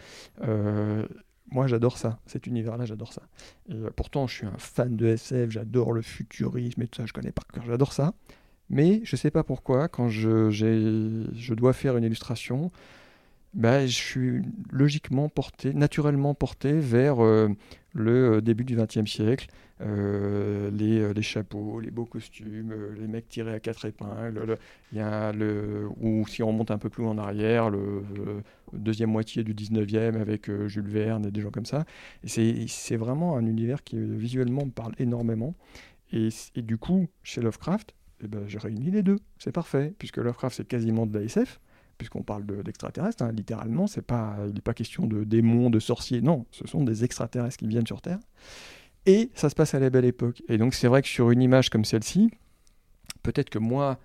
Moi, 1.50 1.66
j'adore 1.66 1.98
ça, 1.98 2.18
cet 2.26 2.46
univers-là, 2.46 2.84
j'adore 2.84 3.12
ça. 3.12 3.22
Et 3.68 3.74
euh, 3.74 3.90
pourtant, 3.94 4.26
je 4.26 4.34
suis 4.34 4.46
un 4.46 4.58
fan 4.58 4.96
de 4.96 5.06
SF, 5.06 5.50
j'adore 5.50 5.92
le 5.92 6.02
futurisme 6.02 6.82
et 6.82 6.86
tout 6.86 7.00
ça, 7.00 7.06
je 7.06 7.12
connais 7.12 7.32
par 7.32 7.46
cœur, 7.46 7.64
j'adore 7.66 7.92
ça. 7.92 8.14
Mais 8.68 9.00
je 9.02 9.16
sais 9.16 9.32
pas 9.32 9.42
pourquoi, 9.42 9.88
quand 9.88 10.08
je, 10.08 10.50
je 10.50 11.54
dois 11.54 11.72
faire 11.72 11.96
une 11.96 12.04
illustration, 12.04 12.70
bah, 13.54 13.86
je 13.86 13.92
suis 13.92 14.42
logiquement 14.70 15.28
porté, 15.28 15.74
naturellement 15.74 16.34
porté 16.34 16.72
vers 16.72 17.24
euh, 17.24 17.48
le 17.94 18.36
euh, 18.36 18.40
début 18.40 18.64
du 18.64 18.76
XXe 18.76 19.10
siècle, 19.10 19.48
euh, 19.80 20.70
les, 20.70 21.00
euh, 21.00 21.12
les 21.12 21.22
chapeaux, 21.22 21.80
les 21.80 21.90
beaux 21.90 22.04
costumes, 22.04 22.72
euh, 22.72 22.94
les 22.98 23.06
mecs 23.06 23.28
tirés 23.28 23.54
à 23.54 23.60
quatre 23.60 23.84
épingles, 23.86 24.34
le- 24.46 24.58
le, 25.32 25.88
ou 26.00 26.26
si 26.28 26.42
on 26.42 26.48
remonte 26.48 26.70
un 26.70 26.78
peu 26.78 26.88
plus 26.90 27.04
en 27.04 27.16
arrière, 27.18 27.70
le, 27.70 27.78
euh, 27.78 28.40
deuxième 28.72 29.10
moitié 29.10 29.42
du 29.44 29.54
19e 29.54 30.16
avec 30.20 30.50
Jules 30.66 30.88
Verne 30.88 31.26
et 31.26 31.30
des 31.30 31.40
gens 31.40 31.50
comme 31.50 31.66
ça. 31.66 31.84
C'est, 32.24 32.96
vraiment 32.96 33.36
un 33.36 33.46
univers 33.46 33.82
qui 33.84 33.96
visuellement 33.98 34.66
me 34.66 34.70
parle 34.70 34.92
énormément. 34.98 35.54
Et, 36.12 36.28
du 36.56 36.76
coup, 36.76 37.06
chez 37.22 37.40
Lovecraft, 37.40 37.94
eh 38.22 38.26
ben, 38.28 38.40
j'ai 38.46 38.58
réuni 38.58 38.90
les 38.90 39.02
deux. 39.02 39.16
C'est 39.38 39.52
parfait, 39.52 39.94
puisque 39.98 40.18
Lovecraft, 40.18 40.56
c'est 40.56 40.66
quasiment 40.68 41.06
de 41.06 41.16
la 41.18 41.24
SF, 41.24 41.60
puisqu'on 41.98 42.22
parle 42.22 42.44
de- 42.46 42.62
d'extraterrestres, 42.62 43.22
hein, 43.22 43.32
littéralement. 43.32 43.86
C'est 43.86 44.02
pas, 44.02 44.36
il 44.48 44.54
n'est 44.54 44.60
pas 44.60 44.74
question 44.74 45.06
de 45.06 45.22
démons, 45.24 45.70
de 45.70 45.78
sorciers. 45.78 46.20
Non, 46.20 46.46
ce 46.50 46.66
sont 46.66 46.82
des 46.84 47.04
extraterrestres 47.04 47.58
qui 47.58 47.66
viennent 47.68 47.86
sur 47.86 48.00
Terre. 48.02 48.18
Et 49.06 49.30
ça 49.34 49.48
se 49.48 49.54
passe 49.54 49.74
à 49.74 49.80
la 49.80 49.90
belle 49.90 50.04
époque. 50.04 50.42
Et 50.48 50.58
donc, 50.58 50.74
c'est 50.74 50.88
vrai 50.88 51.02
que 51.02 51.08
sur 51.08 51.30
une 51.30 51.42
image 51.42 51.70
comme 51.70 51.84
celle-ci, 51.84 52.30
peut-être 53.22 53.50
que 53.50 53.58
moi, 53.58 53.98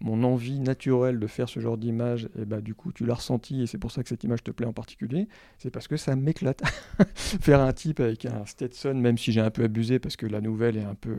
mon 0.00 0.24
envie 0.24 0.58
naturelle 0.60 1.18
de 1.18 1.26
faire 1.26 1.48
ce 1.48 1.60
genre 1.60 1.78
d'image, 1.78 2.28
et 2.38 2.44
bah, 2.44 2.60
du 2.60 2.74
coup, 2.74 2.92
tu 2.92 3.06
l'as 3.06 3.14
ressenti 3.14 3.62
et 3.62 3.66
c'est 3.66 3.78
pour 3.78 3.92
ça 3.92 4.02
que 4.02 4.08
cette 4.08 4.24
image 4.24 4.42
te 4.42 4.50
plaît 4.50 4.66
en 4.66 4.72
particulier, 4.72 5.28
c'est 5.58 5.70
parce 5.70 5.88
que 5.88 5.96
ça 5.96 6.16
m'éclate. 6.16 6.62
faire 7.14 7.60
un 7.60 7.72
type 7.72 8.00
avec 8.00 8.26
un 8.26 8.44
Stetson, 8.46 8.94
même 8.94 9.16
si 9.16 9.32
j'ai 9.32 9.40
un 9.40 9.50
peu 9.50 9.64
abusé 9.64 9.98
parce 9.98 10.16
que 10.16 10.26
la 10.26 10.40
nouvelle 10.40 10.76
est 10.76 10.84
un 10.84 10.94
peu, 10.94 11.16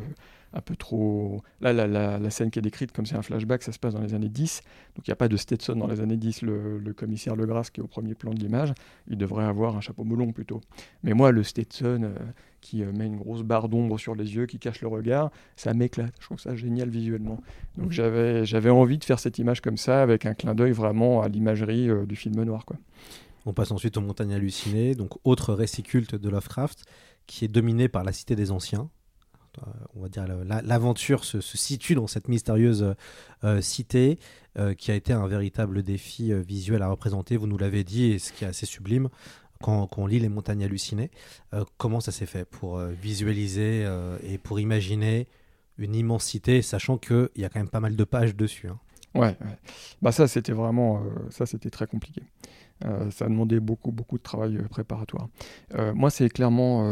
un 0.54 0.62
peu 0.62 0.76
trop. 0.76 1.42
Là, 1.62 1.74
la, 1.74 1.88
la, 1.88 2.30
scène 2.30 2.52
qui 2.52 2.60
est 2.60 2.64
décrite, 2.64 2.92
comme 2.92 3.06
c'est 3.06 3.16
un 3.16 3.22
flashback, 3.22 3.64
ça 3.64 3.72
se 3.72 3.80
passe 3.80 3.94
dans 3.94 4.02
les 4.02 4.14
années 4.14 4.30
10, 4.30 4.62
donc 4.96 5.08
il 5.08 5.10
n'y 5.10 5.14
a 5.14 5.18
pas 5.18 5.30
de 5.30 5.38
Stetson 5.38 5.76
dans 5.76 5.88
les 5.88 6.02
années 6.02 6.18
10. 6.18 6.42
Le, 6.42 6.80
le 6.80 6.94
commissaire 6.94 7.36
Legras, 7.36 7.70
qui 7.72 7.80
est 7.80 7.84
au 7.84 7.88
premier 7.88 8.16
plan 8.16 8.34
de 8.34 8.40
l'image, 8.40 8.74
il 9.08 9.18
devrait 9.18 9.46
avoir 9.46 9.78
un 9.78 9.82
chapeau 9.82 10.04
melon 10.04 10.32
plutôt. 10.32 10.62
Mais 11.04 11.14
moi, 11.14 11.32
le 11.32 11.44
Stetson. 11.44 12.04
Euh, 12.04 12.18
qui 12.64 12.82
euh, 12.82 12.92
met 12.92 13.06
une 13.06 13.18
grosse 13.18 13.44
barre 13.44 13.70
d'ombre 13.70 14.00
sur 14.00 14.16
les 14.16 14.36
yeux, 14.36 14.48
qui 14.48 14.58
cache 14.58 14.82
le 14.82 14.88
regard, 14.88 15.30
ça 15.56 15.74
m'éclate. 15.74 16.14
Je 16.20 16.26
trouve 16.26 16.40
ça 16.40 16.56
génial 16.56 16.90
visuellement. 16.90 17.40
Donc 17.78 17.92
j'avais, 17.92 18.46
j'avais 18.46 18.72
envie 18.72 18.98
de 18.98 19.04
faire 19.04 19.20
cette 19.20 19.38
image 19.38 19.62
comme 19.62 19.78
ça, 19.78 20.02
avec 20.02 20.26
un 20.26 20.34
clin 20.34 20.56
d'œil 20.56 20.72
vraiment 20.72 21.22
à 21.22 21.28
l'imagerie 21.28 21.90
euh, 21.90 22.06
du 22.06 22.16
film 22.16 22.42
noir. 22.44 22.66
Quoi. 22.66 22.78
On 23.46 23.54
passe 23.54 23.72
ensuite 23.72 23.98
aux 23.98 24.02
montagnes 24.02 24.34
hallucinées, 24.34 24.96
donc 24.96 25.12
autre 25.26 25.54
récit 25.54 25.84
culte 25.84 26.16
de 26.16 26.30
Lovecraft, 26.30 26.86
qui 27.28 27.46
est 27.46 27.50
dominé 27.50 27.90
par 27.90 28.04
la 28.04 28.14
cité 28.14 28.36
des 28.36 28.52
anciens. 28.52 28.90
Euh, 29.60 29.70
on 29.96 30.02
va 30.02 30.10
dire 30.10 30.26
l'aventure 30.64 31.24
se, 31.26 31.40
situe 31.40 31.94
dans 31.94 32.08
cette 32.08 32.28
mystérieuse 32.28 32.96
cité 33.60 34.18
qui 34.78 34.90
a 34.90 34.96
été 34.96 35.14
un 35.14 35.28
véritable 35.28 35.84
défi 35.84 36.34
visuel 36.34 36.82
à 36.82 36.88
représenter. 36.88 37.38
Vous 37.38 37.46
nous 37.46 37.58
l'avez 37.58 37.84
dit, 37.84 38.14
et 38.14 38.20
ce 38.20 38.32
qui 38.32 38.46
est 38.46 38.48
assez 38.48 38.66
sublime, 38.66 39.10
quand, 39.64 39.88
on 39.98 40.06
lit 40.06 40.20
Les 40.20 40.30
montagnes 40.30 40.64
hallucinées. 40.64 41.10
Euh, 41.54 41.64
comment 41.78 42.02
ça 42.02 42.12
s'est 42.12 42.26
fait 42.26 42.46
pour 42.46 42.78
euh, 42.78 42.92
visualiser 42.92 43.84
euh, 43.86 44.18
et 44.22 44.38
pour 44.38 44.60
imaginer 44.60 45.28
une 45.78 45.96
immensité, 45.96 46.62
sachant 46.62 46.98
qu'il 46.98 47.30
y 47.38 47.46
a 47.46 47.50
quand 47.50 47.60
même 47.60 47.70
pas 47.70 47.80
mal 47.80 47.96
de 47.96 48.04
pages 48.04 48.36
dessus 48.36 48.68
hein. 48.68 48.78
ouais, 49.16 49.36
bah 50.04 50.12
ça 50.12 50.28
c'était 50.28 50.52
vraiment 50.52 51.02
ça 51.32 51.48
c'était 51.48 51.72
très 51.72 51.88
compliqué. 51.88 52.22
ça 53.10 53.26
a 53.26 53.28
demandé 53.28 53.60
beaucoup 53.60 53.92
beaucoup 53.92 54.20
de 54.20 54.22
travail 54.22 54.60
préparatoire. 54.70 55.30
moi 55.96 56.12
c'est 56.12 56.30
clairement 56.30 56.88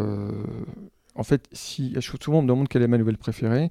en 1.13 1.23
fait 1.23 1.47
si 1.51 1.95
souvent 1.99 2.39
on 2.39 2.41
me 2.41 2.47
demande 2.47 2.69
quelle 2.69 2.81
est 2.81 2.87
ma 2.87 2.97
nouvelle 2.97 3.19
préférée 3.19 3.69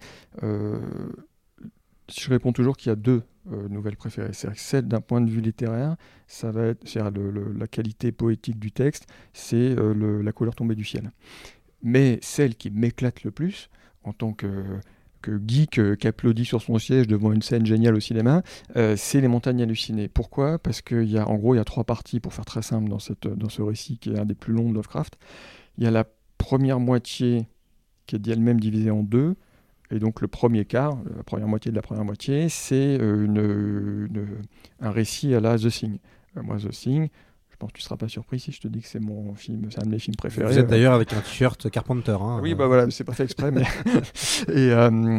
je 2.19 2.29
réponds 2.29 2.53
toujours 2.53 2.77
qu'il 2.77 2.91
y 2.91 2.93
a 2.93 2.97
deux 2.97 3.23
euh, 3.53 3.69
nouvelles 3.69 3.97
préférées. 3.97 4.33
Celle 4.33 4.87
d'un 4.87 5.01
point 5.01 5.21
de 5.21 5.31
vue 5.31 5.41
littéraire, 5.41 5.97
ça 6.27 6.51
va 6.51 6.67
être 6.67 6.85
la 7.59 7.67
qualité 7.67 8.13
poétique 8.13 8.59
du 8.59 8.71
texte, 8.73 9.07
c'est 9.33 9.57
euh, 9.79 10.23
la 10.23 10.33
couleur 10.33 10.55
tombée 10.55 10.75
du 10.75 10.85
ciel. 10.85 11.11
Mais 11.83 12.19
celle 12.23 12.55
qui 12.55 12.71
m'éclate 12.71 13.25
le 13.25 13.31
plus, 13.31 13.71
en 14.05 14.13
tant 14.13 14.33
que, 14.33 14.81
geek 15.25 15.79
euh, 15.79 15.97
qui 15.97 16.07
applaudit 16.07 16.45
sur 16.45 16.61
son 16.61 16.79
siège 16.79 17.07
devant 17.07 17.33
une 17.33 17.43
scène 17.43 17.65
géniale 17.65 17.95
au 17.95 18.01
cinéma, 18.01 18.43
c'est 18.97 19.21
les 19.21 19.29
montagnes 19.29 19.63
hallucinées. 19.63 20.09
Pourquoi? 20.09 20.59
Parce 20.59 20.83
qu'il 20.83 21.11
y 21.11 21.19
a, 21.19 21.27
en 21.27 21.37
gros, 21.37 21.55
il 21.55 21.59
y 21.59 21.61
a 21.61 21.65
trois 21.65 21.85
parties, 21.85 22.21
pour 22.21 22.35
faire 22.35 22.45
très 22.45 22.63
simple, 22.63 22.91
dans, 22.91 22.99
dans 23.37 23.49
ce 23.49 23.63
récit 23.63 23.99
qui 23.99 24.11
est 24.11 24.19
un 24.19 24.27
des 24.27 24.35
plus 24.35 24.53
longs 24.53 24.69
de 24.69 24.75
Lovecraft. 24.75 25.19
Il 25.79 25.85
y 25.85 25.87
a 25.87 25.91
la 25.91 26.05
première 26.37 26.81
moitié 26.81 27.49
qui 28.07 28.17
est 28.17 28.29
elle-même 28.29 28.61
divisée 28.61 28.91
en 28.91 29.03
deux, 29.03 29.37
et 29.91 29.99
donc 29.99 30.21
le 30.21 30.29
premier 30.29 30.65
quart, 30.65 30.99
la 31.17 31.23
première 31.23 31.49
moitié 31.49 31.71
de 31.71 31.77
la 31.77 31.83
première 31.83 32.05
moitié, 32.05 32.49
c'est 32.49 32.99
euh, 33.01 34.07
un 34.81 34.91
récit 34.91 35.35
à 35.35 35.41
la 35.41 35.59
The 35.59 35.69
Thing. 35.69 35.99
Euh, 36.37 36.43
moi, 36.43 36.59
The 36.59 36.71
Thing, 36.71 37.09
je 37.51 37.57
pense 37.57 37.73
que 37.73 37.79
tu 37.79 37.83
ne 37.83 37.85
seras 37.85 37.97
pas 37.97 38.09
surpris 38.09 38.39
si 38.39 38.53
je 38.53 38.61
te 38.61 38.69
dis 38.69 38.81
que 38.81 38.89
c'est 38.89 39.01
mon 39.01 39.35
film, 39.35 39.69
c'est 39.71 39.81
un 39.81 39.87
de 39.87 39.91
mes 39.91 39.99
films 39.99 40.17
préférés. 40.17 40.53
Vous 40.53 40.59
êtes 40.59 40.69
d'ailleurs 40.69 40.95
avec 40.95 41.13
un 41.13 41.21
t-shirt 41.21 41.69
Carpenter. 41.71 42.17
Hein, 42.21 42.39
oui, 42.43 42.55
bah 42.55 42.67
voilà, 42.67 42.91
c'est 42.91 43.05
pas 43.05 43.15
fait 43.15 43.25
exprès. 43.25 43.51
mais 43.51 43.63
et, 44.49 44.73
euh, 44.73 45.19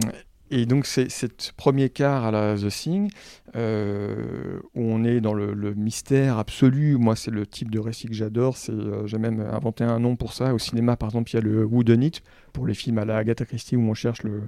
et 0.52 0.66
donc, 0.66 0.86
c'est 0.86 1.10
ce 1.10 1.28
premier 1.56 1.90
quart 1.90 2.26
à 2.26 2.32
la 2.32 2.58
The 2.58 2.68
Thing, 2.68 3.10
euh, 3.56 4.60
où 4.76 4.82
on 4.82 5.06
est 5.06 5.22
dans 5.22 5.34
le, 5.34 5.74
mystère 5.74 6.38
absolu. 6.38 6.98
Moi, 6.98 7.16
c'est 7.16 7.32
le 7.32 7.48
type 7.48 7.72
de 7.72 7.80
récit 7.80 8.08
que 8.08 8.14
j'adore. 8.14 8.58
Euh, 8.70 9.08
J'ai 9.08 9.18
même 9.18 9.40
inventé 9.40 9.86
un 9.86 10.00
nom 10.00 10.18
pour 10.18 10.34
ça. 10.34 10.54
Au 10.54 10.60
cinéma, 10.60 10.98
par 10.98 11.10
exemple, 11.10 11.32
il 11.32 11.36
y 11.36 11.38
a 11.38 11.42
le 11.42 11.64
Wooden 11.64 12.04
It, 12.04 12.22
pour 12.52 12.68
les 12.68 12.74
films 12.74 12.98
à 12.98 13.06
la 13.06 13.16
Agatha 13.16 13.46
Christie, 13.46 13.78
où 13.78 13.82
on 13.82 13.94
cherche 13.94 14.24
le, 14.24 14.44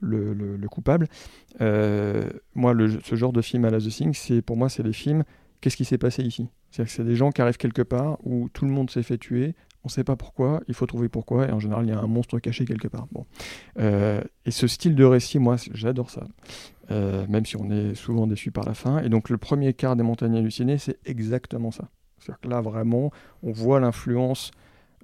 le, 0.00 0.32
le 0.32 0.68
coupable. 0.68 1.08
Euh, 1.60 2.30
moi, 2.54 2.72
ce 3.02 3.16
genre 3.16 3.32
de 3.32 3.42
film 3.42 3.64
à 3.64 3.70
la 3.70 3.80
The 3.80 3.88
Thing, 3.88 4.14
pour 4.42 4.56
moi, 4.56 4.68
c'est 4.68 4.84
les 4.84 4.92
films 4.92 5.24
qu'est-ce 5.60 5.76
qui 5.76 5.84
s'est 5.84 5.98
passé 5.98 6.22
ici? 6.22 6.48
C'est-à-dire 6.70 6.90
que 6.90 6.96
c'est 6.96 7.04
des 7.04 7.16
gens 7.16 7.30
qui 7.30 7.42
arrivent 7.42 7.56
quelque 7.56 7.82
part 7.82 8.18
où 8.24 8.48
tout 8.52 8.64
le 8.64 8.70
monde 8.70 8.90
s'est 8.90 9.02
fait 9.02 9.18
tuer, 9.18 9.54
on 9.84 9.88
ne 9.88 9.90
sait 9.90 10.04
pas 10.04 10.16
pourquoi, 10.16 10.60
il 10.68 10.74
faut 10.74 10.86
trouver 10.86 11.08
pourquoi, 11.08 11.48
et 11.48 11.52
en 11.52 11.60
général, 11.60 11.86
il 11.86 11.90
y 11.90 11.92
a 11.92 12.00
un 12.00 12.06
monstre 12.06 12.38
caché 12.38 12.64
quelque 12.64 12.88
part. 12.88 13.06
Bon. 13.12 13.26
Euh, 13.78 14.20
et 14.44 14.50
ce 14.50 14.66
style 14.66 14.94
de 14.94 15.04
récit, 15.04 15.38
moi, 15.38 15.56
j'adore 15.72 16.10
ça, 16.10 16.26
euh, 16.90 17.26
même 17.28 17.46
si 17.46 17.56
on 17.56 17.70
est 17.70 17.94
souvent 17.94 18.26
déçu 18.26 18.50
par 18.50 18.64
la 18.64 18.74
fin. 18.74 19.00
Et 19.02 19.08
donc, 19.08 19.30
le 19.30 19.38
premier 19.38 19.72
quart 19.74 19.96
des 19.96 20.02
montagnes 20.02 20.36
hallucinées, 20.36 20.78
c'est 20.78 20.98
exactement 21.06 21.70
ça. 21.70 21.88
C'est-à-dire 22.18 22.40
que 22.40 22.48
là, 22.48 22.60
vraiment, 22.60 23.12
on 23.42 23.52
voit 23.52 23.78
l'influence 23.78 24.50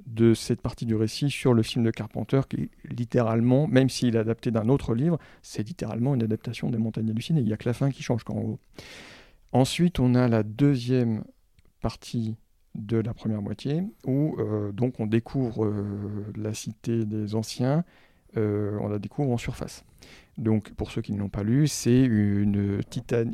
de 0.07 0.35
cette 0.35 0.61
partie 0.61 0.87
du 0.87 0.95
récit 0.95 1.31
sur 1.31 1.55
le 1.55 1.63
film 1.63 1.85
de 1.85 1.91
Carpenter, 1.91 2.41
qui 2.49 2.69
littéralement, 2.91 3.67
même 3.69 3.89
s'il 3.89 4.17
est 4.17 4.19
adapté 4.19 4.51
d'un 4.51 4.69
autre 4.69 4.95
livre, 4.95 5.19
c'est 5.41 5.63
littéralement 5.63 6.15
une 6.15 6.23
adaptation 6.23 6.69
des 6.69 6.79
montagnes 6.79 7.11
hallucinées. 7.11 7.41
Il 7.41 7.47
n'y 7.47 7.53
a 7.53 7.57
que 7.57 7.69
la 7.69 7.75
fin 7.75 7.91
qui 7.91 8.03
change, 8.03 8.25
quand 8.25 8.35
haut. 8.35 8.59
Ensuite, 9.53 10.01
on 10.01 10.15
a 10.15 10.27
la 10.29 10.43
deuxième 10.43 11.25
partie 11.81 12.37
de 12.75 12.99
la 12.99 13.15
première 13.15 13.43
moitié, 13.43 13.83
où 14.07 14.37
euh, 14.39 14.73
donc 14.73 15.01
on 15.01 15.07
découvre 15.07 15.65
euh, 15.65 16.33
la 16.37 16.55
cité 16.55 17.05
des 17.05 17.35
anciens, 17.35 17.85
euh, 18.37 18.77
on 18.81 18.89
la 18.89 18.99
découvre 18.99 19.31
en 19.31 19.39
surface. 19.39 19.85
Donc 20.37 20.73
pour 20.73 20.91
ceux 20.91 21.01
qui 21.01 21.13
ne 21.13 21.21
l'ont 21.21 21.29
pas 21.29 21.45
lu, 21.45 21.69
c'est 21.69 22.03
une, 22.03 22.83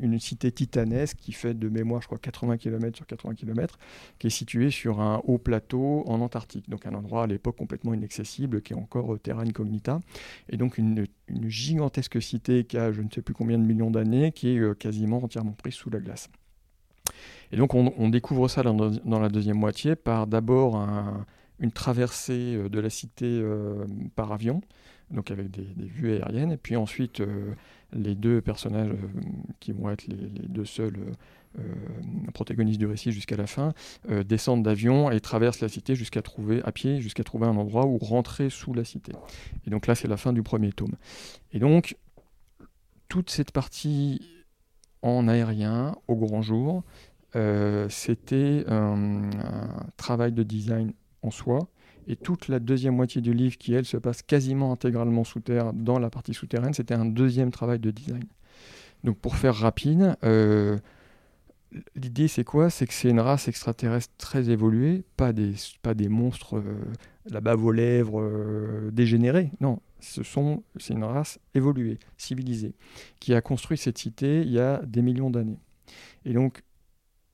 une 0.03 0.18
cité 0.20 0.53
titanesque 0.53 1.16
qui 1.16 1.33
fait 1.33 1.55
de 1.55 1.70
mémoire, 1.70 2.03
je 2.03 2.07
crois, 2.07 2.18
80 2.18 2.59
km 2.59 2.94
sur 2.94 3.07
80 3.07 3.35
km, 3.35 3.79
qui 4.18 4.26
est 4.26 4.31
située 4.31 4.70
sur 4.70 5.00
un 5.00 5.22
haut 5.24 5.38
plateau 5.38 6.05
en 6.07 6.20
Antarctique, 6.20 6.68
donc 6.68 6.85
un 6.85 6.92
endroit 6.92 7.22
à 7.22 7.26
l'époque 7.26 7.57
complètement 7.57 7.94
inaccessible, 7.94 8.61
qui 8.61 8.74
est 8.74 8.76
encore 8.76 9.18
terra 9.18 9.42
incognita, 9.42 10.00
et 10.50 10.59
donc 10.59 10.76
une, 10.76 11.07
une, 11.29 11.48
gigantesque 11.48 12.20
cité 12.20 12.64
qui 12.64 12.76
a 12.76 12.92
je 12.92 13.00
ne 13.00 13.09
sais 13.09 13.22
plus 13.22 13.35
combien 13.35 13.59
de 13.59 13.64
millions 13.64 13.90
d'années, 13.90 14.33
qui 14.33 14.48
est 14.48 14.79
quasiment 14.79 15.24
entièrement 15.24 15.53
prise 15.53 15.74
sous 15.74 15.88
la 15.88 16.00
glace. 16.00 16.29
Et 17.52 17.56
donc 17.56 17.74
on, 17.74 18.08
découvre 18.08 18.48
ça 18.48 18.62
dans, 18.62 19.20
la 19.20 19.28
deuxième 19.28 19.58
moitié 19.58 19.96
par 19.96 20.26
d'abord 20.26 20.76
une 21.60 21.72
traversée 21.72 22.54
euh, 22.56 22.68
de 22.68 22.80
la 22.80 22.90
cité 22.90 23.26
euh, 23.26 23.84
par 24.16 24.32
avion, 24.32 24.60
donc 25.10 25.30
avec 25.30 25.50
des, 25.50 25.66
vues 25.86 26.14
aériennes, 26.14 26.52
et 26.52 26.56
puis 26.56 26.76
ensuite 26.76 27.20
euh, 27.20 27.54
les 27.92 28.14
deux 28.14 28.40
personnages 28.40 28.92
qui 29.60 29.72
vont 29.72 29.90
être 29.90 30.06
les, 30.06 30.16
deux 30.16 30.64
seuls 30.64 30.98
protagonistes 32.32 32.78
du 32.78 32.86
récit 32.86 33.10
jusqu'à 33.10 33.36
la 33.36 33.48
fin 33.48 33.74
descendent 34.08 34.62
d'avion 34.62 35.10
et 35.10 35.18
traversent 35.18 35.60
la 35.60 35.68
cité 35.68 35.96
jusqu'à 35.96 36.22
trouver 36.22 36.62
à 36.62 36.70
pied 36.70 37.00
jusqu'à 37.00 37.24
trouver 37.24 37.48
un 37.48 37.56
endroit 37.56 37.86
où 37.86 37.98
rentrer 37.98 38.50
sous 38.50 38.72
la 38.72 38.84
cité. 38.84 39.10
Et 39.66 39.70
donc 39.70 39.88
là 39.88 39.96
c'est 39.96 40.06
la 40.06 40.16
fin 40.16 40.32
du 40.32 40.44
premier 40.44 40.70
tome. 40.70 40.94
Et 41.52 41.58
donc 41.58 41.96
toute 43.08 43.30
cette 43.30 43.50
partie 43.50 44.20
en 45.02 45.26
aérien 45.26 45.96
au 46.06 46.14
grand 46.14 46.42
jour 46.42 46.84
c'était 47.88 48.64
un, 48.69 49.31
travail 49.97 50.33
de 50.33 50.43
design 50.43 50.93
en 51.23 51.31
soi. 51.31 51.69
Et 52.07 52.16
toute 52.16 52.49
la 52.49 52.59
deuxième 52.59 52.97
moitié 52.97 53.21
du 53.21 53.33
livre, 53.33 53.57
qui 53.59 53.75
elle 53.75 53.85
se 53.85 53.97
passe 53.97 54.23
quasiment 54.23 54.73
intégralement 54.73 55.23
sous 55.23 55.40
terre, 55.40 55.73
dans 55.73 55.99
la 55.99 56.11
partie 56.11 56.35
souterraine, 56.35 56.75
c'était 56.75 56.95
un 56.95 57.05
deuxième 57.05 57.51
travail 57.51 57.79
de 57.79 57.90
design. 57.90 58.25
Donc 59.05 59.19
pour 59.19 59.37
faire 59.37 59.55
rapide, 59.55 60.16
euh, 60.25 60.79
l'idée 61.95 62.27
c'est 62.27 62.45
quoi? 62.45 62.71
C'est 62.71 62.87
que 62.87 62.95
c'est 62.95 63.11
une 63.11 63.21
race 63.21 63.49
extraterrestre 63.49 64.12
très 64.19 64.51
évoluée, 64.51 65.05
pas 65.16 65.33
des, 65.33 65.55
pas 65.83 65.95
des 65.95 66.09
monstres 66.09 66.59
euh, 66.59 67.40
bave 67.40 67.64
aux 67.64 67.73
lèvres 67.73 68.90
dégénérés. 68.90 69.51
Non, 69.61 69.81
ce 70.01 70.23
sont, 70.23 70.62
c'est 70.79 70.95
une 70.95 71.05
race 71.05 71.38
évoluée, 71.55 71.99
civilisée, 72.16 72.75
qui 73.21 73.35
a 73.35 73.40
construit 73.40 73.79
cette 73.79 73.99
cité 73.99 74.40
il 74.40 74.51
y 74.51 74.59
a 74.59 74.83
des 74.85 75.03
millions 75.03 75.31
d'années. 75.31 75.59
Et 76.25 76.33
donc 76.33 76.62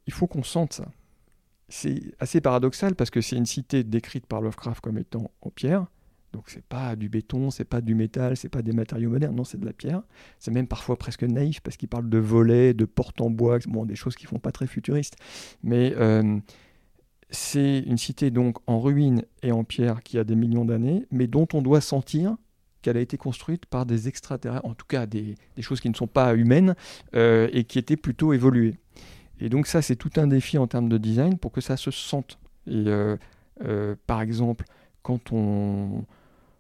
il 0.07 0.13
faut 0.13 0.27
qu'on 0.27 0.43
sente 0.43 0.75
ça. 0.75 0.87
C'est 1.69 2.01
assez 2.21 2.41
paradoxal 2.41 2.95
parce 2.95 3.11
que 3.11 3.21
c'est 3.21 3.37
une 3.37 3.47
cité 3.47 3.83
décrite 3.83 4.27
par 4.27 4.41
Lovecraft 4.41 4.81
comme 4.81 4.99
étant 4.99 5.31
en 5.43 5.51
pierre. 5.51 5.87
Donc 6.33 6.45
c'est 6.49 6.65
pas 6.65 6.97
du 6.97 7.09
béton, 7.09 7.51
c'est 7.51 7.65
pas 7.65 7.81
du 7.81 7.95
métal, 7.95 8.37
c'est 8.37 8.49
pas 8.49 8.63
des 8.63 8.73
matériaux 8.73 9.11
modernes, 9.11 9.35
non, 9.35 9.45
c'est 9.45 9.59
de 9.59 9.65
la 9.65 9.73
pierre. 9.73 10.03
C'est 10.39 10.51
même 10.51 10.69
parfois 10.69 10.97
presque 10.97 11.23
naïf 11.23 11.61
parce 11.61 11.77
qu'il 11.77 11.89
parle 11.89 12.09
de 12.09 12.19
volets, 12.19 12.75
de 12.75 12.85
portes 12.85 13.21
en 13.21 13.31
bois, 13.31 13.59
bon, 13.67 13.85
des 13.87 13.97
choses 13.97 14.17
qui 14.17 14.27
font 14.27 14.39
pas 14.39 14.53
très 14.53 14.67
futuristes. 14.67 15.17
Mais 15.63 15.95
euh, 15.97 16.39
c'est 17.31 17.81
une 17.81 17.99
cité 17.99 18.31
donc 18.31 18.59
en 18.67 18.81
ruine 18.81 19.23
et 19.43 19.51
en 19.51 19.65
pierre 19.65 20.03
qui 20.03 20.19
a 20.19 20.25
des 20.25 20.37
millions 20.37 20.65
d'années, 20.65 21.07
mais 21.11 21.27
dont 21.27 21.49
on 21.55 21.63
doit 21.63 21.81
sentir 21.81 22.37
qu'elle 22.83 22.97
a 22.97 23.01
été 23.01 23.17
construite 23.17 23.67
par 23.67 23.87
des 23.87 24.07
extraterrestres, 24.07 24.65
en 24.65 24.75
tout 24.75 24.87
cas 24.87 25.07
des, 25.07 25.35
choses 25.61 25.81
qui 25.81 25.91
ne 25.91 25.95
sont 25.95 26.07
pas 26.07 26.35
humaines 26.35 26.77
euh, 27.15 27.49
et 27.53 27.65
qui 27.65 27.79
étaient 27.79 27.97
plutôt 27.97 28.33
évoluées. 28.33 28.77
Et 29.41 29.49
donc 29.49 29.67
ça, 29.67 29.83
c'est 29.83 29.97
tout 29.97 30.11
un 30.17 30.27
défi 30.27 30.59
en 30.59 30.67
termes 30.67 30.89
de 30.89 30.99
design 30.99 31.39
pour 31.39 31.53
que 31.53 31.61
ça 31.61 31.77
se 31.77 31.91
sente. 31.91 32.39
Et 32.67 32.85
euh, 32.87 33.17
euh, 33.65 33.95
par 34.07 34.23
exemple, 34.23 34.65
quand 35.03 35.33
on, 35.33 36.05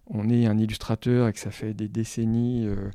on, 0.08 0.28
est 0.28 0.46
un 0.46 0.58
illustrateur 0.58 1.28
et 1.28 1.32
que 1.32 1.38
ça 1.38 1.50
fait 1.50 1.74
des 1.74 1.88
décennies 1.88 2.66
euh, 2.66 2.90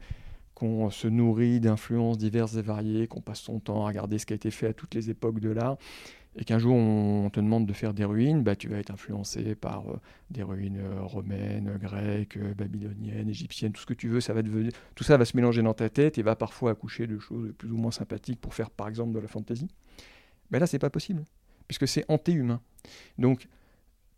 qu'on 0.62 0.92
se 0.92 1.08
nourrit 1.08 1.60
d'influences 1.60 2.20
diverses 2.20 2.56
et 2.56 2.62
variées, 2.62 3.08
qu'on 3.08 3.20
passe 3.20 3.40
son 3.40 3.60
temps 3.60 3.84
à 3.84 3.88
regarder 3.88 4.20
ce 4.20 4.28
qui 4.28 4.34
a 4.34 4.36
été 4.36 4.52
fait 4.52 4.68
à 4.68 4.74
toutes 4.74 4.94
les 4.94 5.10
époques 5.10 5.40
de 5.40 5.50
l'art, 5.50 5.78
et 6.36 6.46
qu'un 6.46 6.60
jour 6.60 6.76
on 6.76 7.32
te 7.32 7.40
demande 7.40 7.66
de 7.66 7.74
faire 7.74 7.96
des 7.96 8.06
ruines, 8.06 8.44
bah, 8.44 8.56
tu 8.56 8.68
vas 8.70 8.78
être 8.78 8.92
influencé 8.92 9.56
par 9.56 9.90
euh, 9.90 10.00
des 10.30 10.44
ruines 10.44 10.78
euh, 10.78 11.02
romaines, 11.02 11.76
grecques, 11.82 12.38
euh, 12.38 12.54
babyloniennes, 12.54 13.28
égyptiennes, 13.28 13.72
tout 13.72 13.82
ce 13.82 13.88
que 13.88 13.96
tu 13.96 14.08
veux, 14.08 14.22
ça 14.22 14.34
va 14.34 14.44
devenir, 14.44 14.72
tout 14.94 15.04
ça 15.04 15.18
va 15.18 15.26
se 15.26 15.36
mélanger 15.36 15.64
dans 15.64 15.74
ta 15.74 15.90
tête 15.90 16.20
et 16.20 16.22
va 16.22 16.36
parfois 16.36 16.70
accoucher 16.70 17.08
de 17.08 17.18
choses 17.18 17.52
plus 17.58 17.72
ou 17.72 17.78
moins 17.78 17.90
sympathiques 17.90 18.40
pour 18.40 18.54
faire 18.54 18.70
par 18.70 18.88
exemple 18.88 19.14
de 19.14 19.20
la 19.20 19.28
fantaisie. 19.28 19.68
Mais 20.52 20.60
là, 20.60 20.68
c'est 20.68 20.78
pas 20.78 20.92
possible, 20.92 21.26
puisque 21.68 21.88
c'est 21.88 22.06
anté-humain. 22.08 22.62
Donc, 23.18 23.48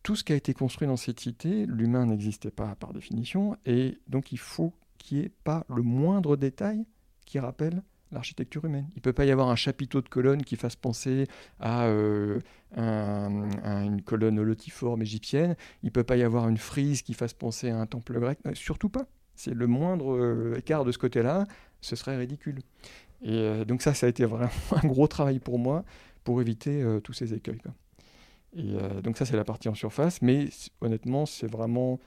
tout 0.03 0.17
ce 0.17 0.25
qui 0.25 0.33
a 0.33 0.35
été 0.35 0.53
construit 0.53 0.89
dans 0.89 0.97
cette 0.97 1.21
cité, 1.21 1.65
l'humain 1.67 2.05
n'existait 2.05 2.51
pas 2.51 2.75
par 2.75 2.91
définition, 2.91 3.55
et 3.65 3.97
donc 4.09 4.33
il 4.33 4.39
faut 4.39 4.73
qu'il 5.03 5.19
n'y 5.19 5.29
pas 5.29 5.65
le 5.69 5.83
moindre 5.83 6.35
détail 6.35 6.85
qui 7.25 7.37
rappelle 7.37 7.83
l'architecture 8.11 8.63
humaine. 8.65 8.87
Il 8.95 8.99
ne 8.99 9.01
peut 9.01 9.13
pas 9.13 9.25
y 9.25 9.31
avoir 9.31 9.49
un 9.49 9.55
chapiteau 9.55 10.01
de 10.01 10.07
colonne 10.07 10.43
qui 10.43 10.55
fasse 10.55 10.75
penser 10.75 11.27
à, 11.59 11.85
euh, 11.85 12.39
une 12.77 14.01
colonne 14.03 14.41
lotiforme 14.41 15.01
égyptienne. 15.01 15.55
Il 15.81 15.87
ne 15.87 15.91
peut 15.91 16.03
pas 16.03 16.15
y 16.15 16.23
avoir 16.23 16.47
une 16.47 16.57
frise 16.57 17.01
qui 17.01 17.13
fasse 17.13 17.33
penser 17.33 17.69
à 17.69 17.77
un 17.77 17.85
temple 17.85 18.19
grec. 18.19 18.39
Euh, 18.45 18.53
surtout 18.55 18.89
pas. 18.89 19.05
C'est 19.35 19.53
le 19.53 19.67
moindre 19.67 20.15
euh, 20.15 20.55
écart 20.57 20.85
de 20.85 20.91
ce 20.91 20.97
côté-là, 20.97 21.45
ce 21.81 21.95
serait 21.95 22.17
ridicule. 22.17 22.59
Et 23.23 23.65
donc 23.65 23.81
ça, 23.81 23.93
ça 23.93 24.05
a 24.05 24.09
été 24.09 24.25
vraiment 24.25 24.51
un 24.71 24.87
gros 24.87 25.07
travail 25.07 25.39
pour 25.39 25.57
moi 25.57 25.83
pour 26.23 26.41
éviter 26.41 26.85
tous 27.03 27.13
ces 27.13 27.33
écueils. 27.33 27.61
Et 28.53 28.75
donc 29.01 29.17
ça, 29.17 29.25
c'est 29.25 29.37
la 29.37 29.45
partie 29.45 29.69
en 29.69 29.75
surface. 29.75 30.21
Mais 30.21 30.49
honnêtement, 30.81 31.25
c'est 31.25 31.47
vraiment 31.47 31.99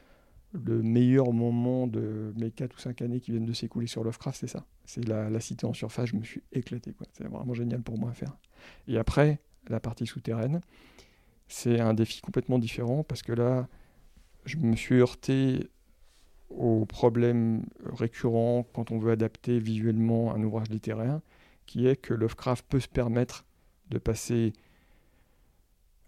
le 0.65 0.83
meilleur 0.83 1.33
moment 1.33 1.87
de 1.87 2.33
mes 2.37 2.51
4 2.51 2.75
ou 2.75 2.79
5 2.79 3.03
années 3.03 3.21
qui 3.21 3.31
viennent 3.31 3.47
de 3.47 3.53
s'écouler 3.53 3.87
sur 3.87 4.05
Lovecraft, 4.05 4.41
c'est 4.41 4.47
ça. 4.47 4.65
C'est 4.85 5.07
la, 5.07 5.41
cité 5.41 5.67
en 5.67 5.73
surface, 5.73 6.11
je 6.11 6.17
me 6.17 6.25
suis 6.25 6.43
éclaté. 6.53 6.95
C'est 7.13 7.25
vraiment 7.25 7.55
génial 7.55 7.83
pour 7.83 7.99
moi 7.99 8.11
à 8.11 8.15
faire. 8.15 8.37
Et 8.89 8.99
après, 8.99 9.41
la 9.69 9.81
partie 9.81 10.07
souterraine, 10.07 10.61
c'est 11.49 11.81
un 11.81 11.95
défi 11.95 12.21
complètement 12.21 12.59
différent 12.59 13.03
parce 13.03 13.23
que 13.23 13.33
là, 13.33 13.69
je 14.45 14.57
me 14.57 14.77
suis 14.77 14.97
heurté 14.97 15.71
au 16.51 16.87
problème 16.87 17.67
récurrent 17.85 18.67
quand 18.73 18.93
on 18.93 18.99
veut 18.99 19.13
adapter 19.13 19.59
visuellement 19.59 20.35
un 20.35 20.43
ouvrage 20.43 20.69
littéraire, 20.71 21.21
qui 21.67 21.87
est 21.87 21.97
que 21.97 22.15
Lovecraft 22.15 22.65
peut 22.69 22.81
se 22.81 22.89
permettre 22.89 23.45
de 23.91 23.99
passer 23.99 24.53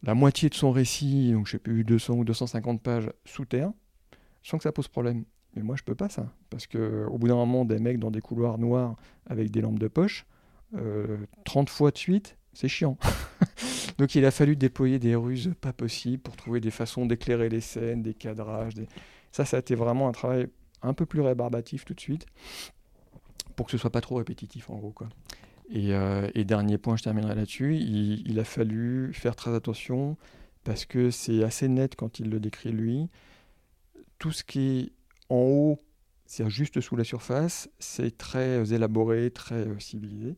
la 0.02 0.14
moitié 0.14 0.48
de 0.48 0.54
son 0.54 0.70
récit, 0.70 1.32
donc 1.32 1.46
je 1.46 1.52
sais 1.52 1.58
plus, 1.58 1.84
200 1.84 2.14
ou 2.14 2.24
250 2.24 2.82
pages 2.82 3.10
sous 3.24 3.44
terre, 3.44 3.72
sans 4.42 4.58
que 4.58 4.62
ça 4.62 4.72
pose 4.72 4.88
problème. 4.88 5.24
Mais 5.54 5.62
moi, 5.62 5.76
je 5.76 5.82
peux 5.82 5.94
pas 5.94 6.08
ça. 6.08 6.32
Parce 6.50 6.66
que 6.66 7.06
au 7.06 7.18
bout 7.18 7.28
d'un 7.28 7.36
moment, 7.36 7.64
des 7.64 7.78
mecs 7.78 7.98
dans 7.98 8.10
des 8.10 8.20
couloirs 8.20 8.58
noirs 8.58 8.96
avec 9.26 9.50
des 9.50 9.60
lampes 9.60 9.78
de 9.78 9.88
poche, 9.88 10.26
30 10.72 10.80
euh, 10.80 11.70
fois 11.70 11.90
de 11.90 11.98
suite, 11.98 12.36
c'est 12.52 12.68
chiant. 12.68 12.98
Donc 13.98 14.14
il 14.14 14.24
a 14.24 14.30
fallu 14.30 14.56
déployer 14.56 14.98
des 14.98 15.14
ruses 15.14 15.52
pas 15.60 15.72
possibles 15.72 16.22
pour 16.22 16.36
trouver 16.36 16.60
des 16.60 16.70
façons 16.70 17.06
d'éclairer 17.06 17.48
les 17.48 17.60
scènes, 17.60 18.02
des 18.02 18.14
cadrages. 18.14 18.74
Ça, 19.32 19.44
ça 19.44 19.56
a 19.56 19.60
été 19.60 19.74
vraiment 19.74 20.08
un 20.08 20.12
travail 20.12 20.48
un 20.82 20.94
peu 20.94 21.06
plus 21.06 21.20
rébarbatif 21.20 21.84
tout 21.84 21.94
de 21.94 22.00
suite, 22.00 22.26
pour 23.56 23.66
que 23.66 23.72
ce 23.72 23.78
soit 23.78 23.90
pas 23.90 24.00
trop 24.00 24.16
répétitif 24.16 24.70
en 24.70 24.76
gros. 24.76 24.92
Quoi. 24.92 25.08
Et, 25.70 25.92
euh, 25.94 26.28
dernier 26.44 26.78
point, 26.78 26.96
je 26.96 27.02
terminerai 27.02 27.34
là-dessus, 27.34 27.76
il, 27.76 28.38
a 28.38 28.44
fallu 28.44 29.12
faire 29.12 29.36
très 29.36 29.54
attention 29.54 30.16
parce 30.64 30.84
que 30.84 31.10
c'est 31.10 31.42
assez 31.42 31.68
net 31.68 31.96
quand 31.96 32.20
il 32.20 32.30
le 32.30 32.40
décrit 32.40 32.70
lui 32.70 33.08
tout 34.18 34.32
ce 34.32 34.44
qui 34.44 34.80
est 34.80 34.92
en 35.28 35.36
haut, 35.36 35.82
c'est 36.26 36.48
juste 36.50 36.80
sous 36.80 36.94
la 36.94 37.04
surface, 37.04 37.70
c'est 37.78 38.16
très 38.16 38.58
euh, 38.58 38.64
élaboré, 38.64 39.30
très 39.30 39.66
euh, 39.66 39.78
civilisé. 39.78 40.36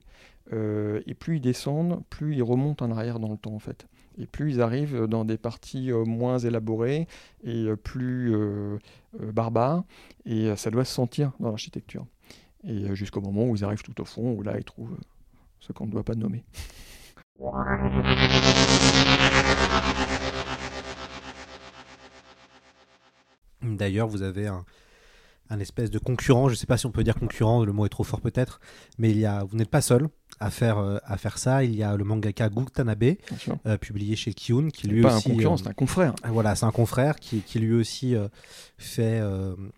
Euh, 0.53 1.01
et 1.07 1.15
plus 1.15 1.37
ils 1.37 1.41
descendent, 1.41 2.03
plus 2.11 2.37
ils 2.37 2.43
remontent 2.43 2.85
en 2.85 2.91
arrière 2.91 3.19
dans 3.19 3.31
le 3.31 3.37
temps 3.37 3.55
en 3.55 3.59
fait. 3.59 3.87
Et 4.19 4.27
plus 4.27 4.55
ils 4.55 4.61
arrivent 4.61 5.07
dans 5.07 5.25
des 5.25 5.37
parties 5.37 5.91
moins 5.93 6.39
élaborées 6.39 7.07
et 7.45 7.69
plus 7.77 8.35
barbares. 9.15 9.85
Et 10.27 10.55
ça 10.57 10.71
doit 10.71 10.85
se 10.85 10.93
sentir 10.93 11.33
dans 11.39 11.51
l'architecture. 11.51 12.05
Et 12.65 12.95
jusqu'au 12.97 13.21
moment 13.21 13.45
où 13.45 13.55
ils 13.55 13.65
arrivent 13.65 13.83
tout 13.83 13.99
au 14.01 14.05
fond, 14.05 14.33
où 14.33 14.43
là 14.43 14.59
ils 14.59 14.65
trouvent 14.65 14.99
ce 15.61 15.73
qu'on 15.73 15.87
ne 15.87 15.93
doit 15.93 16.05
pas 16.05 16.17
nommer. 16.17 16.45
D'ailleurs, 23.63 24.09
vous 24.09 24.23
avez 24.23 24.47
un, 24.47 24.65
espèce 25.59 25.91
de 25.91 25.99
concurrent, 25.99 26.49
je 26.49 26.55
ne 26.55 26.57
sais 26.57 26.67
pas 26.67 26.77
si 26.77 26.87
on 26.87 26.93
peut 26.93 27.03
dire 27.03 27.17
concurrent, 27.17 27.65
le 27.65 27.73
mot 27.73 27.85
est 27.85 27.91
trop 27.91 28.05
fort 28.05 28.21
peut-être, 28.21 28.61
mais 28.99 29.11
il 29.11 29.19
y 29.19 29.27
a, 29.27 29.43
vous 29.43 29.57
n'êtes 29.57 29.69
pas 29.69 29.81
seul 29.81 30.09
à 30.39 30.49
faire, 30.51 30.79
euh, 30.79 30.99
à 31.05 31.17
faire 31.17 31.39
ça. 31.39 31.65
Il 31.65 31.75
y 31.75 31.83
a 31.83 31.97
le 31.97 32.05
mangaka 32.05 32.49
Gutanabe, 32.49 33.17
euh, 33.67 33.77
publié 33.77 34.15
chez 34.15 34.33
Kiun, 34.33 34.69
qui 34.69 34.87
lui 34.87 35.03
pas 35.03 35.17
aussi. 35.17 35.29
un 35.29 35.35
concurrent, 35.35 35.57
c'est 35.57 35.69
un 35.69 35.73
confrère. 35.73 36.15
Euh, 36.25 36.29
voilà, 36.31 36.55
c'est 36.55 36.67
un 36.67 36.71
confrère 36.71 37.17
qui, 37.17 37.41
qui 37.41 37.59
lui 37.59 37.75
aussi 37.75 38.15
fait, 38.79 39.21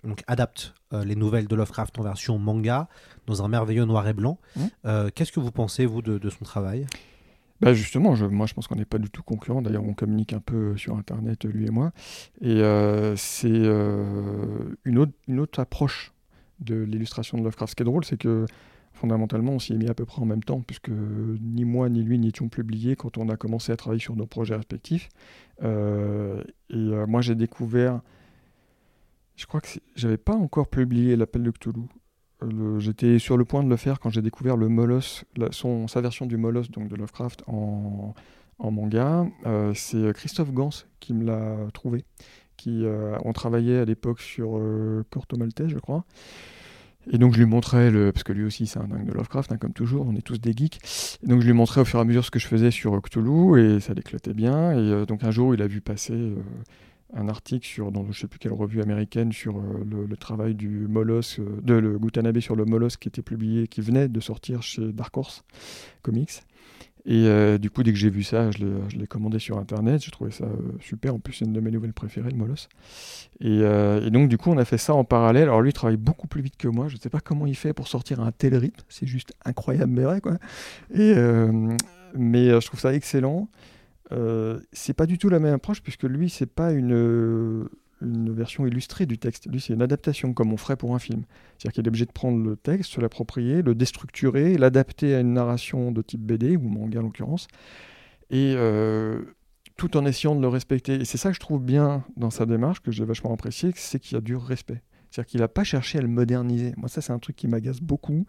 donc 0.05 0.23
adapte 0.27 0.75
les 0.93 1.17
nouvelles 1.17 1.49
de 1.49 1.57
Lovecraft 1.57 1.99
en 1.99 2.03
version 2.03 2.39
manga 2.39 2.89
dans 3.27 3.43
un 3.43 3.49
merveilleux 3.49 3.87
noir 3.87 4.07
et 4.07 4.13
blanc. 4.13 4.39
Mmh. 4.57 5.09
Qu'est-ce 5.15 5.33
que 5.33 5.41
vous 5.41 5.53
pensez, 5.53 5.87
vous, 5.87 6.03
de 6.03 6.31
son 6.31 6.45
travail? 6.45 6.87
Bah 7.63 7.75
justement, 7.75 8.17
moi 8.29 8.47
je 8.47 8.55
pense 8.55 8.67
qu'on 8.67 8.75
n'est 8.75 8.85
pas 8.85 8.99
du 8.99 9.09
tout 9.09 9.23
concurrents. 9.23 9.63
D'ailleurs, 9.63 9.85
on 9.85 9.95
communique 9.95 10.33
un 10.33 10.41
peu 10.41 10.77
sur 10.77 10.97
Internet, 10.97 11.45
lui 11.45 11.67
et 11.67 11.71
moi. 11.71 11.93
Et 12.41 12.61
euh, 12.61 13.15
c'est 13.15 13.47
euh, 13.49 14.75
une, 14.85 14.99
autre, 14.99 15.61
approche 15.61 16.13
de 16.59 16.75
l'illustration 16.75 17.39
de 17.39 17.45
Lovecraft. 17.45 17.71
Ce 17.71 17.77
qui 17.77 17.83
est 17.83 17.85
drôle, 17.85 18.05
c'est 18.05 18.17
que 18.19 18.47
fondamentalement, 18.93 19.53
on 19.53 19.59
s'y 19.61 19.75
est 19.75 19.77
mis 19.77 19.89
à 19.89 19.95
peu 19.95 20.05
près 20.05 20.21
en 20.21 20.25
même 20.25 20.43
temps, 20.43 20.61
puisque 20.61 20.91
ni 20.91 21.65
moi 21.65 21.89
ni 21.89 22.03
lui 22.03 22.19
n'étions 22.19 22.49
publiés 22.49 22.97
quand 22.97 23.17
on 23.17 23.29
a 23.29 23.37
commencé 23.37 23.71
à 23.71 23.77
travailler 23.77 24.03
sur 24.03 24.17
nos 24.17 24.27
projets 24.27 24.57
respectifs. 24.57 25.09
Euh, 25.63 26.43
et 26.69 26.91
moi, 27.07 27.21
j'ai 27.21 27.37
découvert. 27.37 28.01
Je 29.37 29.47
crois 29.47 29.61
que 29.61 29.69
j'avais 29.95 30.19
pas 30.19 30.35
encore 30.35 30.69
publié 30.69 31.15
L'Appel 31.15 31.45
de 31.45 31.53
Cthulhu. 31.53 31.83
J'étais 32.79 33.19
sur 33.19 33.37
le 33.37 33.45
point 33.45 33.63
de 33.63 33.69
le 33.69 33.77
faire 33.77 34.01
quand 34.01 34.11
j'ai 34.11 34.23
découvert 34.23 34.57
son, 35.51 35.89
sa 35.89 36.01
version 36.01 36.27
du 36.27 36.37
Molos 36.37 36.65
donc 36.71 36.89
de 36.89 36.97
Lovecraft 36.97 37.43
en, 37.47 38.15
manga. 38.59 39.27
Euh, 39.47 39.73
c'est 39.75 40.13
Christophe 40.15 40.53
Gans 40.53 40.71
qui 41.01 41.15
me 41.15 41.25
l'a 41.25 41.57
trouvé. 41.73 42.05
Qui, 42.57 42.85
euh, 42.85 43.17
on 43.25 43.33
travaillait 43.33 43.79
à 43.79 43.85
l'époque 43.85 44.21
sur 44.21 44.57
euh, 44.57 45.05
Corto 45.11 45.37
Maltese, 45.37 45.69
je 45.69 45.79
crois. 45.79 46.05
Et 47.11 47.19
donc 47.19 47.33
je 47.35 47.39
lui 47.39 47.47
montrais, 47.47 47.91
parce 48.13 48.23
que 48.23 48.33
lui 48.33 48.45
aussi 48.45 48.69
c'est 48.69 48.79
un 48.79 48.87
dingue 48.87 49.07
de 49.07 49.13
Lovecraft, 49.13 49.51
hein, 49.51 49.57
comme 49.57 49.73
toujours, 49.73 50.07
on 50.07 50.15
est 50.15 50.23
tous 50.23 50.41
des 50.41 50.53
geeks. 50.53 50.79
Et 51.25 51.27
donc 51.27 51.41
je 51.41 51.47
lui 51.47 51.53
montrais 51.53 51.81
au 51.81 51.85
fur 51.85 51.99
et 51.99 52.03
à 52.03 52.05
mesure 52.05 52.25
ce 52.25 52.31
que 52.31 52.39
je 52.39 52.47
faisais 52.47 52.71
sur 52.71 53.01
Cthulhu, 53.03 53.61
et 53.61 53.81
ça 53.81 53.93
l'éclatait 53.93 54.35
bien. 54.35 54.71
Et 54.71 55.05
donc 55.07 55.25
un 55.25 55.33
jour 55.33 55.53
il 55.53 55.63
a 55.63 55.67
vu 55.67 55.81
passer 55.81 56.33
un 57.15 57.29
article 57.29 57.67
sur, 57.67 57.93
dans 57.93 58.03
je 58.05 58.09
ne 58.09 58.15
sais 58.15 58.27
plus 58.27 58.39
quelle 58.39 58.53
revue 58.53 58.81
américaine 58.81 59.33
sur 59.33 59.59
euh, 59.59 60.07
le, 60.09 60.17
travail 60.17 60.55
du 60.55 60.87
Molos, 60.89 61.39
euh, 61.39 61.61
de 61.63 61.75
le 61.75 61.99
Gutanabe 61.99 62.41
sur 62.41 62.57
le 62.57 62.65
Molos 62.65 62.97
qui 63.01 63.09
était 63.09 63.23
publié, 63.23 63.69
qui 63.69 63.81
venait 63.81 64.09
de 64.09 64.21
sortir 64.21 64.63
chez 64.63 64.93
Dark 64.93 65.17
Horse 65.17 65.45
Comics. 66.03 66.43
Et 67.05 67.27
euh, 67.27 67.59
du 67.59 67.69
coup, 67.69 67.83
dès 67.83 67.93
que 67.93 67.99
j'ai 67.99 68.11
vu 68.11 68.23
ça, 68.23 68.53
je 68.53 68.65
l'ai 68.97 69.07
commandé 69.09 69.41
sur 69.41 69.59
Internet. 69.59 70.03
J'ai 70.05 70.13
trouvé 70.13 70.31
ça 70.31 70.47
super. 70.81 71.17
En 71.17 71.19
plus, 71.19 71.33
c'est 71.33 71.45
une 71.45 71.53
de 71.53 71.59
mes 71.59 71.73
nouvelles 71.73 71.93
préférées, 71.93 72.31
le 72.31 72.37
Molos. 72.37 72.69
Et, 73.41 74.11
donc, 74.11 74.29
du 74.29 74.39
coup, 74.39 74.51
on 74.53 74.59
a 74.59 74.65
fait 74.65 74.79
ça 74.79 74.95
en 74.95 75.03
parallèle. 75.03 75.45
Alors, 75.45 75.63
lui, 75.63 75.71
il 75.71 75.73
travaille 75.73 75.97
beaucoup 75.97 76.29
plus 76.29 76.43
vite 76.43 76.57
que 76.57 76.69
moi. 76.69 76.87
Je 76.87 76.95
ne 76.95 77.01
sais 77.01 77.11
pas 77.11 77.19
comment 77.19 77.49
il 77.49 77.57
fait 77.57 77.73
pour 77.73 77.89
sortir 77.89 78.21
un 78.21 78.31
tel 78.31 78.55
rythme. 78.55 78.85
C'est 78.89 79.09
juste 79.09 79.33
incroyable, 79.45 79.91
mais 79.91 80.05
vrai, 80.05 80.21
quoi. 80.21 80.35
Et, 80.95 81.13
mais 82.15 82.61
je 82.61 82.67
trouve 82.69 82.79
ça 82.79 82.95
excellent. 82.95 83.49
Euh, 84.13 84.61
c'est 84.73 84.95
pas 84.95 85.07
du 85.07 85.19
tout 85.19 85.29
la 85.29 85.39
même 85.39 85.55
approche 85.55 85.83
puisque 85.83 86.05
lui 86.05 86.29
c'est 86.29 86.47
pas 86.47 86.73
une, 86.73 87.69
une 88.03 88.33
version 88.33 88.67
illustrée 88.67 89.07
du 89.07 89.19
texte. 89.19 89.47
Lui 89.51 89.61
c'est 89.61 89.73
une 89.73 89.83
adaptation 89.83 90.35
comme 90.35 90.53
on 90.53 90.57
ferait 90.57 90.77
pour 90.77 90.95
un 90.95 90.99
film. 90.99 91.23
C'est-à-dire 91.59 91.73
qu'il 91.73 91.85
est 91.85 91.89
obligé 91.89 92.07
de 92.07 92.13
prendre 92.13 92.45
le 92.45 92.57
texte, 92.57 92.93
se 92.93 93.01
l'approprier, 93.01 93.63
le 93.63 93.75
déstructurer, 93.75 94.59
l'adapter 94.59 95.15
à 95.15 95.21
une 95.21 95.33
narration 95.33 95.93
de 95.93 96.03
type 96.03 96.21
BD 96.21 96.57
ou 96.57 96.69
manga 96.69 97.01
en 97.01 97.03
l'occurrence, 97.03 97.49
et 98.31 98.55
euh, 98.57 99.23
tout 99.77 99.97
en 99.97 100.05
essayant 100.05 100.35
de 100.35 100.41
le 100.41 100.49
respecter. 100.49 100.95
Et 100.95 101.05
c'est 101.05 101.19
ça 101.19 101.31
que 101.31 101.35
je 101.35 101.41
trouve 101.41 101.63
bien 101.63 102.05
dans 102.17 102.31
sa 102.31 102.47
démarche 102.47 102.81
que 102.81 102.91
j'ai 102.91 103.05
vachement 103.05 103.33
apprécié, 103.33 103.73
c'est 103.77 103.99
qu'il 103.99 104.15
y 104.15 104.19
a 104.19 104.21
du 104.21 104.37
respect. 104.37 104.83
C'est-à-dire 105.11 105.31
qu'il 105.31 105.41
n'a 105.41 105.49
pas 105.49 105.65
cherché 105.65 105.99
à 105.99 106.03
le 106.03 106.09
moderniser. 106.09 106.75
Moi 106.77 106.89
ça 106.89 107.01
c'est 107.01 107.13
un 107.13 107.19
truc 107.19 107.37
qui 107.37 107.47
m'agace 107.47 107.81
beaucoup 107.81 108.27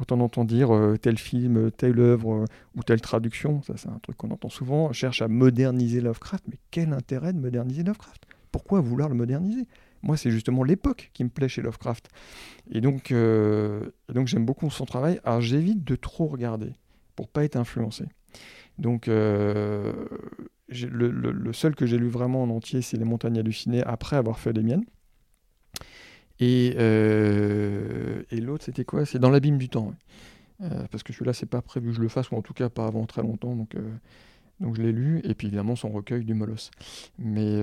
quand 0.00 0.16
on 0.16 0.20
entend 0.20 0.44
dire 0.44 0.74
euh, 0.74 0.96
tel 0.96 1.18
film, 1.18 1.70
telle 1.70 2.00
œuvre 2.00 2.32
euh, 2.32 2.44
ou 2.74 2.82
telle 2.82 3.02
traduction, 3.02 3.60
ça 3.62 3.74
c'est 3.76 3.88
un 3.88 3.98
truc 3.98 4.16
qu'on 4.16 4.30
entend 4.30 4.48
souvent, 4.48 4.92
cherche 4.92 5.20
à 5.20 5.28
moderniser 5.28 6.00
Lovecraft, 6.00 6.44
mais 6.48 6.56
quel 6.70 6.94
intérêt 6.94 7.34
de 7.34 7.38
moderniser 7.38 7.82
Lovecraft? 7.82 8.24
Pourquoi 8.50 8.80
vouloir 8.80 9.10
le 9.10 9.14
moderniser? 9.14 9.66
Moi 10.02 10.16
c'est 10.16 10.30
justement 10.30 10.64
l'époque 10.64 11.10
qui 11.12 11.22
me 11.22 11.28
plaît 11.28 11.48
chez 11.48 11.60
Lovecraft. 11.60 12.08
Et 12.70 12.80
donc, 12.80 13.12
euh, 13.12 13.90
donc 14.08 14.26
j'aime 14.26 14.46
beaucoup 14.46 14.70
son 14.70 14.86
travail, 14.86 15.20
alors 15.24 15.42
j'évite 15.42 15.84
de 15.84 15.96
trop 15.96 16.26
regarder 16.26 16.72
pour 17.14 17.28
pas 17.28 17.44
être 17.44 17.56
influencé. 17.56 18.06
Donc 18.78 19.08
le, 19.08 19.92
le, 20.70 21.52
seul 21.52 21.74
que 21.74 21.84
j'ai 21.84 21.98
lu 21.98 22.08
vraiment 22.08 22.42
en 22.42 22.48
entier, 22.48 22.80
c'est 22.80 22.96
Les 22.96 23.04
Montagnes 23.04 23.38
hallucinées 23.38 23.82
après 23.82 24.16
avoir 24.16 24.38
fait 24.38 24.54
les 24.54 24.62
miennes. 24.62 24.84
Et, 26.40 26.74
euh, 26.78 28.22
et 28.30 28.40
l'autre, 28.40 28.64
c'était 28.64 28.84
quoi? 28.84 29.04
C'est 29.04 29.18
dans 29.18 29.30
l'abîme 29.30 29.58
du 29.58 29.68
temps. 29.68 29.94
Euh, 30.62 30.84
parce 30.90 31.02
que 31.02 31.12
celui-là, 31.12 31.32
c'est 31.32 31.46
pas 31.46 31.62
prévu 31.62 31.88
que 31.90 31.96
je 31.96 32.02
le 32.02 32.08
fasse, 32.08 32.30
ou 32.30 32.36
en 32.36 32.42
tout 32.42 32.54
cas 32.54 32.68
pas 32.68 32.86
avant 32.86 33.06
très 33.06 33.22
longtemps. 33.22 33.54
Donc, 33.56 33.74
euh, 33.74 33.82
donc 34.60 34.76
je 34.76 34.82
l'ai 34.82 34.92
lu. 34.92 35.20
Et 35.24 35.34
puis 35.34 35.48
évidemment, 35.48 35.76
son 35.76 35.90
recueil 35.90 36.24
du 36.24 36.34
Molosse. 36.34 36.70
Mais 37.18 37.60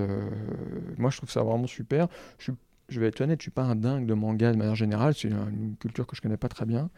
moi, 0.97 1.09
je 1.11 1.17
trouve 1.17 1.32
ça 1.32 1.43
vraiment 1.43 1.67
super. 1.67 2.07
Je, 2.39 2.45
suis- 2.45 2.53
je 2.89 2.99
vais 2.99 3.07
être 3.07 3.21
honnête, 3.21 3.39
je 3.39 3.43
suis 3.43 3.51
pas 3.51 3.63
un 3.63 3.75
dingue 3.75 4.05
de 4.07 4.13
manga 4.13 4.51
de 4.51 4.57
manière 4.57 4.75
générale. 4.75 5.13
C'est 5.15 5.32
un- 5.32 5.49
une 5.49 5.75
culture 5.78 6.07
que 6.07 6.15
je 6.15 6.21
connais 6.21 6.38
pas 6.38 6.49
très 6.49 6.65
bien. 6.65 6.89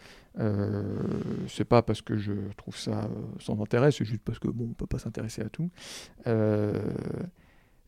C'est 1.48 1.66
pas 1.66 1.82
parce 1.82 2.02
que 2.02 2.18
je 2.18 2.34
trouve 2.58 2.78
ça 2.78 3.10
sans 3.40 3.62
intérêt, 3.62 3.92
c'est 3.92 4.06
juste 4.06 4.22
parce 4.24 4.40
que 4.40 4.48
bon, 4.48 4.68
on 4.72 4.74
peut 4.74 4.88
pas 4.88 5.00
s'intéresser 5.00 5.42
à 5.42 5.50
tout. 5.50 5.70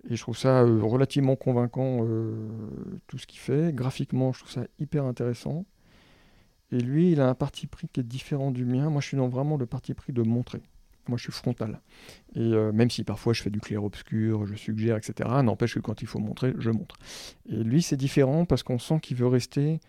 Et 0.10 0.16
je 0.16 0.22
trouve 0.22 0.38
ça 0.38 0.62
euh, 0.62 0.82
relativement 0.82 1.36
convaincant 1.36 1.99
euh, 2.02 2.49
tout 3.08 3.18
ce 3.18 3.28
qu'il 3.28 3.39
fait. 3.39 3.74
Graphiquement, 3.74 4.34
je 4.34 4.39
trouve 4.39 4.52
ça 4.52 4.66
hyper 4.80 5.06
intéressant. 5.06 5.66
Et 6.72 6.80
lui, 6.80 7.12
il 7.12 7.22
a 7.22 7.30
un 7.30 7.36
parti 7.36 7.68
pris 7.68 7.88
qui 7.89 7.99
est 7.99 8.04
différent 8.04 8.52
du 8.52 8.66
mien. 8.66 8.89
Moi, 8.89 9.02
je 9.02 9.08
suis 9.08 9.18
dans 9.18 9.28
vraiment 9.28 9.58
le 9.58 9.66
parti 9.66 9.93
pris 9.93 10.14
de 10.14 10.22
montrer. 10.22 10.62
Moi, 11.08 11.18
je 11.18 11.24
suis 11.24 11.32
frontal. 11.32 11.82
Et 12.36 12.39
euh, 12.39 12.72
même 12.72 12.89
si 12.89 13.04
parfois 13.04 13.34
je 13.34 13.41
fais 13.41 13.49
du 13.49 13.60
clair-obscur, 13.60 14.45
je 14.45 14.56
suggère, 14.56 14.97
etc., 14.97 15.30
n'empêche 15.43 15.76
que 15.76 15.80
quand 15.80 16.02
il 16.02 16.08
faut 16.08 16.20
montrer, 16.20 16.54
je 16.58 16.72
montre. 16.72 16.95
Et 17.49 17.64
lui, 17.64 17.82
c'est 17.82 17.97
différent 17.97 18.45
parce 18.45 18.64
qu'on 18.64 18.80
sent 18.80 18.99
qu'il 19.02 19.18
veut 19.18 19.28
rester 19.28 19.80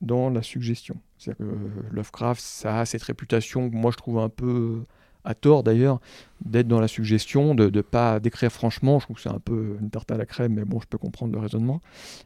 dans 0.00 0.28
la 0.28 0.42
suggestion. 0.42 0.96
C'est-à-dire 1.18 1.46
que 1.46 1.94
Lovecraft, 1.94 2.40
ça 2.40 2.80
a 2.80 2.84
cette 2.84 3.02
réputation, 3.02 3.70
que 3.70 3.76
moi 3.76 3.90
je 3.90 3.96
trouve 3.96 4.18
un 4.18 4.28
peu 4.28 4.84
à 5.24 5.34
tort 5.34 5.62
d'ailleurs, 5.62 6.00
d'être 6.44 6.68
dans 6.68 6.80
la 6.80 6.88
suggestion, 6.88 7.54
de 7.54 7.70
ne 7.70 7.80
pas 7.80 8.20
décrire 8.20 8.52
franchement. 8.52 8.98
Je 8.98 9.06
trouve 9.06 9.16
que 9.16 9.22
c'est 9.22 9.30
un 9.30 9.40
peu 9.40 9.76
une 9.80 9.90
tarte 9.90 10.10
à 10.10 10.16
la 10.16 10.26
crème, 10.26 10.54
mais 10.54 10.64
bon, 10.64 10.80
je 10.80 10.86
peux 10.86 10.98
comprendre 10.98 11.32
le 11.32 11.38
raisonnement. 11.38 11.80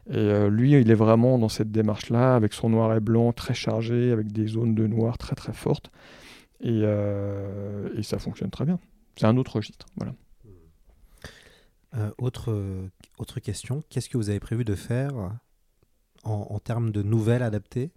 Et 0.09 0.17
euh, 0.17 0.49
lui, 0.49 0.73
il 0.73 0.91
est 0.91 0.95
vraiment 0.95 1.37
dans 1.37 1.49
cette 1.49 1.71
démarche-là, 1.71 2.35
avec 2.35 2.53
son 2.53 2.69
noir 2.69 2.93
et 2.93 2.99
blanc 2.99 3.31
très 3.31 3.53
chargé, 3.53 4.11
avec 4.11 4.31
des 4.31 4.47
zones 4.47 4.75
de 4.75 4.87
noir 4.87 5.17
très 5.17 5.35
très 5.35 5.53
fortes. 5.53 5.91
Et, 6.61 6.81
euh, 6.83 7.89
et 7.97 8.03
ça 8.03 8.19
fonctionne 8.19 8.49
très 8.49 8.65
bien. 8.65 8.79
C'est 9.15 9.25
un 9.25 9.37
autre 9.37 9.55
registre. 9.55 9.85
Voilà. 9.95 10.13
Euh, 11.95 12.11
autre, 12.19 12.53
autre 13.17 13.39
question, 13.39 13.83
qu'est-ce 13.89 14.09
que 14.09 14.17
vous 14.17 14.29
avez 14.29 14.39
prévu 14.39 14.63
de 14.63 14.75
faire 14.75 15.13
en 16.23 16.59
termes 16.59 16.91
de 16.91 17.01
nouvelles 17.01 17.41
adaptées? 17.41 17.91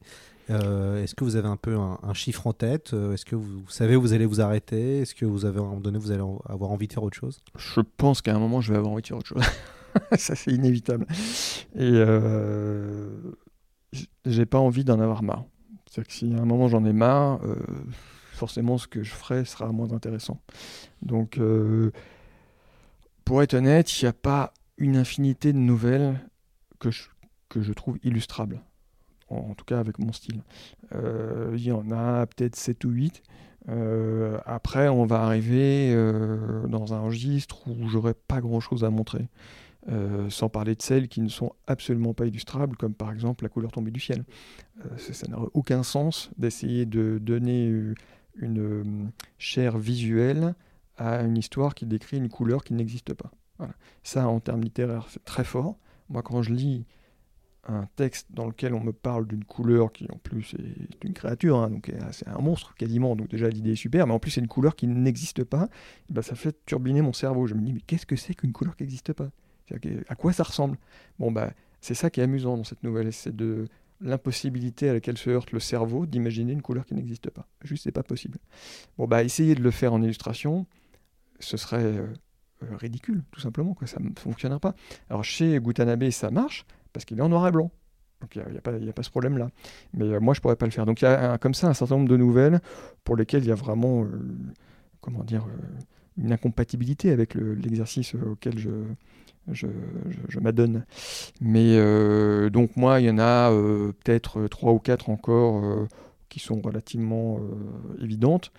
Euh, 0.50 1.02
Est-ce 1.02 1.14
que 1.14 1.24
vous 1.24 1.36
avez 1.36 1.48
un 1.48 1.56
peu 1.56 1.76
un, 1.76 2.14
chiffre 2.14 2.46
en 2.46 2.52
tête 2.52 2.94
Euh, 2.94 3.14
Est-ce 3.14 3.24
que 3.24 3.36
vous, 3.36 3.68
savez 3.68 3.96
où 3.96 4.00
vous 4.00 4.12
allez 4.12 4.26
vous 4.26 4.40
arrêter 4.40 5.00
Est-ce 5.00 5.14
que 5.14 5.24
vous 5.24 5.44
avez 5.44 5.58
à 5.58 5.62
un 5.62 5.66
moment 5.66 5.80
donné 5.80 5.98
vous 5.98 6.10
allez 6.10 6.24
avoir 6.48 6.70
envie 6.70 6.88
de 6.88 6.92
faire 6.92 7.02
autre 7.02 7.16
chose? 7.16 7.40
Je 7.56 7.80
pense 7.80 8.22
qu'à 8.22 8.34
un 8.34 8.38
moment, 8.38 8.60
je 8.60 8.72
vais 8.72 8.78
avoir 8.78 8.92
envie 8.92 9.02
de 9.02 9.06
faire 9.06 9.18
autre 9.18 9.28
chose. 9.28 9.42
ça, 10.18 10.34
c'est 10.34 10.52
inévitable. 10.52 11.06
Et 11.74 11.90
euh, 11.92 13.08
j'ai 14.24 14.46
pas 14.46 14.58
envie 14.58 14.84
d'en 14.84 15.00
avoir 15.00 15.22
marre. 15.22 15.44
C'est-à-dire 15.86 16.08
que 16.08 16.14
si 16.14 16.34
à 16.34 16.40
un 16.40 16.46
moment 16.46 16.68
j'en 16.68 16.84
ai 16.84 16.92
marre, 16.92 17.40
euh, 17.44 17.56
forcément, 18.32 18.78
ce 18.78 18.88
que 18.88 19.02
je 19.02 19.12
ferai 19.12 19.44
sera 19.44 19.70
moins 19.72 19.92
intéressant. 19.92 20.40
Donc, 21.02 21.38
pour 23.24 23.42
être 23.42 23.54
honnête, 23.54 24.00
il 24.00 24.04
n'y 24.04 24.08
a 24.08 24.12
pas 24.12 24.52
une 24.78 24.96
infinité 24.96 25.52
de 25.52 25.58
nouvelles 25.58 26.18
que 26.78 26.88
que 27.48 27.60
je 27.60 27.74
trouve 27.74 27.98
illustrables. 28.02 28.62
En, 29.32 29.54
tout 29.54 29.64
cas, 29.64 29.78
avec 29.78 29.98
mon 29.98 30.12
style. 30.12 30.42
Euh, 30.94 31.52
Il 31.54 31.64
y 31.64 31.72
en 31.72 31.90
a 31.90 32.26
peut-être 32.26 32.56
7 32.56 32.84
ou 32.84 32.90
8. 32.90 33.22
Euh, 33.68 34.38
après, 34.44 34.88
on 34.88 35.06
va 35.06 35.22
arriver 35.22 35.92
euh, 35.94 36.66
dans 36.66 36.94
un 36.94 37.00
registre 37.00 37.68
où 37.68 37.88
j'aurai 37.88 38.14
pas 38.14 38.40
grand-chose 38.40 38.84
à 38.84 38.90
montrer. 38.90 39.28
Sans 40.28 40.48
parler 40.48 40.76
de 40.76 40.82
celles 40.82 41.08
qui 41.08 41.20
ne 41.20 41.28
sont 41.28 41.54
absolument 41.66 42.14
pas 42.14 42.26
illustrables, 42.26 42.76
comme 42.76 42.94
par 42.94 43.10
exemple 43.10 43.42
la 43.42 43.48
couleur 43.48 43.72
tombée 43.72 43.90
du 43.90 43.98
ciel. 43.98 44.22
Ça 44.96 45.26
n'a 45.26 45.38
aucun 45.54 45.82
sens 45.82 46.30
d'essayer 46.38 46.86
de 46.86 47.18
donner 47.20 47.92
une 48.36 49.10
chair 49.38 49.78
visuelle 49.78 50.54
à 50.98 51.22
une 51.22 51.36
histoire 51.36 51.74
qui 51.74 51.84
décrit 51.84 52.18
une 52.18 52.28
couleur 52.28 52.62
qui 52.62 52.74
n'existe 52.74 53.12
pas. 53.12 53.32
Ça, 54.04 54.28
en 54.28 54.38
termes 54.38 54.62
littéraires, 54.62 55.06
c'est 55.08 55.24
très 55.24 55.44
fort. 55.44 55.76
Moi, 56.08 56.22
quand 56.22 56.42
je 56.42 56.52
lis 56.52 56.84
un 57.68 57.86
texte 57.94 58.26
dans 58.30 58.46
lequel 58.46 58.74
on 58.74 58.80
me 58.80 58.92
parle 58.92 59.26
d'une 59.26 59.44
couleur 59.44 59.92
qui 59.92 60.06
en 60.10 60.18
plus 60.18 60.54
est 60.54 61.04
une 61.04 61.14
créature, 61.14 61.58
hein, 61.58 61.70
donc 61.70 61.88
euh, 61.88 62.00
c'est 62.10 62.26
un 62.26 62.38
monstre 62.38 62.74
quasiment, 62.74 63.14
donc 63.14 63.28
déjà 63.28 63.48
l'idée 63.48 63.72
est 63.72 63.76
super, 63.76 64.06
mais 64.06 64.12
en 64.12 64.18
plus 64.18 64.32
c'est 64.32 64.40
une 64.40 64.48
couleur 64.48 64.74
qui 64.74 64.88
n'existe 64.88 65.44
pas, 65.44 65.68
ben, 66.10 66.22
ça 66.22 66.34
fait 66.34 66.56
turbiner 66.66 67.02
mon 67.02 67.12
cerveau. 67.12 67.46
Je 67.46 67.54
me 67.54 67.60
dis 67.60 67.72
mais 67.72 67.80
qu'est-ce 67.80 68.06
que 68.06 68.16
c'est 68.16 68.34
qu'une 68.34 68.52
couleur 68.52 68.76
qui 68.76 68.82
n'existe 68.82 69.12
pas? 69.12 69.30
À 70.08 70.16
quoi 70.16 70.32
ça 70.32 70.42
ressemble? 70.42 70.76
Bon 71.18 71.30
bah 71.30 71.52
c'est 71.80 71.94
ça 71.94 72.10
qui 72.10 72.20
est 72.20 72.24
amusant 72.24 72.56
dans 72.56 72.64
cette 72.64 72.82
nouvelle, 72.82 73.12
c'est 73.12 73.34
de 73.34 73.66
l'impossibilité 74.00 74.88
à 74.88 74.94
laquelle 74.94 75.16
se 75.16 75.30
heurte 75.30 75.52
le 75.52 75.60
cerveau 75.60 76.04
d'imaginer 76.04 76.52
une 76.52 76.62
couleur 76.62 76.84
qui 76.84 76.94
n'existe 76.94 77.30
pas. 77.30 77.46
Juste 77.62 77.84
c'est 77.84 77.92
pas 77.92 78.02
possible. 78.02 78.38
Bon 78.98 79.06
bah 79.06 79.22
essayer 79.22 79.54
de 79.54 79.62
le 79.62 79.70
faire 79.70 79.92
en 79.92 80.02
illustration, 80.02 80.66
ce 81.38 81.56
serait 81.56 81.84
euh, 81.84 82.06
euh, 82.64 82.76
ridicule 82.76 83.22
tout 83.30 83.40
simplement, 83.40 83.76
ça 83.86 84.00
ne 84.00 84.10
fonctionnera 84.18 84.58
pas. 84.58 84.74
Alors 85.08 85.22
chez 85.22 85.60
Gutanabe 85.60 86.10
ça 86.10 86.30
marche 86.30 86.66
parce 86.92 87.04
qu'il 87.04 87.18
est 87.18 87.22
en 87.22 87.28
noir 87.28 87.46
et 87.48 87.50
blanc. 87.50 87.70
Donc 88.20 88.36
il 88.36 88.42
n'y 88.52 88.58
a, 88.58 88.92
pas- 88.92 89.02
ce 89.02 89.10
problème-là. 89.10 89.50
Mais 89.94 90.04
euh, 90.04 90.20
moi, 90.20 90.32
je 90.32 90.40
pourrais 90.40 90.56
pas 90.56 90.66
le 90.66 90.70
faire. 90.70 90.86
Donc 90.86 91.02
il 91.02 91.04
y 91.04 91.08
a 91.08 91.38
comme 91.38 91.54
ça 91.54 91.68
un 91.68 91.74
certain 91.74 91.96
nombre 91.96 92.08
de 92.08 92.16
nouvelles 92.16 92.60
pour 93.04 93.16
lesquelles 93.16 93.42
il 93.42 93.48
y 93.48 93.52
a 93.52 93.56
vraiment, 93.56 94.04
euh, 94.04 94.08
comment 95.00 95.24
dire, 95.24 95.44
euh, 95.46 95.82
une 96.18 96.32
incompatibilité 96.32 97.10
avec 97.10 97.34
le- 97.34 97.54
l'exercice 97.54 98.14
auquel 98.14 98.58
je, 98.58 99.66
m'adonne. 100.40 100.84
Mais 101.40 101.80
donc 102.50 102.76
moi, 102.76 103.00
il 103.00 103.06
y 103.06 103.10
en 103.10 103.18
a 103.18 103.50
peut-être 104.04 104.46
trois 104.46 104.72
ou 104.72 104.78
quatre 104.78 105.08
encore 105.10 105.88
qui 106.28 106.38
sont 106.38 106.60
relativement 106.60 107.40
évidentes, 108.00 108.52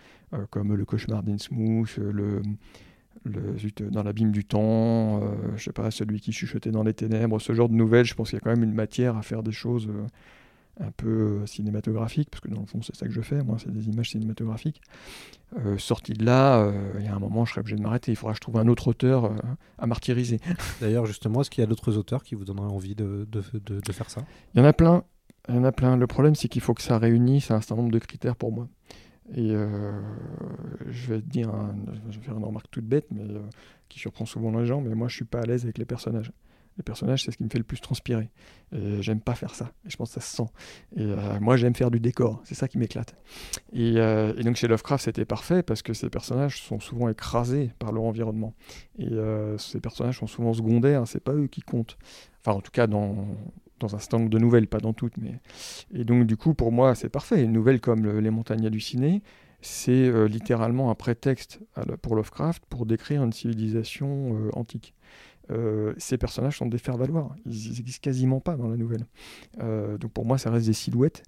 comme 0.49 0.73
le 0.73 0.83
cauchemar 0.83 1.21
d'Innsmouth, 1.23 1.97
le, 1.97 2.41
le 3.23 3.57
zut, 3.57 3.83
dans 3.83 4.03
l'abîme 4.03 4.31
du 4.31 4.43
temps, 4.45 5.21
euh, 5.21 5.35
je 5.55 5.63
sais 5.63 5.71
pas, 5.73 5.91
celui 5.91 6.19
qui 6.19 6.31
chuchotait 6.31 6.71
dans 6.71 6.83
les 6.83 6.93
ténèbres, 6.93 7.39
ce 7.39 7.53
genre 7.53 7.69
de 7.69 7.75
nouvelles, 7.75 8.05
je 8.05 8.13
pense 8.15 8.29
qu'il 8.29 8.37
y 8.37 8.41
a 8.41 8.43
quand 8.43 8.49
même 8.51 8.63
une 8.63 8.73
matière 8.73 9.15
à 9.17 9.21
faire 9.21 9.43
des 9.43 9.51
choses 9.51 9.87
euh, 9.89 10.05
un 10.79 10.91
peu 10.91 11.07
euh, 11.41 11.45
cinématographiques, 11.45 12.29
parce 12.31 12.41
que 12.41 12.47
dans 12.49 12.59
le 12.61 12.65
fond 12.65 12.81
c'est 12.81 12.95
ça 12.95 13.05
que 13.05 13.11
je 13.13 13.21
fais, 13.21 13.43
moi 13.43 13.57
c'est 13.59 13.71
des 13.71 13.87
images 13.87 14.09
cinématographiques. 14.09 14.81
Euh, 15.57 15.77
sorti 15.77 16.13
de 16.13 16.25
là, 16.25 16.61
euh, 16.63 16.93
il 16.99 17.05
y 17.05 17.07
a 17.07 17.15
un 17.15 17.19
moment 17.19 17.45
je 17.45 17.51
serais 17.51 17.61
obligé 17.61 17.75
de 17.77 17.81
m'arrêter, 17.83 18.11
il 18.11 18.15
faudra 18.15 18.33
que 18.33 18.37
je 18.37 18.41
trouve 18.41 18.57
un 18.57 18.67
autre 18.67 18.87
auteur 18.87 19.25
euh, 19.25 19.35
à 19.77 19.85
martyriser. 19.85 20.39
D'ailleurs, 20.81 21.05
justement, 21.05 21.41
est-ce 21.41 21.51
qu'il 21.51 21.61
y 21.61 21.63
a 21.63 21.67
d'autres 21.67 21.97
auteurs 21.97 22.23
qui 22.23 22.33
vous 22.35 22.43
donneraient 22.45 22.71
envie 22.73 22.95
de, 22.95 23.27
de, 23.31 23.43
de- 23.53 23.79
de 23.79 23.91
faire 23.91 24.09
ça? 24.09 24.23
Il 24.55 24.59
y 24.59 24.63
en 24.63 24.65
a 24.65 24.73
plein, 24.73 25.03
il 25.47 25.55
y 25.55 25.57
en 25.59 25.63
a 25.63 25.71
plein. 25.71 25.95
Le 25.95 26.07
problème 26.07 26.33
c'est 26.35 26.47
qu'il 26.47 26.61
faut 26.61 26.73
que 26.73 26.81
ça 26.81 26.97
réunisse 26.97 27.51
un 27.51 27.61
certain 27.61 27.75
nombre 27.75 27.91
de 27.91 27.99
critères 27.99 28.35
pour 28.35 28.51
moi. 28.51 28.67
Et 29.31 29.51
euh, 29.51 30.01
je 30.89 31.13
vais 31.13 31.21
te 31.21 31.27
dire, 31.27 31.51
je 32.09 32.19
vais 32.19 32.25
faire 32.25 32.37
une 32.37 32.43
remarque 32.43 32.69
toute 32.69 32.85
bête, 32.85 33.07
mais 33.11 33.23
euh, 33.23 33.41
qui 33.89 33.99
surprend 33.99 34.25
souvent 34.25 34.51
les 34.57 34.65
gens, 34.65 34.81
mais 34.81 34.93
moi 34.95 35.07
je 35.07 35.15
suis 35.15 35.25
pas 35.25 35.39
à 35.39 35.45
l'aise 35.45 35.63
avec 35.63 35.77
les 35.77 35.85
personnages. 35.85 36.31
Les 36.77 36.83
personnages, 36.83 37.23
c'est 37.23 37.29
ce 37.29 37.37
qui 37.37 37.43
me 37.43 37.49
fait 37.49 37.59
le 37.59 37.63
plus 37.63 37.79
transpirer. 37.79 38.31
Et 38.75 38.99
j'aime 39.03 39.21
pas 39.21 39.35
faire 39.35 39.53
ça. 39.53 39.71
Et 39.85 39.91
je 39.91 39.95
pense 39.95 40.09
que 40.09 40.19
ça 40.19 40.21
se 40.21 40.37
sent. 40.37 40.49
Et 40.95 41.03
euh, 41.03 41.39
moi, 41.39 41.55
j'aime 41.55 41.75
faire 41.75 41.91
du 41.91 41.99
décor. 41.99 42.41
C'est 42.45 42.55
ça 42.55 42.67
qui 42.67 42.79
m'éclate. 42.79 43.15
Et, 43.73 43.97
et 43.97 44.43
donc 44.43 44.55
chez 44.55 44.67
Lovecraft, 44.67 45.05
c'était 45.05 45.25
parfait 45.25 45.61
parce 45.61 45.83
que 45.83 45.93
ces 45.93 46.09
personnages 46.09 46.63
sont 46.63 46.79
souvent 46.79 47.09
écrasés 47.09 47.69
par 47.77 47.91
leur 47.91 48.01
environnement. 48.05 48.55
Et 48.97 49.11
ces 49.59 49.79
personnages 49.81 50.17
sont 50.17 50.25
souvent 50.25 50.51
secondaires. 50.51 51.03
C'est 51.05 51.23
pas 51.23 51.33
eux 51.33 51.45
qui 51.45 51.61
comptent. 51.61 51.95
Enfin, 52.39 52.57
en 52.57 52.61
tout 52.61 52.71
cas, 52.71 52.87
dans, 52.87 53.27
dans 53.83 53.95
un 53.95 53.99
certain 53.99 54.17
nombre 54.19 54.29
de 54.29 54.39
nouvelles, 54.39 54.67
pas 54.67 54.79
dans 54.79 54.93
toutes. 54.93 55.17
Mais... 55.17 55.39
Et 55.93 56.03
donc, 56.03 56.25
du 56.25 56.37
coup, 56.37 56.53
pour 56.53 56.71
moi, 56.71 56.95
c'est 56.95 57.09
parfait. 57.09 57.43
Une 57.43 57.51
nouvelle 57.53 57.79
comme 57.81 58.03
le- 58.03 58.19
Les 58.19 58.29
Montagnes 58.31 58.65
hallucinées, 58.65 59.21
c'est 59.61 59.91
euh, 59.91 60.27
littéralement 60.27 60.89
un 60.91 60.95
prétexte 60.95 61.59
pour 62.01 62.15
Lovecraft 62.15 62.63
pour 62.69 62.85
décrire 62.85 63.23
une 63.23 63.31
civilisation 63.33 64.35
euh, 64.35 64.49
antique. 64.53 64.93
Euh, 65.51 65.93
ces 65.97 66.17
personnages 66.17 66.57
sont 66.57 66.65
des 66.65 66.77
faire-valoir. 66.77 67.35
Ils 67.45 67.51
n'existent 67.51 68.01
quasiment 68.01 68.39
pas 68.39 68.55
dans 68.55 68.69
la 68.69 68.77
nouvelle. 68.77 69.05
Donc 69.59 70.11
pour 70.13 70.25
moi, 70.25 70.37
ça 70.37 70.49
reste 70.49 70.67
des 70.67 70.73
silhouettes. 70.73 71.23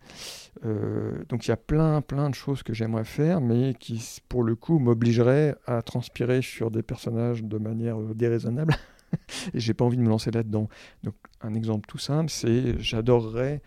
Donc 0.63 1.45
il 1.45 1.49
y 1.49 1.51
a 1.51 1.57
plein, 1.57 2.01
plein 2.01 2.29
de 2.29 2.35
choses 2.35 2.63
que 2.63 2.73
j'aimerais 2.73 3.03
faire, 3.03 3.41
mais 3.41 3.73
qui, 3.77 4.01
pour 4.29 4.43
le 4.43 4.55
coup, 4.55 4.79
m'obligeraient 4.79 5.55
à 5.67 5.81
transpirer 5.81 6.41
sur 6.41 6.71
des 6.71 6.81
personnages 6.81 7.43
de 7.43 7.57
manière 7.57 7.97
déraisonnable. 8.15 8.75
Et 9.53 9.59
j'ai 9.59 9.73
pas 9.73 9.85
envie 9.85 9.97
de 9.97 10.01
me 10.01 10.09
lancer 10.09 10.31
là-dedans. 10.31 10.69
Donc 11.03 11.15
un 11.41 11.53
exemple 11.53 11.87
tout 11.87 11.97
simple, 11.97 12.29
c'est 12.29 12.79
j'adorerais 12.79 13.61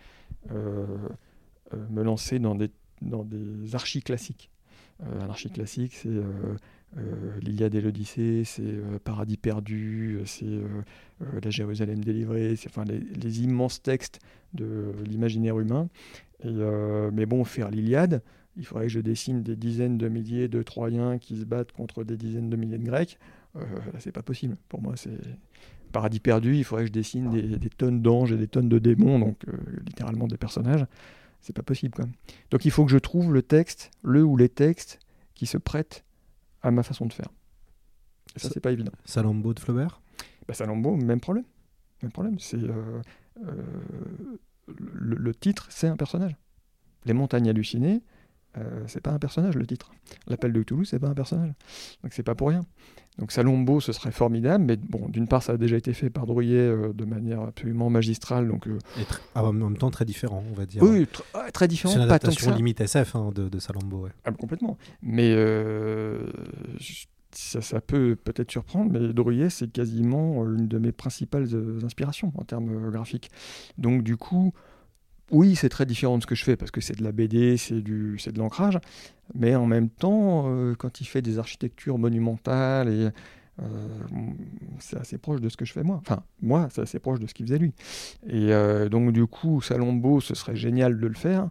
euh, 0.51 0.85
euh, 1.73 1.85
me 1.89 2.03
lancer 2.03 2.39
dans 2.39 2.55
des, 2.55 2.69
dans 3.01 3.23
des 3.23 3.75
archis 3.75 4.01
classiques. 4.01 4.49
Euh, 5.03 5.21
un 5.21 5.29
archi 5.29 5.49
classique, 5.49 5.93
c'est 5.95 6.09
euh, 6.09 7.39
l'Iliade 7.41 7.75
et 7.75 7.81
l'Odyssée, 7.81 8.43
c'est 8.43 8.81
Paradis 9.03 9.37
perdu, 9.37 10.19
c'est 10.25 10.59
la 11.43 11.49
Jérusalem 11.49 12.03
délivrée, 12.03 12.55
c'est 12.55 12.69
enfin 12.69 12.83
les, 12.85 13.43
immenses 13.43 13.81
textes 13.81 14.19
de 14.53 14.93
l'imaginaire 15.05 15.59
humain. 15.59 15.89
Mais 16.43 17.25
bon, 17.25 17.43
faire 17.43 17.69
l'Iliade, 17.69 18.23
il 18.57 18.65
faudrait 18.65 18.85
que 18.85 18.91
je 18.91 18.99
dessine 18.99 19.43
des 19.43 19.55
dizaines 19.55 19.97
de 19.97 20.09
milliers 20.09 20.47
de 20.47 20.63
Troyens 20.63 21.19
qui 21.19 21.37
se 21.37 21.45
battent 21.45 21.71
contre 21.71 22.03
des 22.03 22.17
dizaines 22.17 22.49
de 22.49 22.55
milliers 22.55 22.79
de 22.79 22.85
Grecs. 22.85 23.19
Euh, 23.55 23.61
c'est 23.99 24.11
pas 24.11 24.21
possible. 24.21 24.57
Pour 24.67 24.81
moi, 24.81 24.95
c'est 24.95 25.17
Paradis 25.91 26.19
perdu, 26.19 26.55
il 26.55 26.63
faudrait 26.63 26.83
que 26.83 26.89
je 26.89 26.93
dessine 26.93 27.31
des, 27.31 27.69
tonnes 27.69 28.01
d'anges 28.01 28.31
et 28.31 28.37
des 28.37 28.47
tonnes 28.47 28.69
de 28.69 28.77
démons, 28.77 29.17
donc 29.17 29.37
euh, 29.47 29.57
littéralement 29.85 30.27
des 30.27 30.37
personnages. 30.37 30.85
C'est 31.41 31.55
pas 31.55 31.63
possible. 31.63 31.95
Quoi. 31.95 32.05
Donc 32.51 32.65
il 32.65 32.71
faut 32.71 32.85
que 32.85 32.91
je 32.91 32.97
trouve 32.97 33.33
le 33.33 33.41
texte, 33.41 33.89
le 34.03 34.23
ou 34.23 34.37
les 34.37 34.49
textes 34.49 34.99
qui 35.33 35.47
se 35.47 35.57
prêtent 35.57 36.03
à 36.61 36.69
ma 36.69 36.83
façon 36.83 37.07
de 37.07 37.13
faire. 37.13 37.29
Et 38.35 38.39
ça, 38.39 38.49
c'est 38.53 38.59
pas 38.59 38.71
évident. 38.71 38.91
Salambo 39.05 39.53
de 39.53 39.59
Flaubert? 39.59 40.01
Bah, 40.47 40.53
Salambo, 40.53 40.95
même 40.95 41.19
problème. 41.19 41.45
Même 42.03 42.11
problème. 42.11 42.37
C'est 42.39 42.59
le, 44.77 45.33
titre, 45.33 45.67
c'est 45.69 45.87
un 45.87 45.97
personnage. 45.97 46.35
Les 47.05 47.13
montagnes 47.13 47.49
hallucinées, 47.49 48.01
euh, 48.57 48.83
c'est 48.87 49.01
pas 49.01 49.11
un 49.11 49.19
personnage 49.19 49.55
le 49.55 49.65
titre. 49.65 49.91
L'appel 50.27 50.51
de 50.51 50.63
Toulouse, 50.63 50.87
c'est 50.89 50.99
pas 50.99 51.09
un 51.09 51.13
personnage. 51.13 51.53
Donc 52.03 52.13
c'est 52.13 52.23
pas 52.23 52.35
pour 52.35 52.49
rien. 52.49 52.61
Donc 53.19 53.31
Salombo, 53.31 53.79
ce 53.79 53.91
serait 53.91 54.11
formidable, 54.11 54.63
mais 54.63 54.77
bon, 54.77 55.07
d'une 55.09 55.27
part, 55.27 55.43
ça 55.43 55.53
a 55.53 55.57
déjà 55.57 55.75
été 55.77 55.93
fait 55.93 56.09
par 56.09 56.25
Drouillet 56.25 56.57
euh, 56.57 56.93
de 56.93 57.05
manière 57.05 57.41
absolument 57.41 57.89
magistrale. 57.89 58.47
Donc, 58.47 58.67
euh, 58.67 58.79
Et 58.97 59.03
ah, 59.35 59.43
en 59.43 59.53
même 59.53 59.77
temps 59.77 59.91
très 59.91 60.05
différent, 60.05 60.43
on 60.49 60.53
va 60.53 60.65
dire. 60.65 60.81
Oui, 60.81 61.05
très 61.53 61.67
différent. 61.67 61.93
C'est 61.93 61.99
une 61.99 62.05
adaptation 62.05 62.55
limite 62.55 62.81
SF 62.81 63.15
hein, 63.15 63.31
de, 63.35 63.49
de, 63.49 63.59
Salombo. 63.59 64.07
Ah, 64.25 64.31
complètement. 64.31 64.77
Mais 65.03 65.35
ça, 67.31 67.61
ça, 67.61 67.81
peut 67.81 68.15
peut-être 68.15 68.49
surprendre, 68.49 68.91
mais 68.91 69.13
Drouillet, 69.13 69.49
c'est 69.49 69.71
quasiment 69.71 70.45
une 70.45 70.67
de 70.67 70.79
mes 70.79 70.91
principales 70.91 71.47
inspirations 71.83 72.31
en 72.35 72.43
termes 72.43 72.89
graphiques. 72.89 73.29
Donc 73.77 74.01
du 74.01 74.17
coup, 74.17 74.53
oui, 75.31 75.55
c'est 75.55 75.69
très 75.69 75.85
différent 75.85 76.17
de 76.17 76.23
ce 76.23 76.27
que 76.27 76.35
je 76.35 76.43
fais 76.43 76.55
parce 76.55 76.71
que 76.71 76.81
c'est 76.81 76.97
de 76.97 77.03
la 77.03 77.11
BD, 77.11 77.57
c'est 77.57 77.81
du, 77.81 78.17
c'est 78.19 78.31
de 78.31 78.39
l'ancrage, 78.39 78.79
mais 79.35 79.55
en 79.55 79.65
même 79.65 79.89
temps, 79.89 80.45
euh, 80.47 80.75
quand 80.75 81.01
il 81.01 81.05
fait 81.05 81.21
des 81.21 81.39
architectures 81.39 81.97
monumentales 81.97 82.89
et 82.89 83.09
euh, 83.61 83.87
c'est 84.79 84.97
assez 84.97 85.17
proche 85.17 85.41
de 85.41 85.49
ce 85.49 85.57
que 85.57 85.65
je 85.65 85.73
fais 85.73 85.83
moi. 85.83 85.97
Enfin, 85.97 86.23
moi, 86.41 86.67
c'est 86.71 86.81
assez 86.81 86.99
proche 86.99 87.19
de 87.19 87.27
ce 87.27 87.33
qu'il 87.33 87.45
faisait 87.45 87.59
lui. 87.59 87.73
Et 88.27 88.53
euh, 88.53 88.89
donc, 88.89 89.11
du 89.11 89.27
coup, 89.27 89.61
Salombo, 89.61 90.19
ce 90.19 90.33
serait 90.33 90.55
génial 90.55 90.99
de 90.99 91.07
le 91.07 91.15
faire. 91.15 91.49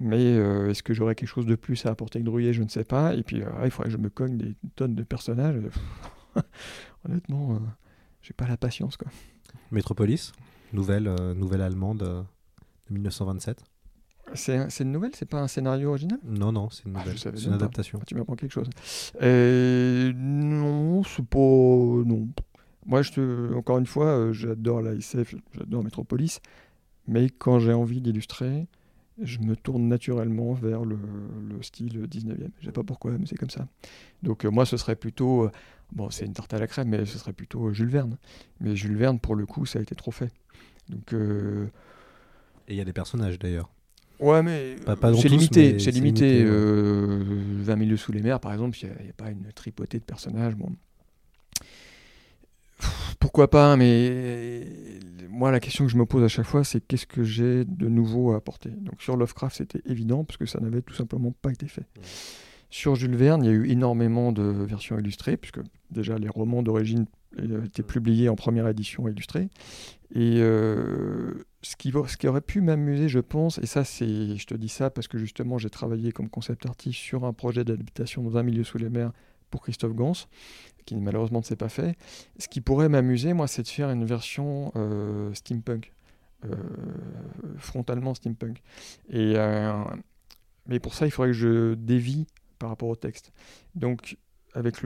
Mais 0.00 0.34
est-ce 0.34 0.82
que 0.82 0.92
j'aurais 0.92 1.14
quelque 1.14 1.28
chose 1.28 1.46
de 1.46 1.54
plus 1.54 1.86
à 1.86 1.90
apporter 1.90 2.18
que 2.18 2.24
Drouillet 2.24 2.52
Je 2.52 2.62
ne 2.62 2.68
sais 2.68 2.84
pas. 2.84 3.14
Et 3.14 3.22
puis, 3.22 3.42
il 3.64 3.70
faudrait 3.70 3.88
que 3.88 3.96
je 3.96 3.96
me 3.96 4.10
cogne 4.10 4.36
des 4.36 4.54
tonnes 4.74 4.94
de 4.94 5.02
personnages. 5.02 5.56
Honnêtement, 7.08 7.60
j'ai 8.20 8.34
pas 8.34 8.46
la 8.46 8.58
patience. 8.58 8.98
Quoi. 8.98 9.10
Métropolis, 9.70 10.32
nouvelle, 10.74 11.14
nouvelle 11.34 11.62
allemande 11.62 12.26
1927 12.90 13.64
c'est 14.34 14.80
une 14.80 14.92
nouvelle, 14.92 15.12
c'est 15.14 15.28
pas 15.28 15.40
un 15.40 15.48
scénario 15.48 15.90
original? 15.90 16.18
Non, 16.24 16.52
non, 16.52 16.68
c'est 16.70 16.84
une 16.84 16.96
ah, 16.96 17.00
nouvelle, 17.00 17.18
c'est 17.18 17.44
une 17.44 17.52
adaptation. 17.52 17.98
Ah, 18.00 18.04
tu 18.06 18.14
m'apprends 18.14 18.34
quelque 18.34 18.52
chose. 18.52 18.68
Euh, 19.22 20.12
non, 20.14 21.02
c'est 21.04 21.24
pas. 21.24 21.38
Non. 21.38 22.28
Moi, 22.84 23.02
je 23.02 23.12
te... 23.12 23.54
encore 23.54 23.78
une 23.78 23.86
fois, 23.86 24.06
euh, 24.06 24.32
j'adore 24.32 24.80
la 24.80 24.94
SF, 24.94 25.34
j'adore 25.52 25.82
Metropolis, 25.82 26.40
mais 27.08 27.30
quand 27.30 27.58
j'ai 27.58 27.72
envie 27.72 28.00
d'illustrer, 28.00 28.68
je 29.20 29.38
me 29.40 29.56
tourne 29.56 29.88
naturellement 29.88 30.52
vers 30.52 30.84
le, 30.84 30.98
style 31.62 32.06
19e. 32.06 32.50
Je 32.60 32.66
sais 32.66 32.72
pas 32.72 32.84
pourquoi, 32.84 33.12
mais 33.12 33.26
c'est 33.26 33.38
comme 33.38 33.50
ça. 33.50 33.66
Donc, 34.22 34.44
euh, 34.44 34.50
moi, 34.50 34.66
ce 34.66 34.76
serait 34.76 34.96
plutôt. 34.96 35.50
bon, 35.92 36.10
c'est 36.10 36.26
une 36.26 36.32
tarte 36.32 36.52
à 36.54 36.58
la 36.58 36.66
crème, 36.66 36.88
mais 36.88 37.06
ce 37.06 37.18
serait 37.18 37.32
plutôt 37.32 37.72
Jules 37.72 37.88
Verne. 37.88 38.18
Mais 38.60 38.76
Jules 38.76 38.96
Verne, 38.96 39.18
pour 39.18 39.34
le 39.34 39.46
coup, 39.46 39.66
ça 39.66 39.78
a 39.78 39.82
été 39.82 39.94
trop 39.94 40.10
fait. 40.10 40.32
Donc. 40.88 41.14
Et 42.68 42.74
il 42.74 42.76
y 42.76 42.80
a 42.80 42.84
des 42.84 42.92
personnages 42.92 43.38
d'ailleurs. 43.38 43.70
Ouais, 44.18 44.42
mais 44.42 44.76
c'est 45.20 45.28
limité. 45.28 45.78
C'est 45.78 45.90
limité. 45.90 46.44
20 46.44 46.50
euh, 46.50 47.76
milieux 47.76 47.96
sous 47.96 48.12
les 48.12 48.22
mers, 48.22 48.40
par 48.40 48.52
exemple, 48.52 48.76
il 48.80 48.88
n'y 48.88 49.10
a, 49.10 49.12
pas 49.16 49.30
une 49.30 49.52
tripotée 49.54 49.98
de 49.98 50.04
personnages. 50.04 50.54
Bon. 50.54 50.70
Pourquoi 53.18 53.50
pas, 53.50 53.76
mais 53.76 54.66
moi, 55.28 55.50
la 55.50 55.60
question 55.60 55.84
que 55.84 55.92
je 55.92 55.96
me 55.96 56.06
pose 56.06 56.22
à 56.22 56.28
chaque 56.28 56.46
fois, 56.46 56.64
c'est 56.64 56.80
qu'est-ce 56.80 57.06
que 57.06 57.24
j'ai 57.24 57.64
de 57.64 57.88
nouveau 57.88 58.32
à 58.32 58.36
apporter? 58.36 58.70
Donc 58.70 59.02
sur 59.02 59.16
Lovecraft, 59.16 59.56
c'était 59.56 59.82
évident, 59.86 60.24
parce 60.24 60.36
que 60.36 60.46
ça 60.46 60.60
n'avait 60.60 60.82
tout 60.82 60.94
simplement 60.94 61.32
pas 61.42 61.50
été 61.52 61.68
fait. 61.68 61.86
Sur 62.70 62.94
Jules 62.94 63.16
Verne, 63.16 63.44
il 63.44 63.46
y 63.46 63.50
a 63.50 63.54
eu 63.54 63.68
énormément 63.68 64.32
de 64.32 64.42
versions 64.42 64.98
illustrées, 64.98 65.36
puisque 65.36 65.60
déjà 65.90 66.18
les 66.18 66.28
romans 66.28 66.62
d'origine 66.62 67.06
étaient 67.38 67.82
publiés 67.82 68.28
en 68.28 68.34
première 68.34 68.66
édition 68.68 69.08
illustrée. 69.08 69.48
Et 70.14 70.38
euh, 70.38 71.32
ce, 71.62 71.76
qui, 71.76 71.92
ce 72.06 72.16
qui 72.16 72.28
aurait 72.28 72.40
pu 72.40 72.60
m'amuser, 72.60 73.08
je 73.08 73.18
pense, 73.18 73.58
et 73.58 73.66
ça, 73.66 73.84
c'est, 73.84 74.36
je 74.36 74.46
te 74.46 74.54
dis 74.54 74.68
ça 74.68 74.90
parce 74.90 75.08
que 75.08 75.18
justement, 75.18 75.58
j'ai 75.58 75.70
travaillé 75.70 76.12
comme 76.12 76.28
concept 76.28 76.66
artiste 76.66 76.98
sur 76.98 77.24
un 77.24 77.32
projet 77.32 77.64
d'habitation 77.64 78.22
dans 78.22 78.36
un 78.36 78.42
milieu 78.42 78.64
sous 78.64 78.78
les 78.78 78.88
mers 78.88 79.12
pour 79.50 79.62
Christophe 79.62 79.94
Gans, 79.94 80.12
qui 80.84 80.96
malheureusement 80.96 81.40
ne 81.40 81.44
s'est 81.44 81.56
pas 81.56 81.68
fait. 81.68 81.96
Ce 82.38 82.48
qui 82.48 82.60
pourrait 82.60 82.88
m'amuser, 82.88 83.32
moi, 83.32 83.48
c'est 83.48 83.62
de 83.62 83.68
faire 83.68 83.90
une 83.90 84.04
version 84.04 84.72
euh, 84.76 85.32
steampunk, 85.34 85.92
euh, 86.44 86.54
frontalement 87.58 88.14
steampunk. 88.14 88.62
Et, 89.10 89.34
mais 90.66 90.80
pour 90.80 90.94
ça, 90.94 91.06
il 91.06 91.10
faudrait 91.10 91.30
que 91.30 91.36
je 91.36 91.74
dévie 91.74 92.26
par 92.58 92.70
rapport 92.70 92.88
au 92.88 92.96
texte. 92.96 93.32
Donc, 93.74 94.16
avec 94.54 94.76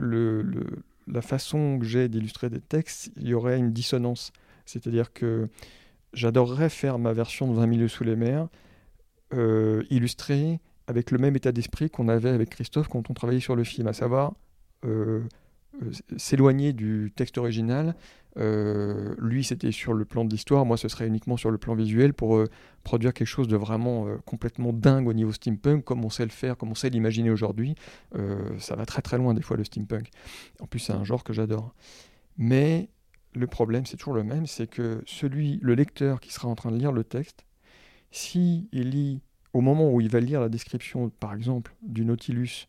la 1.07 1.21
façon 1.21 1.77
que 1.79 1.85
j'ai 1.85 2.09
d'illustrer 2.09 2.49
des 2.49 2.61
textes, 2.61 3.11
il 3.17 3.27
y 3.27 3.33
aurait 3.33 3.57
une 3.57 3.71
dissonance. 3.71 4.31
C'est-à-dire 4.65 5.13
que 5.13 5.49
j'adorerais 6.13 6.69
faire 6.69 6.99
ma 6.99 7.13
version 7.13 7.51
dans 7.51 7.61
un 7.61 7.67
milieu 7.67 7.87
sous 7.87 8.03
les 8.03 8.15
mers, 8.15 8.47
euh, 9.33 9.83
illustrée 9.89 10.59
avec 10.87 11.11
le 11.11 11.17
même 11.17 11.35
état 11.35 11.51
d'esprit 11.51 11.89
qu'on 11.89 12.09
avait 12.09 12.29
avec 12.29 12.49
Christophe 12.49 12.89
quand 12.89 13.09
on 13.09 13.13
travaillait 13.13 13.39
sur 13.39 13.55
le 13.55 13.63
film, 13.63 13.87
à 13.87 13.93
savoir 13.93 14.33
euh, 14.83 15.21
euh, 15.81 15.91
s'éloigner 16.17 16.73
du 16.73 17.13
texte 17.15 17.37
original. 17.37 17.95
lui, 18.35 19.43
c'était 19.43 19.71
sur 19.71 19.93
le 19.93 20.03
plan 20.03 20.25
de 20.25 20.29
l'histoire, 20.29 20.65
moi, 20.65 20.75
ce 20.75 20.89
serait 20.89 21.07
uniquement 21.07 21.37
sur 21.37 21.51
le 21.51 21.57
plan 21.57 21.75
visuel 21.75 22.13
pour 22.13 22.43
produire 22.83 23.13
quelque 23.13 23.27
chose 23.27 23.47
de 23.47 23.55
vraiment 23.55 24.07
complètement 24.25 24.73
dingue 24.73 25.07
au 25.07 25.13
niveau 25.13 25.31
steampunk, 25.31 25.83
comme 25.83 26.03
on 26.03 26.09
sait 26.09 26.23
le 26.23 26.31
faire, 26.31 26.57
comme 26.57 26.71
on 26.71 26.75
sait 26.75 26.89
l'imaginer 26.89 27.29
aujourd'hui. 27.29 27.75
ça 28.57 28.75
va 28.75 28.85
très 28.85 29.01
très 29.01 29.17
loin 29.17 29.33
des 29.33 29.41
fois 29.41 29.57
le 29.57 29.63
steampunk. 29.63 30.09
En 30.59 30.65
plus, 30.65 30.79
c'est 30.79 30.93
un 30.93 31.03
genre 31.03 31.23
que 31.23 31.33
j'adore. 31.33 31.73
Mais 32.37 32.89
le 33.33 33.47
problème, 33.47 33.85
c'est 33.85 33.97
toujours 33.97 34.13
le 34.13 34.23
même, 34.23 34.45
c'est 34.45 34.67
que 34.67 35.01
celui, 35.05 35.59
le 35.61 35.75
lecteur 35.75 36.19
qui 36.19 36.33
sera 36.33 36.47
en 36.47 36.55
train 36.55 36.71
de 36.71 36.77
lire 36.77 36.91
le 36.91 37.03
texte, 37.03 37.45
si 38.11 38.67
lit 38.73 39.21
au 39.53 39.61
moment 39.61 39.91
où 39.91 40.01
il 40.01 40.09
va 40.09 40.19
lire 40.19 40.41
la 40.41 40.49
description, 40.49 41.09
par 41.09 41.33
exemple, 41.33 41.75
du 41.81 42.05
Nautilus, 42.05 42.67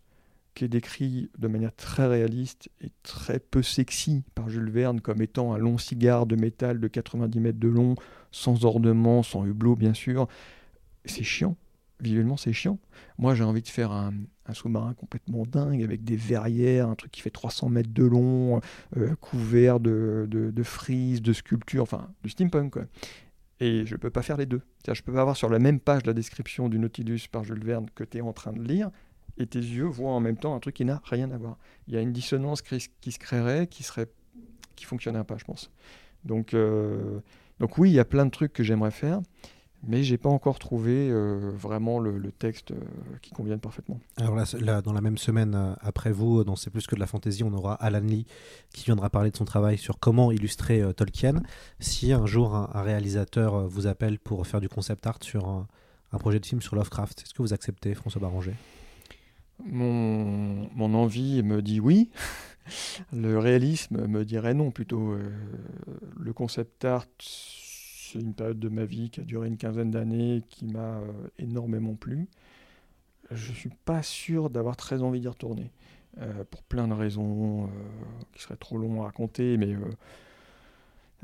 qui 0.55 0.65
est 0.65 0.69
décrit 0.69 1.31
de 1.39 1.49
manière 1.49 1.75
très 1.75 2.07
réaliste 2.07 2.69
et 2.81 2.91
très 3.03 3.39
peu 3.39 3.63
sexy 3.63 4.23
par 4.35 4.49
Jules 4.49 4.71
Verne 4.71 5.01
comme 5.01 5.23
étant 5.23 5.55
un 5.55 5.59
long 5.59 5.79
cigare 5.79 6.27
de 6.27 6.37
métal 6.37 6.79
de 6.79 6.89
90 6.89 7.41
mètres 7.41 7.59
de 7.59 7.69
long, 7.69 7.95
sans 8.31 8.65
ornement, 8.65 9.23
sans 9.23 9.47
hublot 9.47 9.77
bien 9.77 9.95
sûr, 9.95 10.29
c'est 11.05 11.23
chiant 11.23 11.57
visuellement 12.03 12.37
c'est 12.37 12.53
chiant. 12.53 12.79
Moi 13.19 13.35
j'ai 13.35 13.45
envie 13.45 13.63
de 13.63 13.69
faire 13.69 13.93
un, 13.93 14.13
sous-marin 14.53 14.93
complètement 14.95 15.45
dingue 15.47 15.83
avec 15.83 16.05
des 16.05 16.17
verrières, 16.17 16.89
un 16.89 16.95
truc 16.95 17.11
qui 17.11 17.23
fait 17.23 17.31
300 17.31 17.71
mètres 17.71 17.93
de 17.93 18.05
long, 18.05 18.61
euh, 18.97 19.15
couvert 19.21 19.81
de, 19.81 20.27
de, 20.29 20.63
frises, 20.63 21.23
de 21.23 21.33
sculptures, 21.33 21.83
enfin 21.83 22.09
du 22.23 22.31
steampunk. 22.31 22.77
Et 23.61 23.87
je 23.87 23.95
ne 23.95 23.99
peux 23.99 24.11
pas 24.11 24.23
faire 24.23 24.37
les 24.37 24.47
deux. 24.47 24.61
Je 24.85 24.91
ne 24.91 24.97
peux 24.97 25.13
pas 25.13 25.21
avoir 25.21 25.37
sur 25.37 25.49
la 25.49 25.61
même 25.61 25.79
page 25.79 26.05
la 26.05 26.13
description 26.13 26.69
du 26.69 26.79
Nautilus 26.79 27.21
par 27.31 27.45
Jules 27.45 27.65
Verne 27.65 27.87
que 27.95 28.05
tu 28.05 28.19
es 28.19 28.21
en 28.21 28.33
train 28.33 28.53
de 28.53 28.63
lire 28.63 28.91
et 29.39 29.47
tes 29.47 29.61
yeux 29.61 29.87
voient 29.87 30.13
en 30.13 30.21
même 30.21 30.37
temps 30.37 30.55
un 30.55 30.61
truc 30.61 30.75
qui 30.75 30.85
n'a 30.85 31.01
rien 31.05 31.31
à 31.31 31.39
voir. 31.39 31.57
Il 31.87 31.95
y 31.95 31.97
a 31.97 32.01
une 32.01 32.13
dissonance 32.13 32.61
qui 32.61 33.13
se 33.13 33.19
créerait 33.19 33.67
qui 33.67 33.83
serait 33.83 34.09
qui 34.77 34.85
fonctionnerait 34.85 35.25
pas, 35.25 35.37
je 35.37 35.45
pense. 35.45 35.71
Donc, 36.25 36.55
euh, 36.55 37.21
donc 37.61 37.79
oui, 37.79 37.91
il 37.91 37.95
y 37.95 38.01
a 38.01 38.05
plein 38.05 38.27
de 38.27 38.31
trucs 38.31 38.53
que 38.53 38.63
j'aimerais 38.63 38.91
faire 38.91 39.21
mais 39.85 40.03
j'ai 40.03 40.17
pas 40.17 40.29
encore 40.29 40.59
trouvé 40.59 41.11
euh, 41.11 41.51
vraiment 41.55 41.99
le, 41.99 42.31
texte 42.31 42.71
euh, 42.71 42.77
qui 43.21 43.31
convienne 43.31 43.59
parfaitement. 43.59 44.01
Alors 44.17 44.37
là, 44.37 44.83
dans 44.83 44.93
la 44.93 45.01
même 45.01 45.19
semaine 45.19 45.55
euh, 45.55 45.75
après 45.81 46.13
vous, 46.13 46.45
dans 46.45 46.57
C'est 46.57 46.71
plus 46.71 46.87
que 46.87 46.95
de 46.95 47.01
la 47.01 47.07
fantaisie, 47.07 47.43
on 47.43 47.53
aura 47.53 47.75
Alan 47.75 48.01
Lee 48.01 48.27
qui 48.73 48.85
viendra 48.85 49.11
parler 49.11 49.31
de 49.31 49.37
son 49.37 49.45
travail 49.45 49.79
sur 49.79 49.99
comment 49.99 50.31
illustrer 50.31 50.83
Tolkien. 50.95 51.43
Si 51.81 52.13
un 52.13 52.27
jour 52.27 52.55
un, 52.55 52.83
réalisateur 52.83 53.67
vous 53.69 53.87
appelle 53.87 54.19
pour 54.19 54.47
faire 54.47 54.61
du 54.61 54.69
concept 54.69 55.07
art 55.07 55.19
sur 55.23 55.49
un, 55.49 55.67
projet 56.19 56.39
de 56.39 56.47
film 56.47 56.61
sur 56.61 56.77
Lovecraft, 56.77 57.23
est-ce 57.23 57.35
que 57.35 57.43
vous 57.43 57.53
acceptez, 57.53 57.95
François 57.95 58.21
Barranger? 58.21 58.55
Mon, 59.65 60.69
mon 60.75 60.95
envie 60.95 61.43
me 61.43 61.63
dit 61.63 61.81
oui. 61.81 62.11
le 63.13 63.39
réalisme 63.39 64.07
me 64.07 64.25
dirait 64.25 64.55
non 64.55 64.71
plutôt. 64.71 65.17
le 66.19 66.33
concept 66.33 66.85
art 66.85 67.07
c'est 68.13 68.21
une 68.21 68.35
période 68.35 68.59
de 68.59 68.69
ma 68.69 68.85
vie 68.85 69.11
qui 69.11 69.21
a 69.21 69.25
duré 69.25 69.49
une 69.49 69.57
quinzaine 69.57 69.91
d'années 69.91 70.43
qui 70.49 70.67
m'a 70.67 70.99
euh, 70.99 71.13
énormément 71.39 71.95
plu. 71.95 72.29
Je 73.31 73.51
ne 73.51 73.57
suis 73.57 73.71
pas 73.85 74.03
sûr 74.03 74.51
d'avoir 74.51 74.77
très 74.77 75.03
envie 75.03 75.21
d'y 75.21 75.29
retourner, 75.29 75.71
euh, 76.19 76.45
pour 76.51 76.63
plein 76.63 76.89
de 76.89 76.93
raisons 76.93 77.65
euh, 77.65 77.69
qui 78.33 78.43
seraient 78.43 78.57
trop 78.57 78.77
longs 78.77 79.03
à 79.03 79.07
raconter, 79.07 79.57
mais 79.57 79.75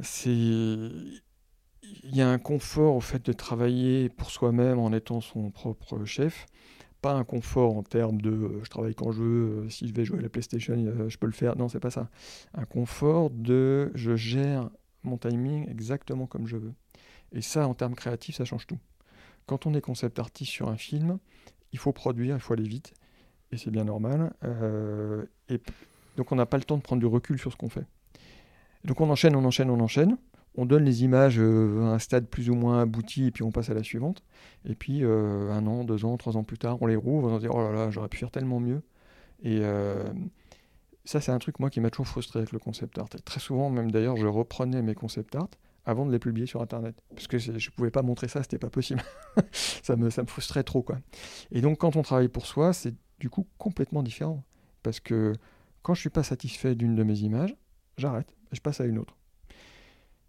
c'est 0.01 0.31
il 0.31 2.15
y 2.15 2.21
a 2.21 2.29
un 2.29 2.39
confort 2.39 2.97
au 2.97 3.01
fait 3.01 3.25
de 3.25 3.33
travailler 3.33 4.09
pour 4.09 4.31
soi-même 4.31 4.79
en 4.79 4.93
étant 4.93 5.21
son 5.21 5.51
propre 5.51 6.05
chef. 6.05 6.47
Pas 7.01 7.13
un 7.13 7.25
confort 7.25 7.77
en 7.77 7.83
termes 7.83 8.21
de 8.21 8.61
je 8.63 8.71
travaille 8.71 8.95
quand 8.95 9.13
je 9.13 9.23
veux, 9.23 9.71
si 9.71 9.89
je 9.89 9.95
vais 9.95 10.05
jouer 10.05 10.19
à 10.19 10.23
la 10.23 10.29
PlayStation, 10.29 10.75
je 11.09 11.17
peux 11.17 11.27
le 11.27 11.33
faire. 11.33 11.57
Non, 11.57 11.69
c'est 11.69 11.81
pas 11.81 11.91
ça. 11.91 12.09
Un 12.55 12.65
confort 12.65 13.31
de 13.31 13.91
je 13.95 14.17
gère 14.17 14.71
mon 15.03 15.17
timing 15.17 15.69
exactement 15.69 16.27
comme 16.27 16.47
je 16.47 16.57
veux. 16.57 16.75
Et 17.33 17.43
ça, 17.43 17.67
en 17.69 17.75
termes 17.75 17.95
créatifs, 17.95 18.37
ça 18.37 18.45
change 18.45 18.67
tout. 18.67 18.79
Quand 19.47 19.67
on 19.67 19.75
est 19.75 19.81
concept 19.81 20.19
artiste 20.19 20.53
sur 20.53 20.69
un 20.69 20.77
film, 20.77 21.19
il 21.73 21.79
faut 21.79 21.93
produire, 21.93 22.37
il 22.37 22.41
faut 22.41 22.55
aller 22.55 22.69
vite, 22.69 22.95
et 23.53 23.57
c'est 23.57 23.71
bien 23.71 23.85
normal. 23.85 24.33
Euh, 24.45 25.25
et 25.49 25.61
donc 26.17 26.33
on 26.33 26.37
n'a 26.37 26.47
pas 26.47 26.57
le 26.57 26.65
temps 26.65 26.77
de 26.77 26.83
prendre 26.83 27.01
du 27.01 27.07
recul 27.07 27.39
sur 27.39 27.53
ce 27.53 27.57
qu'on 27.57 27.69
fait. 27.69 27.87
Donc 28.85 29.01
on 29.01 29.11
enchaîne, 29.11 29.37
on 29.37 29.45
enchaîne, 29.45 29.71
on 29.71 29.81
enchaîne. 29.81 30.17
On 30.55 30.67
donne 30.67 30.85
les 30.85 31.05
images 31.05 31.39
euh, 31.39 31.85
à 31.85 31.95
un 31.95 31.99
stade 31.99 32.27
plus 32.27 32.51
ou 32.51 32.55
moins 32.55 32.81
abouti, 32.81 33.27
et 33.27 33.31
puis 33.31 33.45
on 33.45 33.53
passe 33.53 33.71
à 33.71 33.75
la 33.75 33.83
suivante. 33.83 34.25
Et 34.65 34.75
puis 34.75 35.05
euh, 35.05 35.53
un 35.53 35.67
an, 35.67 35.85
deux 35.85 36.05
ans, 36.05 36.17
trois 36.17 36.37
ans 36.37 36.43
plus 36.43 36.59
tard, 36.59 36.79
on 36.83 36.87
les 36.87 36.97
rouvre, 36.97 37.29
on 37.31 37.37
se 37.37 37.43
dit 37.43 37.49
oh 37.49 37.61
là 37.61 37.73
là, 37.73 37.91
j'aurais 37.91 38.09
pu 38.09 38.19
faire 38.19 38.31
tellement 38.31 38.59
mieux. 38.59 38.83
Et 39.43 39.61
ça, 41.09 41.23
c'est 41.23 41.33
un 41.33 41.39
truc, 41.39 41.59
moi, 41.59 41.71
qui 41.71 41.81
m'a 41.81 41.89
toujours 41.89 42.07
frustré 42.07 42.41
avec 42.41 42.53
le 42.53 42.59
concept 42.59 42.99
art. 42.99 43.09
Très 43.25 43.41
souvent, 43.41 43.71
même 43.71 43.91
d'ailleurs, 43.91 44.19
je 44.19 44.27
reprenais 44.27 44.83
mes 44.83 44.95
concept 44.95 45.35
art 45.37 45.49
avant 45.87 46.05
de 46.05 46.13
les 46.13 46.19
publier 46.19 46.47
sur 46.47 46.61
Internet. 46.61 47.03
Parce 47.15 47.27
que 47.27 47.39
je 47.39 47.51
ne 47.51 47.75
pouvais 47.75 47.91
pas 47.91 48.03
montrer 48.03 48.29
ça, 48.29 48.43
c'était 48.43 48.59
pas 48.59 48.69
possible. 48.69 49.03
ça, 49.53 49.97
me, 49.97 50.11
ça 50.11 50.21
me 50.21 50.27
frustrait 50.27 50.65
trop, 50.65 50.83
quoi. 50.83 50.99
Et 51.51 51.63
donc, 51.63 51.79
quand 51.79 51.97
on 51.97 52.03
travaille 52.03 52.29
pour 52.29 52.45
soi, 52.45 52.75
c'est 52.75 52.95
du 53.21 53.31
coup 53.31 53.47
complètement 53.57 54.03
différent. 54.03 54.45
Parce 54.83 55.01
que 55.01 55.33
quand 55.81 55.95
je 55.95 56.01
suis 56.01 56.11
pas 56.11 56.23
satisfait 56.23 56.75
d'une 56.75 56.95
de 56.95 57.03
mes 57.05 57.21
images, 57.21 57.57
j'arrête 57.97 58.35
je 58.53 58.61
passe 58.61 58.83
à 58.83 58.85
une 58.85 58.99
autre. 58.99 59.17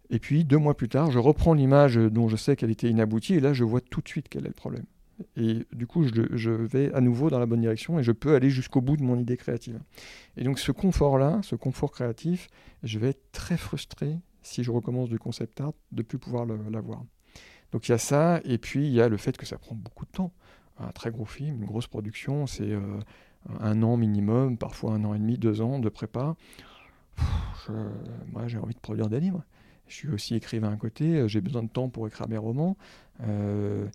Et 0.08 0.18
puis, 0.18 0.46
deux 0.46 0.56
mois 0.56 0.76
plus 0.76 0.88
tard, 0.88 1.10
je 1.10 1.18
reprends 1.18 1.52
l'image 1.52 1.96
dont 1.96 2.28
je 2.28 2.36
sais 2.36 2.56
qu'elle 2.56 2.70
était 2.70 2.88
inaboutie, 2.88 3.34
et 3.34 3.40
là, 3.40 3.52
je 3.52 3.64
vois 3.64 3.82
tout 3.82 4.00
de 4.00 4.08
suite 4.08 4.28
quel 4.30 4.44
est 4.44 4.48
le 4.48 4.54
problème. 4.54 4.86
Et 5.36 5.66
du 5.72 5.86
coup, 5.86 6.04
je, 6.04 6.50
vais 6.50 6.92
à 6.92 7.00
nouveau 7.00 7.30
dans 7.30 7.38
la 7.38 7.46
bonne 7.46 7.60
direction 7.60 7.98
et 7.98 8.02
je 8.02 8.12
peux 8.12 8.34
aller 8.34 8.50
jusqu'au 8.50 8.80
bout 8.80 8.96
de 8.96 9.02
mon 9.02 9.18
idée 9.18 9.36
créative. 9.36 9.80
Et 10.36 10.44
donc, 10.44 10.58
ce 10.58 10.72
confort-là, 10.72 11.40
ce 11.42 11.56
confort 11.56 11.90
créatif, 11.90 12.48
je 12.82 12.98
vais 12.98 13.10
être 13.10 13.32
très 13.32 13.56
frustré 13.56 14.18
si 14.42 14.62
je 14.64 14.70
recommence 14.70 15.08
du 15.08 15.18
concept 15.18 15.60
art 15.60 15.72
de 15.92 15.98
ne 15.98 16.02
plus 16.02 16.18
pouvoir 16.18 16.46
l'avoir. 16.46 17.04
Donc, 17.72 17.88
il 17.88 17.92
y 17.92 17.94
a 17.94 17.98
ça, 17.98 18.40
et 18.44 18.58
puis 18.58 18.86
il 18.86 18.92
y 18.92 19.00
a 19.00 19.08
le 19.08 19.16
fait 19.16 19.36
que 19.36 19.46
ça 19.46 19.58
prend 19.58 19.74
beaucoup 19.74 20.04
de 20.04 20.10
temps. 20.10 20.32
Un 20.78 20.92
très 20.92 21.10
gros 21.10 21.26
film, 21.26 21.56
une 21.56 21.66
grosse 21.66 21.86
production, 21.86 22.46
c'est 22.46 22.70
euh, 22.70 23.00
un 23.60 23.82
an 23.82 23.96
minimum, 23.96 24.56
parfois 24.56 24.92
un 24.92 25.04
an 25.04 25.14
et 25.14 25.18
demi, 25.18 25.36
deux 25.38 25.60
ans 25.60 25.78
de 25.78 25.88
prépa. 25.88 26.36
moi, 27.68 28.46
j'ai 28.46 28.58
envie 28.58 28.74
de 28.74 28.80
produire 28.80 29.08
des 29.08 29.20
livres. 29.20 29.44
Je 29.86 29.94
suis 29.94 30.08
aussi 30.08 30.36
écrivain 30.36 30.72
à 30.72 30.76
côté, 30.76 31.28
j'ai 31.28 31.40
besoin 31.40 31.64
de 31.64 31.68
temps 31.68 31.88
pour 31.88 32.06
écrire 32.06 32.28
mes 32.28 32.38
romans. 32.38 32.76
Euh, 33.22 33.88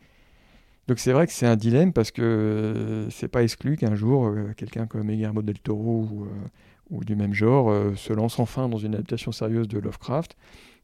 donc 0.88 1.00
c'est 1.00 1.14
vrai 1.14 1.26
que 1.26 1.34
c'est 1.34 1.48
un 1.48 1.56
dilemme 1.56 1.94
parce 1.94 2.12
que 2.12 2.22
euh, 2.22 3.10
c'est 3.10 3.28
pas 3.28 3.42
exclu 3.42 3.76
qu'un 3.76 3.96
jour 3.96 4.28
euh, 4.28 4.54
quelqu'un 4.56 4.86
comme 4.86 5.08
Guillermo 5.08 5.42
del 5.42 5.60
Toro 5.60 6.08
ou, 6.12 6.26
euh, 6.26 7.04
du 7.04 7.16
même 7.16 7.34
genre 7.34 7.74
se 7.98 8.14
lance 8.14 8.40
enfin 8.40 8.70
dans 8.70 8.78
une 8.78 8.94
adaptation 8.94 9.32
sérieuse 9.32 9.68
de 9.68 9.80
Lovecraft. 9.80 10.38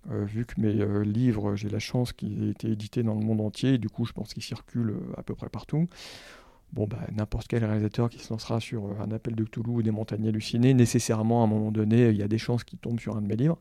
vu 0.10 0.46
que 0.46 0.60
mes 0.60 1.06
livres, 1.06 1.56
j'ai 1.56 1.70
la 1.70 1.78
chance 1.78 2.12
qu'ils 2.12 2.44
aient 2.44 2.50
été 2.50 2.72
édités 2.72 3.04
dans 3.04 3.14
le 3.14 3.22
monde 3.24 3.40
entier, 3.40 3.78
du 3.78 3.88
coup 3.88 4.06
je 4.06 4.12
pense 4.12 4.34
qu'ils 4.34 4.42
circulent 4.42 4.96
à 5.16 5.22
peu 5.22 5.36
près 5.36 5.50
partout. 5.50 5.88
Bon, 6.74 6.88
bah, 6.88 6.98
n'importe 7.16 7.48
quel 7.48 7.64
réalisateur 7.64 8.10
qui 8.10 8.18
se 8.18 8.34
lancera 8.34 8.60
sur 8.60 9.00
un 9.00 9.12
appel 9.12 9.36
de 9.36 9.44
Cthulhu 9.44 9.70
ou 9.70 9.82
des 9.84 9.92
montagnes 9.92 10.28
hallucinées, 10.28 10.74
nécessairement 10.74 11.42
à 11.42 11.44
un 11.44 11.48
moment 11.48 11.72
donné, 11.72 12.10
il 12.10 12.16
y 12.16 12.24
a 12.24 12.28
des 12.28 12.40
chances 12.40 12.64
qu'il 12.64 12.80
tombe 12.80 13.00
sur 13.00 13.16
un 13.16 13.22
de 13.22 13.28
mes 13.28 13.36
livres, 13.36 13.60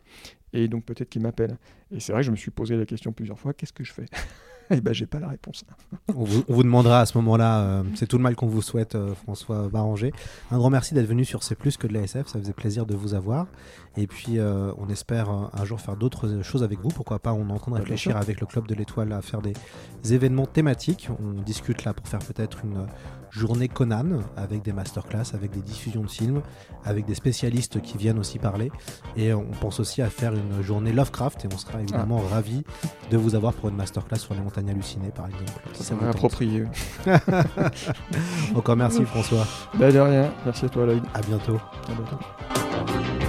et 0.54 0.66
donc 0.66 0.84
peut-être 0.84 1.10
qu'il 1.10 1.20
m'appelle. 1.20 1.58
Et 1.90 2.00
c'est 2.00 2.12
vrai 2.12 2.22
que 2.22 2.26
je 2.26 2.30
me 2.30 2.36
suis 2.36 2.50
posé 2.50 2.74
la 2.76 2.86
question 2.86 3.12
plusieurs 3.12 3.38
fois, 3.38 3.52
qu'est-ce 3.52 3.74
que 3.74 3.84
je 3.84 3.92
fais? 3.92 4.06
eh 4.76 4.80
ben, 4.80 4.92
j'ai 4.92 5.06
pas 5.06 5.18
la 5.18 5.28
réponse. 5.28 5.64
on, 6.14 6.24
vous, 6.24 6.62
demandera 6.62 7.00
à 7.00 7.06
ce 7.06 7.18
moment-là, 7.18 7.60
euh, 7.60 7.82
c'est 7.96 8.06
tout 8.06 8.16
le 8.16 8.22
mal 8.22 8.36
qu'on 8.36 8.46
vous 8.46 8.62
souhaite, 8.62 8.94
euh, 8.94 9.14
François 9.14 9.68
Baranger. 9.68 10.12
Un 10.52 10.58
grand 10.58 10.70
merci 10.70 10.94
d'être 10.94 11.06
venu 11.06 11.24
sur 11.24 11.42
C'est 11.42 11.56
plus 11.56 11.76
que 11.76 11.88
de 11.88 11.92
la 11.92 12.02
SF, 12.02 12.28
ça 12.28 12.38
faisait 12.38 12.52
plaisir 12.52 12.86
de 12.86 12.94
vous 12.94 13.14
avoir. 13.14 13.46
Et 13.96 14.06
puis, 14.06 14.38
euh, 14.38 14.72
on 14.78 14.88
espère 14.88 15.28
un 15.30 15.64
jour 15.64 15.80
faire 15.80 15.96
d'autres 15.96 16.42
choses 16.42 16.62
avec 16.62 16.78
vous. 16.80 16.88
Pourquoi 16.88 17.18
pas, 17.18 17.32
on 17.32 17.48
est 17.48 17.52
en 17.52 17.58
train 17.58 17.72
de 17.72 17.78
réfléchir 17.78 18.16
avec 18.16 18.40
le 18.40 18.46
Club 18.46 18.68
de 18.68 18.74
l'Étoile 18.74 19.12
à 19.12 19.22
faire 19.22 19.42
des 19.42 19.54
événements 20.12 20.46
thématiques. 20.46 21.08
On 21.20 21.42
discute 21.42 21.84
là 21.84 21.92
pour 21.92 22.06
faire 22.06 22.20
peut-être 22.20 22.64
une 22.64 22.86
journée 23.30 23.68
Conan 23.68 24.20
avec 24.36 24.62
des 24.62 24.72
masterclass, 24.72 25.34
avec 25.34 25.50
des 25.50 25.60
diffusions 25.60 26.02
de 26.02 26.10
films, 26.10 26.42
avec 26.84 27.06
des 27.06 27.14
spécialistes 27.14 27.80
qui 27.80 27.96
viennent 27.96 28.18
aussi 28.18 28.38
parler. 28.38 28.70
Et 29.16 29.32
on 29.32 29.50
pense 29.60 29.80
aussi 29.80 30.02
à 30.02 30.10
faire 30.10 30.34
une 30.34 30.62
journée 30.62 30.92
Lovecraft 30.92 31.44
et 31.44 31.48
on 31.52 31.58
sera 31.58 31.80
évidemment 31.80 32.22
ah. 32.26 32.34
ravis 32.34 32.62
de 33.10 33.16
vous 33.16 33.34
avoir 33.34 33.52
pour 33.54 33.68
une 33.68 33.76
masterclass 33.76 34.18
sur 34.18 34.34
les 34.34 34.40
montagnes 34.40 34.59
hallucinées 34.68 35.10
par 35.10 35.26
exemple. 35.26 35.52
Ça, 35.74 35.84
ça 35.84 36.08
approprié. 36.08 36.64
Encore 38.54 38.76
merci 38.76 39.04
François. 39.04 39.46
Bah, 39.74 39.90
de 39.90 39.98
rien. 39.98 40.32
Merci 40.44 40.66
à 40.66 40.68
toi 40.68 40.86
Lloyd. 40.86 41.02
À 41.14 41.20
bientôt. 41.22 41.60
À 41.88 41.92
bientôt. 41.92 43.19